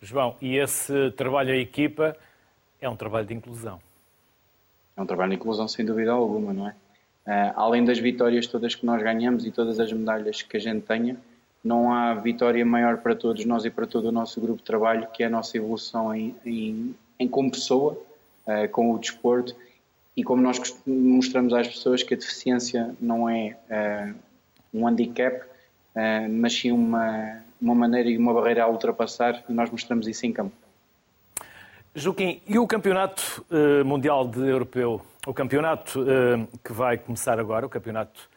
João, 0.00 0.36
e 0.40 0.56
esse 0.56 1.12
trabalho 1.12 1.54
em 1.54 1.60
equipa 1.60 2.16
é 2.80 2.88
um 2.88 2.96
trabalho 2.96 3.26
de 3.26 3.34
inclusão? 3.34 3.80
É 4.96 5.00
um 5.00 5.06
trabalho 5.06 5.30
de 5.30 5.36
inclusão, 5.36 5.68
sem 5.68 5.86
dúvida 5.86 6.10
alguma, 6.10 6.52
não 6.52 6.68
é? 6.68 6.74
Uh, 7.24 7.52
além 7.54 7.84
das 7.84 8.00
vitórias 8.00 8.48
todas 8.48 8.74
que 8.74 8.84
nós 8.84 9.00
ganhamos 9.00 9.46
e 9.46 9.52
todas 9.52 9.78
as 9.78 9.92
medalhas 9.92 10.42
que 10.42 10.56
a 10.56 10.60
gente 10.60 10.82
tenha, 10.84 11.16
não 11.62 11.92
há 11.92 12.14
vitória 12.14 12.66
maior 12.66 12.98
para 12.98 13.14
todos 13.14 13.44
nós 13.44 13.64
e 13.64 13.70
para 13.70 13.86
todo 13.86 14.06
o 14.06 14.12
nosso 14.12 14.40
grupo 14.40 14.58
de 14.58 14.64
trabalho 14.64 15.06
que 15.12 15.22
é 15.22 15.26
a 15.26 15.30
nossa 15.30 15.56
evolução 15.56 16.12
em, 16.12 16.34
em, 16.44 16.96
em 17.20 17.28
como 17.28 17.52
pessoa, 17.52 17.96
uh, 18.44 18.68
com 18.72 18.92
o 18.92 18.98
desporto 18.98 19.54
e 20.16 20.24
como 20.24 20.42
nós 20.42 20.60
mostramos 20.84 21.54
às 21.54 21.68
pessoas 21.68 22.02
que 22.02 22.12
a 22.12 22.16
deficiência 22.16 22.92
não 23.00 23.30
é 23.30 23.56
uh, 23.70 24.14
um 24.74 24.86
handicap, 24.86 25.46
mas 26.30 26.54
sim 26.54 26.72
uma, 26.72 27.42
uma 27.62 27.74
maneira 27.74 28.08
e 28.08 28.18
uma 28.18 28.34
barreira 28.34 28.64
a 28.64 28.68
ultrapassar, 28.68 29.42
e 29.48 29.52
nós 29.52 29.70
mostramos 29.70 30.06
isso 30.08 30.26
em 30.26 30.32
campo. 30.32 30.52
Joaquim, 31.94 32.40
e 32.46 32.58
o 32.58 32.66
Campeonato 32.66 33.44
uh, 33.50 33.84
Mundial 33.84 34.26
de 34.26 34.40
Europeu, 34.40 35.00
o 35.26 35.32
campeonato 35.32 36.04
que 36.64 36.72
vai 36.72 36.98
começar 36.98 37.38
agora, 37.38 37.64
o 37.64 37.68
campeonato, 37.68 38.28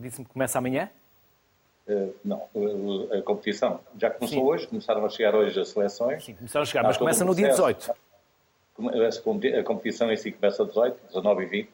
disse-me 0.00 0.24
que 0.24 0.32
começa 0.32 0.56
amanhã? 0.56 0.88
não, 2.24 2.48
a 3.12 3.20
competição 3.20 3.80
já 4.00 4.08
começou 4.08 4.38
Sim. 4.38 4.44
hoje, 4.44 4.66
começaram 4.68 5.04
a 5.04 5.08
chegar 5.10 5.34
hoje 5.34 5.60
as 5.60 5.68
seleções. 5.68 6.24
Sim, 6.24 6.34
começaram 6.34 6.62
a 6.62 6.66
chegar, 6.66 6.82
mas 6.84 6.96
começa 6.96 7.26
no 7.26 7.34
dia 7.34 7.50
18 7.50 7.92
a 9.58 9.62
competição 9.62 10.10
em 10.10 10.16
si 10.16 10.32
começa 10.32 10.62
às 10.62 10.68
18, 10.68 11.06
19 11.08 11.42
e 11.42 11.46
20, 11.46 11.70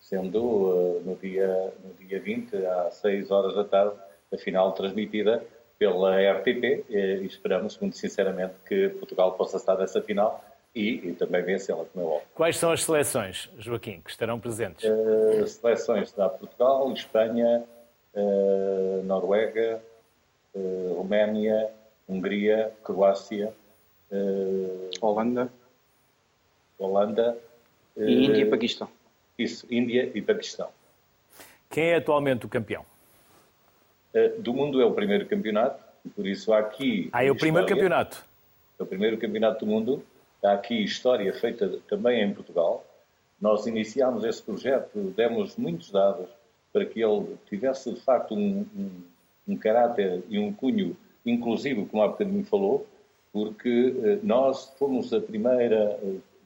sendo 0.00 0.42
uh, 0.42 1.02
no, 1.04 1.16
dia, 1.16 1.72
no 1.82 2.06
dia 2.06 2.20
20, 2.20 2.54
às 2.66 2.94
6 2.94 3.30
horas 3.30 3.54
da 3.54 3.64
tarde, 3.64 3.96
final 4.38 4.72
transmitida 4.72 5.44
pela 5.78 6.16
RTP 6.16 6.84
e 6.88 7.26
esperamos, 7.26 7.78
muito 7.78 7.96
sinceramente, 7.96 8.54
que 8.66 8.90
Portugal 8.90 9.32
possa 9.32 9.56
estar 9.56 9.76
nessa 9.76 10.00
final 10.00 10.42
e, 10.74 11.08
e 11.08 11.12
também 11.12 11.42
vencê-la, 11.42 11.84
como 11.84 12.04
é 12.04 12.08
óbvio. 12.08 12.28
Quais 12.34 12.56
são 12.56 12.70
as 12.70 12.84
seleções, 12.84 13.50
Joaquim, 13.58 14.00
que 14.00 14.10
estarão 14.10 14.40
presentes? 14.40 14.88
Uh, 14.88 15.46
seleções 15.46 16.12
da 16.12 16.28
Portugal, 16.28 16.92
Espanha, 16.92 17.64
uh, 18.14 19.02
Noruega, 19.04 19.82
uh, 20.54 20.94
Roménia, 20.96 21.70
Hungria, 22.08 22.72
Croácia, 22.82 23.52
Holanda. 25.00 25.50
Holanda. 26.78 27.38
E 27.96 28.26
Índia 28.26 28.38
e 28.38 28.42
eh, 28.42 28.46
Paquistão. 28.50 28.88
Isso, 29.38 29.66
Índia 29.70 30.10
e 30.14 30.22
Paquistão. 30.22 30.68
Quem 31.70 31.90
é 31.90 31.96
atualmente 31.96 32.46
o 32.46 32.48
campeão? 32.48 32.84
Eh, 34.14 34.28
do 34.38 34.54
mundo 34.54 34.80
é 34.80 34.84
o 34.84 34.92
primeiro 34.92 35.26
campeonato, 35.26 35.82
por 36.14 36.26
isso 36.26 36.52
há 36.52 36.60
aqui. 36.60 37.10
Ah, 37.12 37.24
é 37.24 37.30
o 37.30 37.34
primeiro 37.34 37.66
história, 37.66 37.82
campeonato? 37.82 38.24
É 38.78 38.82
o 38.82 38.86
primeiro 38.86 39.18
campeonato 39.18 39.64
do 39.64 39.70
mundo. 39.70 40.04
Há 40.42 40.52
aqui 40.52 40.84
história 40.84 41.32
feita 41.34 41.80
também 41.88 42.22
em 42.22 42.32
Portugal. 42.32 42.86
Nós 43.40 43.66
iniciámos 43.66 44.24
esse 44.24 44.40
projeto, 44.40 45.12
demos 45.16 45.56
muitos 45.56 45.90
dados 45.90 46.28
para 46.72 46.86
que 46.86 47.02
ele 47.02 47.36
tivesse 47.48 47.92
de 47.92 48.00
facto 48.00 48.34
um, 48.34 48.64
um, 48.76 48.90
um 49.48 49.56
caráter 49.56 50.22
e 50.28 50.38
um 50.38 50.52
cunho 50.52 50.96
inclusivo, 51.26 51.86
como 51.86 52.02
há 52.02 52.08
bocadinho 52.08 52.44
falou, 52.44 52.86
porque 53.32 53.94
eh, 54.04 54.18
nós 54.22 54.72
fomos 54.78 55.12
a 55.12 55.20
primeira 55.20 55.98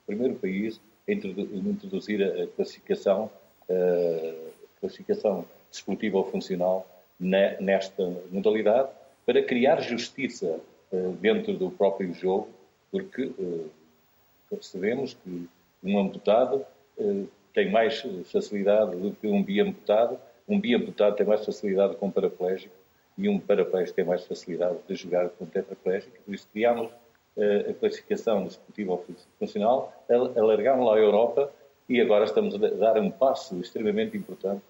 primeiro 0.07 0.37
país 0.37 0.81
a 1.07 1.13
introduzir 1.13 2.23
a 2.23 2.47
classificação, 2.57 3.31
a 3.69 4.81
classificação 4.81 5.45
desportiva 5.71 6.17
ou 6.17 6.25
funcional 6.31 6.87
nesta 7.19 8.17
modalidade 8.31 8.89
para 9.27 9.43
criar 9.43 9.81
justiça 9.81 10.61
eh, 10.93 11.13
dentro 11.21 11.53
do 11.53 11.71
próprio 11.71 12.15
jogo, 12.15 12.49
porque 12.91 13.31
eh, 13.39 14.57
sabemos 14.61 15.15
que 15.15 15.49
um 15.83 15.99
amputado 15.99 16.65
eh, 16.99 17.25
tem 17.53 17.71
mais 17.71 18.01
facilidade 18.33 18.97
do 18.97 19.13
que 19.13 19.27
um 19.27 19.43
biamputado, 19.43 20.19
um 20.49 20.59
biamputado 20.59 21.17
tem 21.17 21.27
mais 21.27 21.45
facilidade 21.45 21.97
com 21.97 22.07
um 22.07 22.11
paraplégico 22.11 22.75
e 23.19 23.29
um 23.29 23.39
paraplégico 23.39 23.97
tem 23.97 24.05
mais 24.05 24.25
facilidade 24.25 24.79
de 24.89 24.95
jogar 24.95 25.29
com 25.31 25.45
um 25.45 25.49
tetraplégico, 25.49 26.17
por 26.25 26.35
isso 26.35 26.49
criámos 26.53 26.91
a 27.71 27.73
classificação 27.75 28.45
desportiva 28.45 28.99
funcional, 29.39 29.93
alargámos 30.37 30.87
lá 30.87 30.97
a 30.97 30.99
Europa 30.99 31.53
e 31.89 32.01
agora 32.01 32.25
estamos 32.25 32.55
a 32.57 32.59
dar 32.59 32.99
um 32.99 33.11
passo 33.11 33.61
extremamente 33.61 34.17
importante 34.17 34.63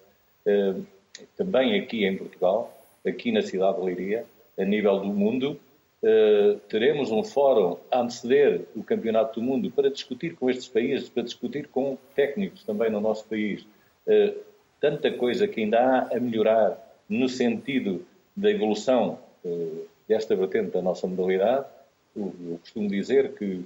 também 1.35 1.79
aqui 1.79 2.05
em 2.05 2.17
Portugal, 2.17 2.73
aqui 3.05 3.31
na 3.31 3.41
cidade 3.41 3.79
de 3.79 3.85
Leiria, 3.85 4.25
a 4.57 4.63
nível 4.63 4.99
do 4.99 5.07
mundo. 5.07 5.59
Eh, 6.01 6.57
teremos 6.69 7.11
um 7.11 7.23
fórum 7.23 7.77
a 7.91 8.01
anteceder 8.01 8.61
o 8.75 8.83
Campeonato 8.83 9.39
do 9.39 9.45
Mundo 9.45 9.69
para 9.69 9.89
discutir 9.89 10.35
com 10.35 10.49
estes 10.49 10.67
países, 10.67 11.09
para 11.09 11.23
discutir 11.23 11.67
com 11.67 11.97
técnicos 12.15 12.63
também 12.63 12.89
no 12.89 13.01
nosso 13.01 13.25
país. 13.25 13.65
Eh, 14.07 14.33
tanta 14.79 15.11
coisa 15.11 15.47
que 15.47 15.61
ainda 15.61 15.79
há 15.79 16.15
a 16.15 16.19
melhorar 16.19 16.77
no 17.09 17.27
sentido 17.27 18.05
da 18.35 18.49
evolução 18.49 19.19
desta 20.07 20.35
vertente 20.35 20.71
da 20.71 20.81
nossa 20.81 21.07
modalidade 21.07 21.65
eu 22.15 22.59
costumo 22.59 22.89
dizer 22.89 23.33
que, 23.35 23.65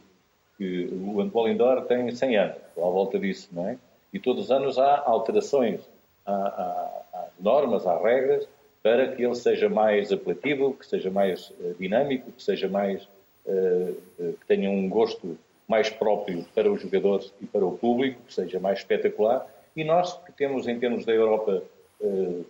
que 0.58 0.86
o 0.92 1.20
handball 1.22 1.50
indoor 1.50 1.86
tem 1.86 2.14
100 2.14 2.38
anos, 2.38 2.58
à 2.78 2.82
volta 2.82 3.20
disso, 3.20 3.50
não 3.52 3.68
é? 3.68 3.78
E 4.12 4.20
todos 4.20 4.46
os 4.46 4.52
anos 4.52 4.78
há 4.78 5.00
alterações 5.06 5.82
às 6.26 7.32
normas, 7.40 7.86
às 7.86 8.02
regras, 8.02 8.48
para 8.82 9.16
que 9.16 9.24
ele 9.24 9.36
seja 9.36 9.70
mais 9.70 10.12
apelativo, 10.12 10.74
que 10.74 10.86
seja 10.86 11.10
mais 11.10 11.50
uh, 11.52 11.74
dinâmico, 11.80 12.32
que 12.32 12.44
seja 12.44 12.68
mais 12.68 13.08
uh, 13.46 13.96
uh, 14.20 14.34
que 14.34 14.46
tenha 14.46 14.70
um 14.70 14.90
gosto 14.90 15.38
mais 15.68 15.90
próprio 15.90 16.46
para 16.54 16.70
os 16.70 16.82
jogadores 16.82 17.34
e 17.42 17.46
para 17.46 17.66
o 17.66 17.78
público, 17.78 18.22
que 18.28 18.34
seja 18.34 18.60
mais 18.60 18.80
espetacular. 18.80 19.48
E 19.76 19.84
nós 19.84 20.14
que 20.26 20.34
temos 20.34 20.68
em 20.68 20.78
termos 20.78 21.06
da 21.06 21.14
Europa 21.14 21.64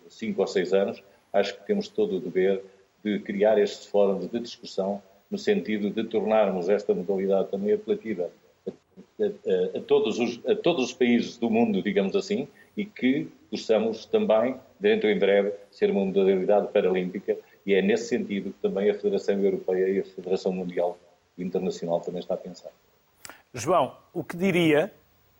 cinco 0.09 0.41
ou 0.41 0.47
seis 0.47 0.73
anos, 0.73 1.01
acho 1.31 1.55
que 1.55 1.63
temos 1.67 1.87
todo 1.87 2.17
o 2.17 2.19
dever 2.19 2.63
de 3.05 3.19
criar 3.19 3.59
estes 3.59 3.85
fóruns 3.85 4.27
de 4.27 4.39
discussão 4.39 4.99
no 5.29 5.37
sentido 5.37 5.91
de 5.91 6.03
tornarmos 6.05 6.69
esta 6.69 6.93
modalidade 6.93 7.49
também 7.49 7.73
apelativa 7.73 8.31
a, 8.67 9.23
a, 9.23 9.77
a, 9.77 9.81
todos 9.81 10.19
os, 10.19 10.45
a 10.47 10.55
todos 10.55 10.85
os 10.85 10.93
países 10.93 11.37
do 11.37 11.51
mundo, 11.51 11.83
digamos 11.83 12.15
assim, 12.15 12.47
e 12.75 12.85
que 12.85 13.29
possamos 13.49 14.05
também, 14.05 14.55
dentro 14.79 15.09
em 15.09 15.17
breve, 15.17 15.53
ser 15.71 15.91
uma 15.91 16.05
modalidade 16.05 16.67
paralímpica 16.71 17.37
e 17.65 17.73
é 17.73 17.81
nesse 17.81 18.09
sentido 18.09 18.51
que 18.51 18.59
também 18.59 18.89
a 18.89 18.93
Federação 18.93 19.39
Europeia 19.39 19.89
e 19.89 19.99
a 19.99 20.03
Federação 20.03 20.51
Mundial 20.51 20.97
e 21.37 21.43
Internacional 21.43 22.01
também 22.01 22.19
está 22.19 22.33
a 22.33 22.37
pensar. 22.37 22.71
João, 23.53 23.95
o 24.11 24.23
que 24.23 24.35
diria, 24.35 24.91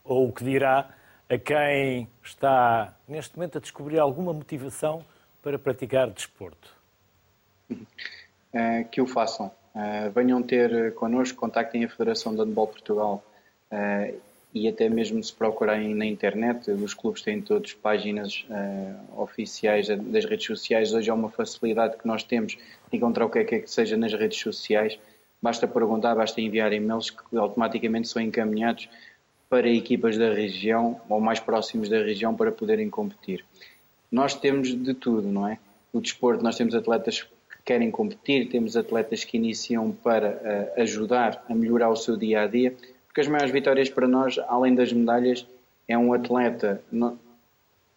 ou 0.03 0.29
o 0.29 0.31
que 0.31 0.43
dirá, 0.43 0.95
a 1.29 1.37
quem 1.37 2.07
está 2.23 2.95
neste 3.07 3.35
momento 3.35 3.57
a 3.57 3.61
descobrir 3.61 3.99
alguma 3.99 4.31
motivação 4.33 5.03
para 5.41 5.57
praticar 5.57 6.09
desporto? 6.09 6.75
É, 8.53 8.83
que 8.89 9.01
o 9.01 9.07
façam. 9.07 9.51
Uh, 9.73 10.11
venham 10.11 10.43
ter 10.43 10.93
connosco, 10.93 11.39
contactem 11.39 11.83
a 11.83 11.89
Federação 11.89 12.35
de 12.35 12.41
Handball 12.41 12.67
Portugal 12.67 13.23
uh, 13.71 14.21
e 14.53 14.67
até 14.67 14.87
mesmo 14.87 15.23
se 15.23 15.33
procurarem 15.33 15.95
na 15.95 16.05
internet, 16.05 16.69
os 16.69 16.93
clubes 16.93 17.21
têm 17.21 17.41
todos 17.41 17.73
páginas 17.73 18.45
uh, 18.49 19.21
oficiais 19.21 19.87
das 19.87 20.25
redes 20.25 20.45
sociais. 20.45 20.93
Hoje 20.93 21.09
é 21.09 21.13
uma 21.13 21.29
facilidade 21.29 21.97
que 21.97 22.07
nós 22.07 22.23
temos 22.23 22.53
de 22.53 22.97
encontrar 22.97 23.25
o 23.25 23.29
que 23.29 23.39
é 23.39 23.43
que, 23.43 23.55
é 23.55 23.59
que 23.59 23.69
seja 23.69 23.97
nas 23.97 24.13
redes 24.13 24.39
sociais. 24.39 24.99
Basta 25.41 25.67
perguntar, 25.67 26.15
basta 26.15 26.39
enviar 26.39 26.71
e-mails 26.71 27.09
que 27.09 27.35
automaticamente 27.35 28.07
são 28.07 28.21
encaminhados 28.21 28.87
para 29.49 29.67
equipas 29.67 30.17
da 30.17 30.31
região 30.33 31.01
ou 31.09 31.19
mais 31.19 31.39
próximos 31.39 31.89
da 31.89 31.97
região 31.97 32.35
para 32.35 32.51
poderem 32.51 32.89
competir. 32.89 33.43
Nós 34.11 34.35
temos 34.35 34.69
de 34.69 34.93
tudo, 34.93 35.27
não 35.27 35.47
é? 35.47 35.57
O 35.91 35.99
desporto, 35.99 36.43
nós 36.43 36.55
temos 36.55 36.75
atletas 36.75 37.27
querem 37.65 37.89
competir, 37.89 38.49
temos 38.49 38.75
atletas 38.75 39.23
que 39.23 39.37
iniciam 39.37 39.91
para 39.91 40.29
uh, 40.77 40.81
ajudar 40.81 41.43
a 41.49 41.55
melhorar 41.55 41.89
o 41.89 41.95
seu 41.95 42.17
dia 42.17 42.41
a 42.41 42.47
dia, 42.47 42.75
porque 43.13 43.21
as 43.21 43.27
maiores 43.27 43.51
vitórias 43.51 43.91
para 43.91 44.07
nós, 44.07 44.39
além 44.47 44.73
das 44.73 44.91
medalhas, 44.91 45.45
é 45.87 45.95
um 45.95 46.13
atleta. 46.13 46.81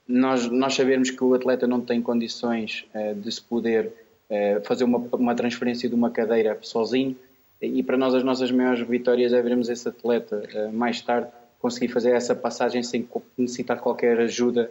Nós, 0.06 0.46
nós 0.50 0.74
sabemos 0.74 1.10
que 1.10 1.24
o 1.24 1.32
atleta 1.32 1.66
não 1.66 1.80
tem 1.80 2.02
condições 2.02 2.86
uh, 2.94 3.14
de 3.14 3.32
se 3.32 3.40
poder 3.40 3.90
uh, 4.28 4.62
fazer 4.66 4.84
uma, 4.84 4.98
uma 5.12 5.34
transferência 5.34 5.88
de 5.88 5.94
uma 5.94 6.10
cadeira 6.10 6.58
sozinho, 6.60 7.16
e 7.62 7.82
para 7.82 7.96
nós 7.96 8.14
as 8.14 8.22
nossas 8.22 8.50
maiores 8.50 8.86
vitórias 8.86 9.32
é 9.32 9.40
vermos 9.40 9.70
esse 9.70 9.88
atleta 9.88 10.70
mais 10.74 11.00
tarde 11.00 11.28
conseguir 11.58 11.88
fazer 11.88 12.10
essa 12.10 12.34
passagem 12.34 12.82
sem 12.82 13.08
necessitar 13.38 13.80
qualquer 13.80 14.20
ajuda 14.20 14.70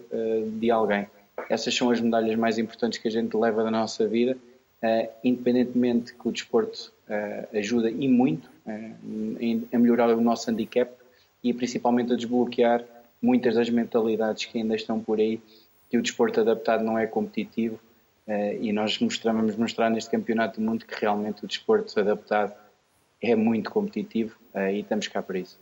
de 0.59 0.69
alguém. 0.69 1.07
Essas 1.49 1.75
são 1.75 1.89
as 1.89 1.99
medalhas 1.99 2.35
mais 2.35 2.59
importantes 2.59 2.99
que 2.99 3.07
a 3.07 3.11
gente 3.11 3.35
leva 3.35 3.63
da 3.63 3.71
nossa 3.71 4.07
vida 4.07 4.37
Uh, 4.83 5.09
independentemente 5.23 6.13
que 6.13 6.27
o 6.27 6.31
desporto 6.31 6.91
uh, 7.09 7.57
ajuda 7.57 7.89
e 7.89 8.07
muito 8.07 8.45
uh, 8.67 9.67
a 9.73 9.79
melhorar 9.79 10.09
o 10.09 10.21
nosso 10.21 10.51
handicap 10.51 10.91
e 11.43 11.53
principalmente 11.53 12.13
a 12.13 12.15
desbloquear 12.15 12.83
muitas 13.21 13.55
das 13.55 13.69
mentalidades 13.69 14.45
que 14.45 14.59
ainda 14.59 14.75
estão 14.75 14.99
por 14.99 15.17
aí, 15.19 15.41
que 15.89 15.97
o 15.97 16.01
desporto 16.01 16.41
adaptado 16.41 16.83
não 16.83 16.99
é 16.99 17.07
competitivo 17.07 17.79
e 18.59 18.73
nós 18.73 18.99
mostramos, 18.99 19.55
mostrar 19.55 19.89
neste 19.89 20.09
campeonato 20.09 20.59
do 20.59 20.65
mundo 20.65 20.85
que 20.85 20.99
realmente 20.99 21.45
o 21.45 21.47
desporto 21.47 21.99
adaptado 21.99 22.53
é 23.21 23.35
muito 23.35 23.69
competitivo 23.69 24.35
e 24.71 24.79
estamos 24.79 25.07
cá 25.07 25.21
para 25.21 25.37
isso. 25.37 25.59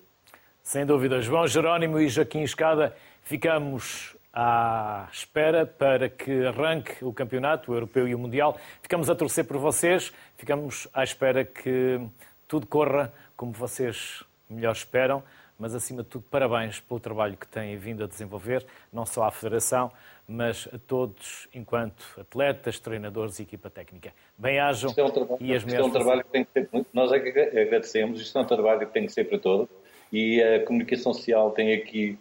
Sem 0.61 0.85
dúvida. 0.85 1.21
João 1.21 1.45
Jerónimo 1.45 1.99
e 1.99 2.07
Joaquim 2.07 2.41
Escada, 2.41 2.95
ficamos 3.21 4.15
à 4.33 5.07
espera 5.11 5.65
para 5.65 6.09
que 6.09 6.45
arranque 6.45 7.05
o 7.05 7.13
campeonato, 7.13 7.71
o 7.71 7.75
europeu 7.75 8.07
e 8.07 8.15
o 8.15 8.19
mundial. 8.19 8.57
Ficamos 8.81 9.09
a 9.09 9.15
torcer 9.15 9.45
por 9.45 9.57
vocês, 9.57 10.11
ficamos 10.35 10.87
à 10.91 11.03
espera 11.03 11.45
que 11.45 12.01
tudo 12.47 12.65
corra 12.65 13.13
como 13.37 13.51
vocês 13.51 14.23
melhor 14.49 14.71
esperam, 14.71 15.23
mas 15.57 15.75
acima 15.75 16.01
de 16.01 16.09
tudo, 16.09 16.25
parabéns 16.29 16.79
pelo 16.79 16.99
trabalho 16.99 17.37
que 17.37 17.47
têm 17.47 17.77
vindo 17.77 18.03
a 18.03 18.07
desenvolver, 18.07 18.65
não 18.91 19.05
só 19.05 19.23
à 19.23 19.31
Federação, 19.31 19.91
mas 20.27 20.67
a 20.73 20.77
todos 20.79 21.47
enquanto 21.53 22.03
atletas, 22.19 22.79
treinadores 22.79 23.39
e 23.39 23.43
equipa 23.43 23.69
técnica. 23.69 24.13
Bem-ajam 24.37 24.93
é 24.97 25.03
um 25.03 25.11
trabalho, 25.11 25.37
e 25.39 25.53
as 25.53 25.63
Isto 25.63 25.75
é 25.75 25.83
um 25.83 25.91
trabalho 25.91 26.23
que 26.23 26.31
tem 26.31 26.43
que 26.43 26.51
ser. 26.53 26.69
Nós 26.91 27.11
agradecemos, 27.11 28.19
isto 28.19 28.37
é 28.37 28.41
um 28.41 28.45
trabalho 28.45 28.87
que 28.87 28.93
tem 28.93 29.05
que 29.05 29.11
ser 29.11 29.25
para 29.25 29.37
todos 29.37 29.69
e 30.11 30.41
a 30.41 30.65
comunicação 30.65 31.13
social 31.13 31.51
tem 31.51 31.73
aqui 31.73 32.17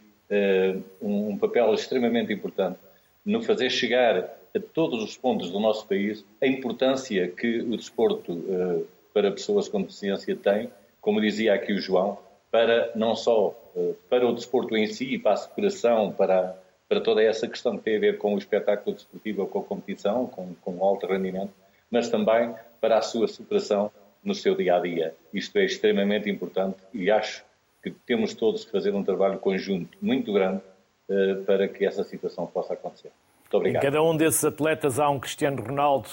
um 1.00 1.36
papel 1.36 1.74
extremamente 1.74 2.32
importante 2.32 2.78
no 3.24 3.42
fazer 3.42 3.70
chegar 3.70 4.16
a 4.54 4.60
todos 4.60 5.02
os 5.02 5.16
pontos 5.16 5.50
do 5.50 5.58
nosso 5.58 5.86
país 5.86 6.24
a 6.40 6.46
importância 6.46 7.28
que 7.28 7.60
o 7.60 7.76
desporto 7.76 8.32
uh, 8.32 8.86
para 9.14 9.30
pessoas 9.30 9.68
com 9.68 9.80
deficiência 9.80 10.36
tem, 10.36 10.70
como 11.00 11.20
dizia 11.20 11.54
aqui 11.54 11.72
o 11.72 11.80
João, 11.80 12.18
para 12.50 12.92
não 12.94 13.14
só 13.14 13.48
uh, 13.74 13.96
para 14.08 14.26
o 14.26 14.34
desporto 14.34 14.76
em 14.76 14.86
si, 14.86 15.18
para 15.18 15.32
a 15.32 15.36
superação, 15.36 16.12
para, 16.12 16.56
para 16.88 17.00
toda 17.00 17.22
essa 17.22 17.48
questão 17.48 17.78
que 17.78 17.84
tem 17.84 17.96
a 17.96 18.00
ver 18.00 18.18
com 18.18 18.34
o 18.34 18.38
espetáculo 18.38 18.94
desportivo 18.94 19.46
com 19.46 19.60
a 19.60 19.64
competição, 19.64 20.26
com, 20.26 20.54
com 20.60 20.84
alto 20.84 21.06
rendimento, 21.06 21.52
mas 21.90 22.08
também 22.08 22.54
para 22.80 22.98
a 22.98 23.02
sua 23.02 23.28
superação 23.28 23.90
no 24.22 24.34
seu 24.34 24.54
dia 24.54 24.76
a 24.76 24.80
dia. 24.80 25.14
Isto 25.32 25.58
é 25.58 25.64
extremamente 25.64 26.28
importante 26.28 26.78
e 26.92 27.10
acho 27.10 27.44
que 27.82 27.90
temos 27.90 28.34
todos 28.34 28.64
que 28.64 28.70
fazer 28.70 28.94
um 28.94 29.02
trabalho 29.02 29.38
conjunto 29.38 29.96
muito 30.00 30.32
grande 30.32 30.62
uh, 31.08 31.44
para 31.44 31.66
que 31.68 31.84
essa 31.84 32.04
situação 32.04 32.46
possa 32.46 32.74
acontecer. 32.74 33.10
Muito 33.40 33.56
obrigado. 33.56 33.82
Em 33.82 33.86
cada 33.86 34.02
um 34.02 34.16
desses 34.16 34.44
atletas 34.44 34.98
há 34.98 35.08
um 35.08 35.18
Cristiano 35.18 35.62
Ronaldo 35.62 36.08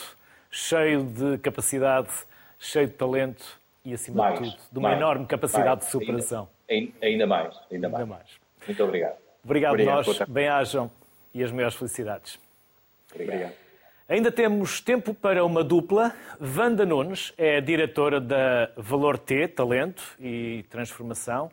cheio 0.49 1.03
de 1.03 1.37
capacidade, 1.37 2.09
cheio 2.57 2.87
de 2.87 2.93
talento 2.93 3.59
e, 3.85 3.93
acima 3.93 4.23
mais, 4.23 4.39
de 4.39 4.51
tudo, 4.51 4.63
de 4.71 4.79
uma 4.79 4.89
mais, 4.89 5.01
enorme 5.01 5.25
capacidade 5.25 5.81
mais, 5.81 5.85
de 5.85 5.91
superação. 5.91 6.49
Ainda, 6.69 6.91
ainda, 7.01 7.27
mais, 7.27 7.55
ainda, 7.71 7.87
ainda 7.87 8.05
mais. 8.05 8.27
Muito 8.65 8.83
obrigado. 8.83 9.17
Obrigado, 9.43 9.71
obrigado 9.73 10.05
nós. 10.05 10.19
Bem-ajam 10.27 10.91
e 11.33 11.43
as 11.43 11.51
maiores 11.51 11.75
felicidades. 11.75 12.39
Obrigado. 13.13 13.53
Ainda 14.07 14.31
temos 14.31 14.81
tempo 14.81 15.13
para 15.13 15.45
uma 15.45 15.63
dupla. 15.63 16.13
Wanda 16.41 16.83
Nunes 16.85 17.31
é 17.37 17.61
diretora 17.61 18.19
da 18.19 18.71
Valor 18.75 19.19
T, 19.19 19.47
Talento 19.47 20.03
e 20.19 20.65
Transformação, 20.69 21.51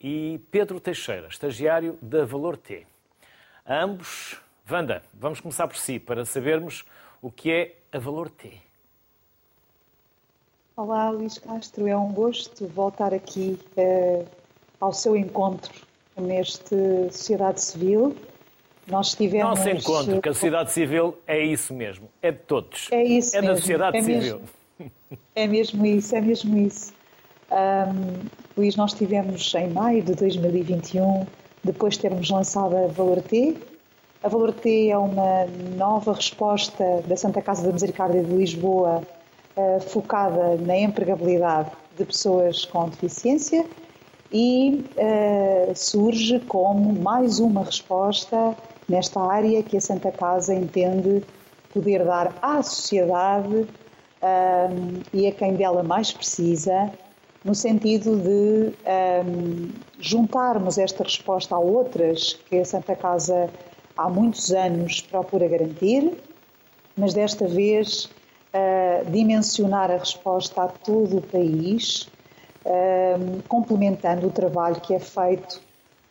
e 0.00 0.40
Pedro 0.50 0.80
Teixeira, 0.80 1.28
estagiário 1.28 1.98
da 2.00 2.24
Valor 2.24 2.56
T. 2.56 2.86
Ambos. 3.66 4.40
Wanda, 4.70 5.02
vamos 5.14 5.40
começar 5.40 5.66
por 5.66 5.76
si, 5.76 5.98
para 5.98 6.24
sabermos 6.24 6.84
o 7.22 7.30
que 7.30 7.50
é 7.50 7.74
a 7.90 7.98
Valor 7.98 8.28
T. 8.28 8.52
Olá, 10.76 11.10
Luís 11.10 11.38
Castro. 11.38 11.86
É 11.86 11.96
um 11.96 12.12
gosto 12.12 12.66
voltar 12.68 13.14
aqui 13.14 13.58
uh, 13.76 14.26
ao 14.78 14.92
seu 14.92 15.16
encontro 15.16 15.74
neste 16.16 16.76
Sociedade 17.10 17.60
Civil 17.62 18.14
nós 18.90 19.14
tivemos... 19.14 19.58
Nosso 19.58 19.68
encontro, 19.68 20.22
que 20.22 20.28
a 20.28 20.34
sociedade 20.34 20.72
civil 20.72 21.18
é 21.26 21.44
isso 21.44 21.74
mesmo, 21.74 22.08
é 22.22 22.32
de 22.32 22.38
todos. 22.38 22.88
É 22.90 23.02
isso 23.02 23.36
É 23.36 23.40
mesmo. 23.40 23.54
da 23.54 23.60
sociedade 23.60 23.96
é 23.98 24.02
civil. 24.02 24.40
Mesmo, 24.78 24.90
é 25.34 25.46
mesmo 25.46 25.86
isso, 25.86 26.16
é 26.16 26.20
mesmo 26.20 26.58
isso. 26.58 26.94
Um, 27.50 28.26
Luís, 28.56 28.76
nós 28.76 28.92
tivemos 28.92 29.54
em 29.54 29.68
maio 29.70 30.02
de 30.02 30.14
2021, 30.14 31.26
depois 31.64 31.94
de 31.94 32.00
termos 32.00 32.30
lançado 32.30 32.76
a 32.76 32.86
Valor 32.88 33.22
T. 33.22 33.56
A 34.22 34.28
Valor 34.28 34.52
T 34.52 34.90
é 34.90 34.98
uma 34.98 35.46
nova 35.76 36.12
resposta 36.12 37.02
da 37.06 37.16
Santa 37.16 37.40
Casa 37.40 37.66
da 37.66 37.72
Misericórdia 37.72 38.22
de 38.22 38.32
Lisboa 38.32 39.02
uh, 39.56 39.80
focada 39.80 40.56
na 40.56 40.76
empregabilidade 40.76 41.70
de 41.96 42.04
pessoas 42.04 42.64
com 42.64 42.88
deficiência 42.88 43.64
e 44.32 44.84
uh, 44.96 45.74
surge 45.74 46.40
como 46.40 46.92
mais 47.00 47.38
uma 47.38 47.64
resposta 47.64 48.54
nesta 48.88 49.20
área 49.20 49.62
que 49.62 49.76
a 49.76 49.80
Santa 49.80 50.10
Casa 50.10 50.54
entende 50.54 51.22
poder 51.72 52.04
dar 52.04 52.34
à 52.42 52.62
sociedade 52.62 53.66
um, 54.22 55.02
e 55.12 55.26
a 55.26 55.32
quem 55.32 55.54
dela 55.54 55.82
mais 55.82 56.12
precisa, 56.12 56.90
no 57.48 57.54
sentido 57.54 58.14
de 58.18 58.74
um, 59.24 59.70
juntarmos 59.98 60.76
esta 60.76 61.02
resposta 61.02 61.54
a 61.54 61.58
outras 61.58 62.34
que 62.46 62.58
a 62.58 62.64
Santa 62.64 62.94
Casa 62.94 63.48
há 63.96 64.06
muitos 64.10 64.52
anos 64.52 65.00
procura 65.00 65.48
garantir, 65.48 66.12
mas 66.94 67.14
desta 67.14 67.48
vez 67.48 68.04
uh, 68.04 69.10
dimensionar 69.10 69.90
a 69.90 69.96
resposta 69.96 70.64
a 70.64 70.68
todo 70.68 71.16
o 71.16 71.22
país, 71.22 72.06
um, 72.66 73.40
complementando 73.48 74.26
o 74.26 74.30
trabalho 74.30 74.78
que 74.82 74.92
é 74.92 75.00
feito 75.00 75.62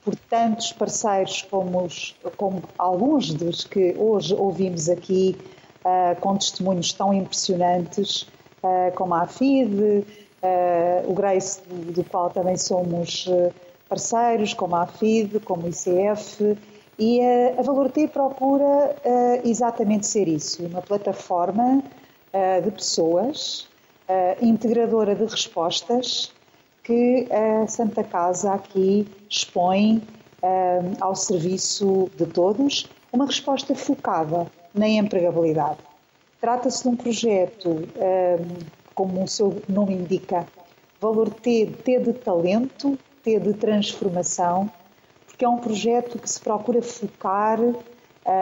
por 0.04 0.16
tantos 0.16 0.72
parceiros 0.72 1.44
como, 1.44 1.84
os, 1.84 2.16
como 2.36 2.64
alguns 2.80 3.32
dos 3.32 3.64
que 3.64 3.94
hoje 3.96 4.34
ouvimos 4.34 4.90
aqui, 4.90 5.38
uh, 5.86 6.20
com 6.20 6.36
testemunhos 6.36 6.94
tão 6.94 7.14
impressionantes, 7.14 8.24
uh, 8.64 8.92
como 8.96 9.14
a 9.14 9.22
AFID, 9.22 10.04
o 11.08 11.14
Grace, 11.14 11.62
do, 11.68 12.04
qual 12.04 12.30
também 12.30 12.58
somos 12.58 13.28
parceiros, 13.90 14.54
como 14.54 14.76
a 14.76 14.84
AFID, 14.84 15.40
como 15.40 15.66
o 15.66 15.70
ICF, 15.70 16.58
e 17.00 17.22
a, 17.22 17.60
a 17.60 17.62
Valor 17.62 17.92
T 17.92 18.08
procura 18.08 18.96
exatamente 19.44 20.06
ser 20.08 20.28
isso, 20.28 20.66
uma 20.66 20.82
plataforma 20.82 21.84
de 22.64 22.72
pessoas, 22.72 23.68
integradora 24.42 25.16
de 25.16 25.26
respostas, 25.26 26.32
que 26.84 27.28
a 27.32 27.68
Santa 27.68 28.04
Casa 28.04 28.54
aqui 28.54 29.08
expõe 29.30 30.02
ao 31.00 31.16
serviço 31.16 32.10
de 32.16 32.26
todos 32.26 32.88
uma 33.12 33.26
resposta 33.26 33.76
focada 33.76 34.48
na 34.74 34.88
empregabilidade. 34.88 35.80
Trata-se 36.40 36.84
de 36.84 36.90
um 36.90 36.96
projeto, 36.96 37.88
como 38.98 39.24
o 39.24 39.28
seu 39.28 39.62
nome 39.70 39.94
indica, 39.94 40.48
valor 41.00 41.30
T, 41.30 41.68
T 41.84 42.00
de 42.00 42.14
talento, 42.14 42.98
T 43.24 43.40
de 43.40 43.54
transformação, 43.54 44.72
porque 45.28 45.46
é 45.46 45.48
um 45.48 45.60
projeto 45.60 46.18
que 46.18 46.28
se 46.28 46.40
procura 46.40 46.82
focar 46.82 47.60
uh, 47.62 47.76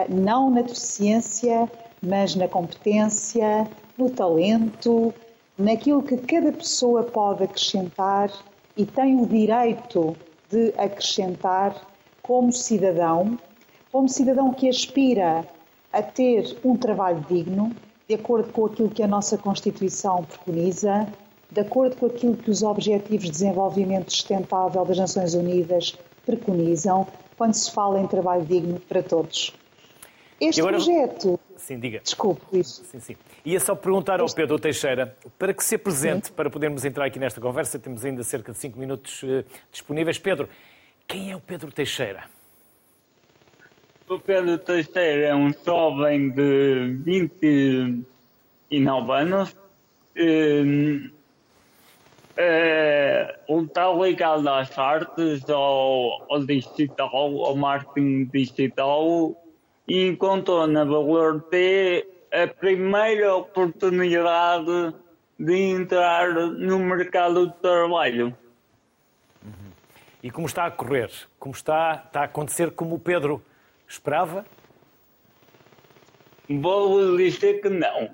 não 0.08 0.50
na 0.50 0.62
deficiência, 0.62 1.70
mas 2.02 2.34
na 2.34 2.48
competência, 2.48 3.68
no 3.98 4.08
talento, 4.08 5.12
naquilo 5.58 6.02
que 6.02 6.16
cada 6.16 6.50
pessoa 6.52 7.02
pode 7.02 7.44
acrescentar 7.44 8.32
e 8.74 8.86
tem 8.86 9.20
o 9.20 9.26
direito 9.26 10.16
de 10.48 10.72
acrescentar 10.78 11.76
como 12.22 12.50
cidadão, 12.50 13.38
como 13.92 14.08
cidadão 14.08 14.54
que 14.54 14.70
aspira 14.70 15.46
a 15.92 16.02
ter 16.02 16.58
um 16.64 16.78
trabalho 16.78 17.22
digno, 17.28 17.76
de 18.08 18.14
acordo 18.14 18.52
com 18.52 18.66
aquilo 18.66 18.88
que 18.88 19.02
a 19.02 19.06
nossa 19.06 19.36
Constituição 19.36 20.24
preconiza, 20.24 21.06
de 21.50 21.60
acordo 21.60 21.96
com 21.96 22.06
aquilo 22.06 22.36
que 22.36 22.50
os 22.50 22.62
Objetivos 22.62 23.26
de 23.26 23.30
Desenvolvimento 23.30 24.10
Sustentável 24.10 24.84
das 24.84 24.98
Nações 24.98 25.34
Unidas 25.34 25.96
preconizam, 26.24 27.06
quando 27.36 27.54
se 27.54 27.70
fala 27.70 28.00
em 28.00 28.06
trabalho 28.06 28.44
digno 28.44 28.80
para 28.80 29.02
todos. 29.02 29.52
Este 30.40 30.60
agora... 30.60 30.76
projeto. 30.76 31.38
Sim, 31.56 31.78
diga. 31.78 32.00
Desculpe, 32.00 32.58
isso. 32.58 32.84
Sim, 32.84 33.00
sim. 33.00 33.16
Ia 33.44 33.58
só 33.58 33.74
perguntar 33.74 34.20
ao 34.20 34.26
Pedro 34.32 34.58
Teixeira, 34.58 35.16
para 35.38 35.54
que 35.54 35.64
se 35.64 35.74
apresente, 35.74 36.30
para 36.30 36.50
podermos 36.50 36.84
entrar 36.84 37.06
aqui 37.06 37.18
nesta 37.18 37.40
conversa, 37.40 37.78
temos 37.78 38.04
ainda 38.04 38.22
cerca 38.22 38.52
de 38.52 38.58
5 38.58 38.78
minutos 38.78 39.22
uh, 39.22 39.44
disponíveis. 39.70 40.18
Pedro, 40.18 40.48
quem 41.08 41.30
é 41.30 41.36
o 41.36 41.40
Pedro 41.40 41.72
Teixeira? 41.72 42.24
O 44.08 44.20
Pedro 44.20 44.56
Teixeira 44.58 45.26
é 45.26 45.34
um 45.34 45.52
jovem 45.64 46.30
de 46.30 46.96
29 47.02 49.12
anos. 49.12 49.56
Um, 50.16 51.10
é, 52.36 53.36
está 53.48 53.92
ligado 53.92 54.48
às 54.48 54.78
artes, 54.78 55.50
ao, 55.50 56.24
ao 56.30 56.44
digital, 56.44 57.16
ao 57.16 57.56
marketing 57.56 58.26
digital 58.26 59.34
e 59.88 60.06
encontrou 60.06 60.68
na 60.68 60.84
Valor 60.84 61.42
T 61.50 62.06
a 62.32 62.46
primeira 62.46 63.34
oportunidade 63.34 64.94
de 65.36 65.52
entrar 65.52 66.32
no 66.32 66.78
mercado 66.78 67.48
de 67.48 67.54
trabalho. 67.54 68.26
Uhum. 69.44 69.72
E 70.22 70.30
como 70.30 70.46
está 70.46 70.66
a 70.66 70.70
correr? 70.70 71.10
Como 71.40 71.56
está, 71.56 72.04
está 72.06 72.20
a 72.20 72.24
acontecer 72.24 72.70
como 72.70 72.94
o 72.94 73.00
Pedro 73.00 73.42
esperava? 73.88 74.44
Vou 76.48 77.16
dizer 77.16 77.60
que 77.60 77.68
não. 77.68 78.10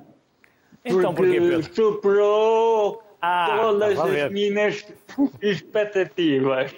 Então 0.84 1.14
porquê, 1.14 1.40
Pedro? 1.40 1.74
superou 1.74 3.02
ah, 3.20 3.56
todas 3.56 3.98
as 3.98 4.30
minhas 4.30 4.86
expectativas. 5.40 6.74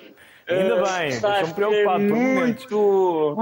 Ainda 0.46 0.82
bem, 0.82 1.08
estou 1.08 1.54
preocupado 1.54 2.04
por 2.06 2.16
muito. 2.16 3.36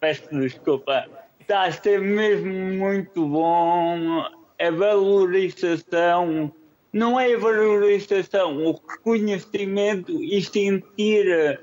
Peço 0.00 0.28
desculpa 0.30 1.06
está 1.46 1.62
a 1.62 1.72
ser 1.72 2.00
mesmo 2.00 2.52
muito 2.52 3.24
bom 3.24 4.26
a 4.58 4.70
valorização 4.70 6.52
não 6.92 7.20
é 7.20 7.34
a 7.34 7.38
valorização, 7.38 8.64
o 8.64 8.72
reconhecimento 8.72 10.22
e 10.22 10.42
sentir 10.42 11.60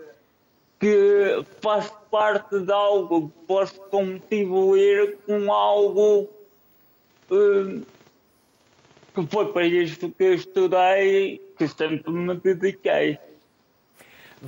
que 0.84 1.45
faço 1.61 1.97
parte 2.11 2.59
de 2.59 2.73
algo, 2.73 3.29
que 3.29 3.45
posso 3.47 3.79
contribuir 3.84 5.17
com 5.25 5.49
algo 5.49 6.29
uh, 7.31 7.86
que 9.15 9.27
foi 9.31 9.53
para 9.53 9.65
isto 9.65 10.09
que 10.09 10.23
eu 10.25 10.34
estudei, 10.34 11.41
que 11.57 11.69
sempre 11.69 12.11
me 12.11 12.36
dediquei. 12.36 13.17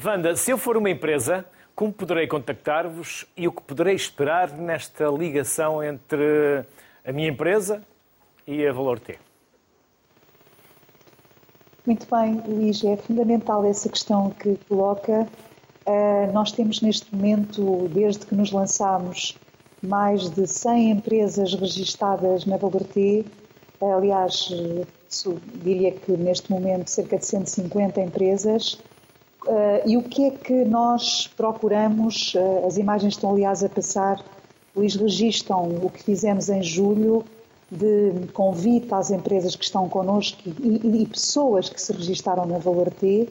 Wanda, 0.04 0.36
se 0.36 0.52
eu 0.52 0.58
for 0.58 0.76
uma 0.76 0.90
empresa, 0.90 1.46
como 1.74 1.94
poderei 1.94 2.28
contactar-vos 2.28 3.26
e 3.38 3.48
o 3.48 3.52
que 3.54 3.62
poderei 3.62 3.96
esperar 3.96 4.52
nesta 4.52 5.08
ligação 5.08 5.82
entre 5.82 6.66
a 7.06 7.14
minha 7.14 7.30
empresa 7.30 7.82
e 8.46 8.68
a 8.68 8.74
Valor 8.74 9.00
T? 9.00 9.18
Muito 11.86 12.06
bem, 12.14 12.44
Luís, 12.46 12.84
é 12.84 12.98
fundamental 12.98 13.66
essa 13.66 13.88
questão 13.88 14.32
que 14.32 14.58
coloca. 14.68 15.26
Uh, 15.86 16.32
nós 16.34 16.52
temos 16.52 16.82
neste 16.82 17.14
momento, 17.16 17.88
desde 17.94 18.26
que 18.26 18.36
nos 18.36 18.52
lançámos, 18.52 19.38
mais 19.82 20.30
de 20.30 20.48
100 20.48 20.92
empresas 20.92 21.54
registadas 21.54 22.46
na 22.46 22.58
Valor 22.58 22.84
T. 22.84 23.24
Uh, 23.80 23.94
aliás, 23.94 24.50
diria 25.64 25.92
que 25.92 26.12
neste 26.14 26.52
momento 26.52 26.90
cerca 26.90 27.18
de 27.18 27.26
150 27.26 28.02
empresas. 28.02 28.80
E 29.86 29.96
o 29.96 30.02
que 30.02 30.26
é 30.26 30.32
que 30.32 30.66
nós 30.66 31.28
procuramos? 31.38 32.34
as 32.66 32.78
imagens 32.78 33.14
estão, 33.14 33.30
aliás, 33.30 33.64
a 33.64 33.70
passar. 33.70 34.20
Luís 34.76 34.96
registam 34.96 35.70
o 35.84 35.90
que 35.90 36.02
fizemos 36.02 36.50
em 36.50 36.64
julho 36.64 37.24
de 37.72 38.28
convite 38.34 38.94
às 38.94 39.10
empresas 39.10 39.56
que 39.56 39.64
estão 39.64 39.90
connosco 39.90 40.40
e, 40.46 41.06
pessoas 41.08 41.70
que 41.70 41.82
se 41.82 41.92
registaram 41.92 42.46
na 42.46 42.58
Valor 42.58 42.92
T, 42.92 43.28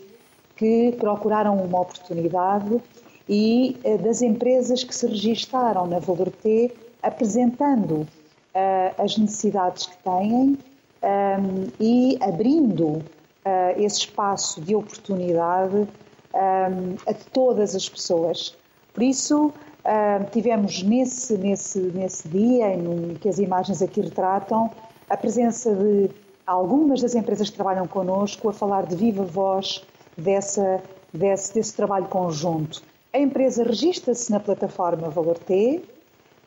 que 0.56 0.92
procuraram 0.98 1.56
uma 1.56 1.80
oportunidade 1.80 2.80
e 3.28 3.76
uh, 3.84 3.98
das 3.98 4.22
empresas 4.22 4.84
que 4.84 4.94
se 4.94 5.06
registaram 5.06 5.86
na 5.86 5.98
Valor 5.98 6.30
T, 6.30 6.72
apresentando 7.02 8.06
uh, 8.54 9.02
as 9.02 9.16
necessidades 9.16 9.86
que 9.86 9.96
têm 9.98 10.58
ehm, 11.02 11.68
e 11.80 12.18
abrindo 12.20 12.84
uh, 12.84 13.02
esse 13.76 14.00
espaço 14.00 14.60
de 14.60 14.74
oportunidade 14.74 15.88
ehm, 16.34 16.96
a 17.06 17.14
todas 17.32 17.74
as 17.74 17.88
pessoas. 17.88 18.56
Por 18.92 19.02
isso, 19.02 19.52
Uh, 19.84 20.24
tivemos 20.30 20.82
nesse, 20.82 21.36
nesse, 21.36 21.78
nesse 21.78 22.26
dia, 22.26 22.72
em 22.72 23.16
que 23.20 23.28
as 23.28 23.38
imagens 23.38 23.82
aqui 23.82 24.00
retratam, 24.00 24.70
a 25.10 25.14
presença 25.14 25.74
de 25.74 26.08
algumas 26.46 27.02
das 27.02 27.14
empresas 27.14 27.50
que 27.50 27.56
trabalham 27.56 27.86
connosco 27.86 28.48
a 28.48 28.52
falar 28.54 28.86
de 28.86 28.96
viva 28.96 29.24
voz 29.24 29.84
dessa, 30.16 30.82
desse, 31.12 31.54
desse 31.54 31.74
trabalho 31.74 32.06
conjunto. 32.06 32.82
A 33.12 33.18
empresa 33.18 33.62
registra-se 33.62 34.30
na 34.30 34.40
plataforma 34.40 35.08
Valor 35.08 35.38
T 35.38 35.82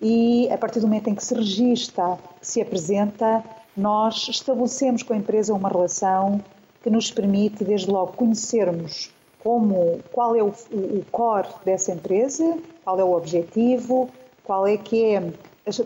e, 0.02 0.50
a 0.52 0.58
partir 0.58 0.80
do 0.80 0.88
momento 0.88 1.10
em 1.10 1.16
que 1.16 1.24
se 1.24 1.34
registra, 1.34 2.18
se 2.42 2.62
apresenta, 2.62 3.44
nós 3.76 4.28
estabelecemos 4.28 5.04
com 5.04 5.14
a 5.14 5.18
empresa 5.18 5.54
uma 5.54 5.70
relação 5.70 6.42
que 6.84 6.90
nos 6.90 7.12
permite, 7.12 7.64
desde 7.64 7.90
logo, 7.90 8.14
conhecermos 8.14 9.12
como, 9.40 10.00
qual 10.12 10.36
é 10.36 10.44
o, 10.44 10.54
o 10.72 11.06
core 11.12 11.48
dessa 11.64 11.92
empresa, 11.92 12.58
qual 12.84 13.00
é 13.00 13.04
o 13.04 13.14
objetivo, 13.14 14.10
qual 14.44 14.68
é 14.68 14.78
que 14.78 15.16
é, 15.16 15.34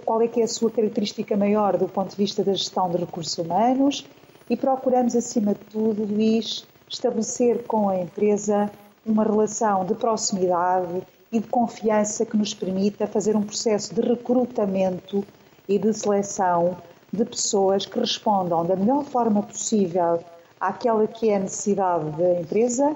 qual 0.05 0.21
é 0.21 0.27
que 0.27 0.41
é 0.41 0.43
a 0.43 0.47
sua 0.47 0.71
característica 0.71 1.35
maior 1.37 1.77
do 1.77 1.87
ponto 1.87 2.11
de 2.11 2.15
vista 2.15 2.43
da 2.43 2.53
gestão 2.53 2.89
de 2.89 2.97
recursos 2.97 3.37
humanos 3.37 4.05
e 4.49 4.57
procuramos, 4.57 5.15
acima 5.15 5.53
de 5.53 5.59
tudo, 5.71 6.05
Luís, 6.05 6.65
estabelecer 6.91 7.63
com 7.63 7.89
a 7.89 7.97
empresa 7.97 8.69
uma 9.05 9.23
relação 9.23 9.85
de 9.85 9.95
proximidade 9.95 11.01
e 11.31 11.39
de 11.39 11.47
confiança 11.47 12.25
que 12.25 12.35
nos 12.37 12.53
permita 12.53 13.07
fazer 13.07 13.35
um 13.35 13.41
processo 13.41 13.95
de 13.95 14.01
recrutamento 14.01 15.23
e 15.67 15.79
de 15.79 15.93
seleção 15.93 16.77
de 17.11 17.23
pessoas 17.25 17.85
que 17.85 17.97
respondam 17.97 18.65
da 18.65 18.75
melhor 18.75 19.03
forma 19.05 19.41
possível 19.41 20.23
àquela 20.59 21.07
que 21.07 21.29
é 21.29 21.37
a 21.37 21.39
necessidade 21.39 22.11
da 22.11 22.39
empresa 22.39 22.95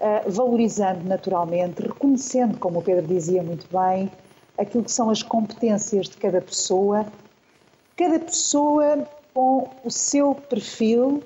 eh, 0.00 0.24
valorizando 0.28 1.04
naturalmente, 1.04 1.82
reconhecendo, 1.82 2.58
como 2.58 2.80
o 2.80 2.82
Pedro 2.82 3.06
dizia 3.06 3.42
muito 3.42 3.66
bem, 3.70 4.10
aquilo 4.56 4.84
que 4.84 4.92
são 4.92 5.10
as 5.10 5.22
competências 5.22 6.08
de 6.08 6.16
cada 6.16 6.40
pessoa, 6.40 7.06
cada 7.96 8.18
pessoa 8.18 9.06
com 9.32 9.68
o 9.84 9.90
seu 9.90 10.34
perfil, 10.34 11.22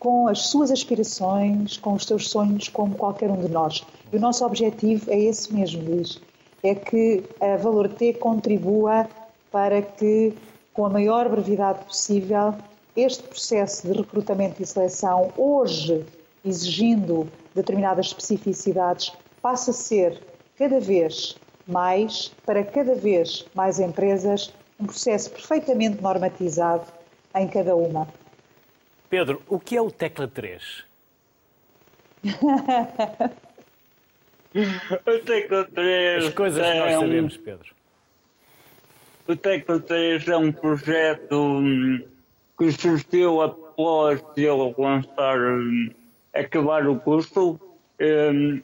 com 0.00 0.26
as 0.26 0.46
suas 0.46 0.70
aspirações, 0.70 1.76
com 1.76 1.92
os 1.92 2.06
seus 2.06 2.30
sonhos, 2.30 2.68
como 2.68 2.96
qualquer 2.96 3.30
um 3.30 3.40
de 3.40 3.48
nós. 3.48 3.84
E 4.10 4.16
o 4.16 4.20
nosso 4.20 4.44
objetivo 4.46 5.10
é 5.10 5.20
esse 5.20 5.52
mesmo, 5.52 5.84
Luís, 5.84 6.20
é 6.62 6.74
que 6.74 7.22
a 7.38 7.56
Valor 7.58 7.86
T 7.90 8.14
contribua 8.14 9.06
para 9.52 9.82
que, 9.82 10.32
com 10.72 10.86
a 10.86 10.88
maior 10.88 11.28
brevidade 11.28 11.84
possível, 11.84 12.54
este 12.96 13.22
processo 13.24 13.86
de 13.86 13.92
recrutamento 13.92 14.62
e 14.62 14.66
seleção, 14.66 15.30
hoje 15.36 16.04
exigindo 16.42 17.28
determinadas 17.54 18.06
especificidades, 18.06 19.12
passa 19.42 19.70
a 19.70 19.74
ser 19.74 20.18
cada 20.56 20.80
vez 20.80 21.36
mais, 21.66 22.32
para 22.46 22.64
cada 22.64 22.94
vez 22.94 23.44
mais 23.54 23.78
empresas, 23.78 24.50
um 24.80 24.86
processo 24.86 25.30
perfeitamente 25.30 26.02
normatizado 26.02 26.84
em 27.34 27.46
cada 27.46 27.76
uma. 27.76 28.08
Pedro, 29.10 29.42
o 29.48 29.58
que 29.58 29.76
é 29.76 29.82
o 29.82 29.90
Tecla 29.90 30.28
3? 30.28 30.84
o 35.04 35.18
Tecla 35.26 35.64
3. 35.64 36.26
As 36.26 36.32
coisas 36.32 36.64
é 36.64 36.72
que 36.72 36.78
nós 36.78 36.92
sabemos, 36.94 37.36
Pedro. 37.36 37.74
O 39.26 39.34
Tecla 39.34 39.80
3 39.80 40.28
é 40.28 40.36
um 40.36 40.52
projeto 40.52 41.34
hum, 41.34 42.00
que 42.56 42.70
surgiu 42.70 43.42
após 43.42 44.22
ele 44.36 44.74
lançar 44.78 45.38
hum, 45.38 45.90
acabar 46.32 46.86
o 46.86 47.00
curso 47.00 47.58
um, 48.00 48.62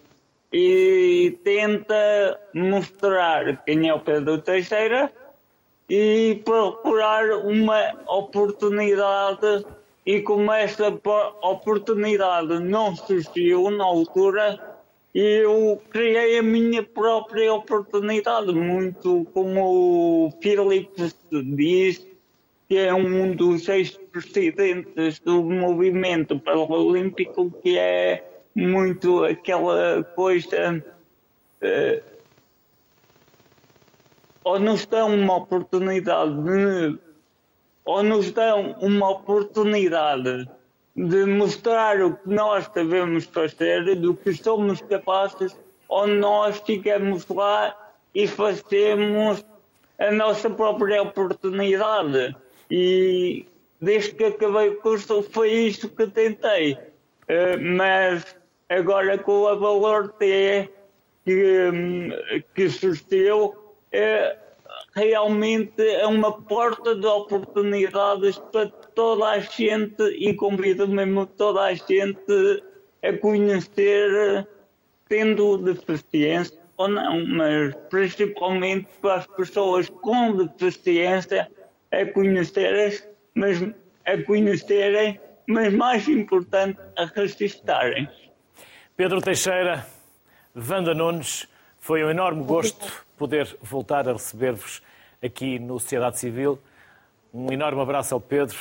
e 0.52 1.38
tenta 1.42 2.40
mostrar 2.54 3.64
quem 3.64 3.88
é 3.88 3.94
o 3.94 3.98
Pedro 3.98 4.38
Teixeira 4.38 5.12
e 5.90 6.40
procurar 6.44 7.30
uma 7.44 7.94
oportunidade 8.06 9.66
e 10.06 10.22
como 10.22 10.52
esta 10.52 10.88
oportunidade 11.42 12.60
não 12.60 12.94
surgiu 12.94 13.68
na 13.70 13.84
altura, 13.84 14.76
eu 15.12 15.82
criei 15.90 16.38
a 16.38 16.42
minha 16.42 16.82
própria 16.82 17.52
oportunidade, 17.52 18.52
muito 18.52 19.26
como 19.34 20.26
o 20.26 20.32
Filipe 20.40 21.12
diz, 21.56 22.06
que 22.68 22.76
é 22.76 22.94
um 22.94 23.34
dos 23.34 23.68
ex-presidentes 23.68 25.18
do 25.18 25.42
movimento 25.42 26.38
paralímpico, 26.38 27.50
que 27.62 27.76
é 27.76 28.24
muito 28.54 29.24
aquela 29.24 30.04
coisa. 30.14 30.84
Uh, 31.62 32.16
ou 34.44 34.60
nos 34.60 34.86
dão 34.86 35.12
uma 35.12 35.36
oportunidade 35.38 36.32
de, 36.42 36.98
ou 37.86 38.02
nos 38.02 38.32
dão 38.32 38.76
uma 38.80 39.10
oportunidade 39.10 40.48
de 40.94 41.24
mostrar 41.24 42.02
o 42.02 42.16
que 42.16 42.28
nós 42.28 42.68
sabemos 42.74 43.24
fazer, 43.24 43.94
do 43.96 44.14
que 44.14 44.34
somos 44.34 44.80
capazes, 44.82 45.56
ou 45.88 46.06
nós 46.06 46.58
ficamos 46.58 47.26
lá 47.28 47.76
e 48.14 48.26
fazemos 48.26 49.44
a 49.98 50.10
nossa 50.10 50.50
própria 50.50 51.02
oportunidade. 51.02 52.34
E 52.70 53.46
desde 53.80 54.14
que 54.14 54.24
acabei 54.24 54.70
o 54.70 54.80
curso 54.80 55.22
foi 55.22 55.50
isso 55.50 55.88
que 55.88 56.06
tentei. 56.08 56.74
Uh, 56.74 57.76
mas 57.76 58.36
agora 58.68 59.16
com 59.18 59.46
a 59.46 59.54
Valor 59.54 60.12
T 60.12 60.68
que, 61.24 61.70
que 62.54 62.68
surgiu, 62.70 63.46
uh, 63.46 64.45
realmente 64.94 65.82
é 65.82 66.06
uma 66.06 66.32
porta 66.32 66.94
de 66.94 67.06
oportunidades 67.06 68.38
para 68.38 68.68
toda 68.94 69.26
a 69.26 69.38
gente 69.38 70.02
e 70.02 70.34
convido 70.34 70.88
mesmo 70.88 71.26
toda 71.26 71.62
a 71.62 71.74
gente 71.74 72.62
a 73.02 73.12
conhecer, 73.18 74.46
tendo 75.08 75.58
deficiência 75.58 76.58
ou 76.76 76.88
não, 76.88 77.26
mas 77.26 77.74
principalmente 77.88 78.88
para 79.00 79.16
as 79.16 79.26
pessoas 79.26 79.88
com 79.88 80.36
deficiência 80.36 81.50
a 81.92 82.06
conhecerem, 82.06 82.98
mas 83.34 83.62
a 84.04 84.22
conhecerem, 84.24 85.20
mas 85.46 85.72
mais 85.72 86.08
importante, 86.08 86.78
a 86.96 87.06
registarem. 87.06 88.08
Pedro 88.96 89.20
Teixeira, 89.20 89.86
Vanda 90.54 90.94
Nunes, 90.94 91.46
foi 91.78 92.02
um 92.02 92.10
enorme 92.10 92.44
gosto 92.44 93.05
poder 93.16 93.56
voltar 93.62 94.08
a 94.08 94.12
receber-vos 94.12 94.82
aqui 95.22 95.58
no 95.58 95.78
Sociedade 95.80 96.18
Civil. 96.18 96.58
Um 97.32 97.52
enorme 97.52 97.80
abraço 97.80 98.14
ao 98.14 98.20
Pedro, 98.20 98.58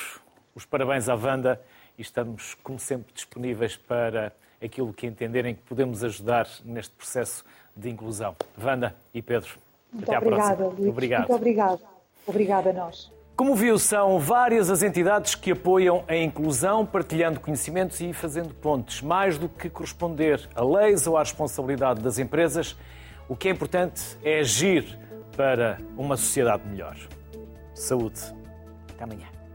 os 0.53 0.66
parabéns 0.66 1.10
à 1.10 1.16
Vanda 1.16 1.62
e 1.97 2.01
estamos, 2.01 2.56
como 2.64 2.80
sempre, 2.80 3.14
disponíveis 3.14 3.78
para 3.78 4.34
aquilo 4.64 4.93
que 4.93 5.06
entenderem 5.06 5.56
que 5.56 5.62
podemos 5.62 6.03
ajudar 6.03 6.47
neste 6.64 6.93
processo 6.95 7.43
de 7.76 7.89
inclusão. 7.89 8.36
Wanda 8.62 8.95
e 9.14 9.22
Pedro, 9.22 9.58
Muito 9.91 10.10
até 10.10 10.18
obrigada, 10.18 10.53
à 10.53 10.56
próxima. 10.56 10.80
Luís. 10.80 10.89
Obrigado. 10.89 11.20
Muito 11.20 11.36
obrigada. 11.36 11.82
Obrigada 12.28 12.70
a 12.70 12.74
nós. 12.74 13.14
Como 13.36 13.53
viu, 13.53 13.78
são 13.78 14.18
várias 14.18 14.70
as 14.70 14.82
entidades 14.82 15.36
que 15.36 15.51
apoiam 15.51 16.06
a 16.08 16.16
inclusão, 16.16 16.86
partilhando 16.86 17.39
conhecimentos 17.39 17.99
e 17.99 18.14
fazendo 18.14 18.53
pontes. 18.53 19.01
Mais 19.01 19.38
do 19.38 19.49
que 19.49 19.70
corresponder 19.70 20.47
a 20.56 20.64
leis 20.64 21.06
ou 21.06 21.18
à 21.18 21.20
responsabilidade 21.20 22.01
das 22.01 22.18
empresas, 22.18 22.78
o 23.28 23.36
que 23.36 23.47
é 23.47 23.51
importante 23.51 24.17
é 24.23 24.39
agir 24.39 24.97
para 25.36 25.78
uma 25.97 26.15
sociedade 26.15 26.67
melhor. 26.67 26.97
Saúde. 27.73 28.21
Até 28.93 29.03
amanhã. 29.03 29.34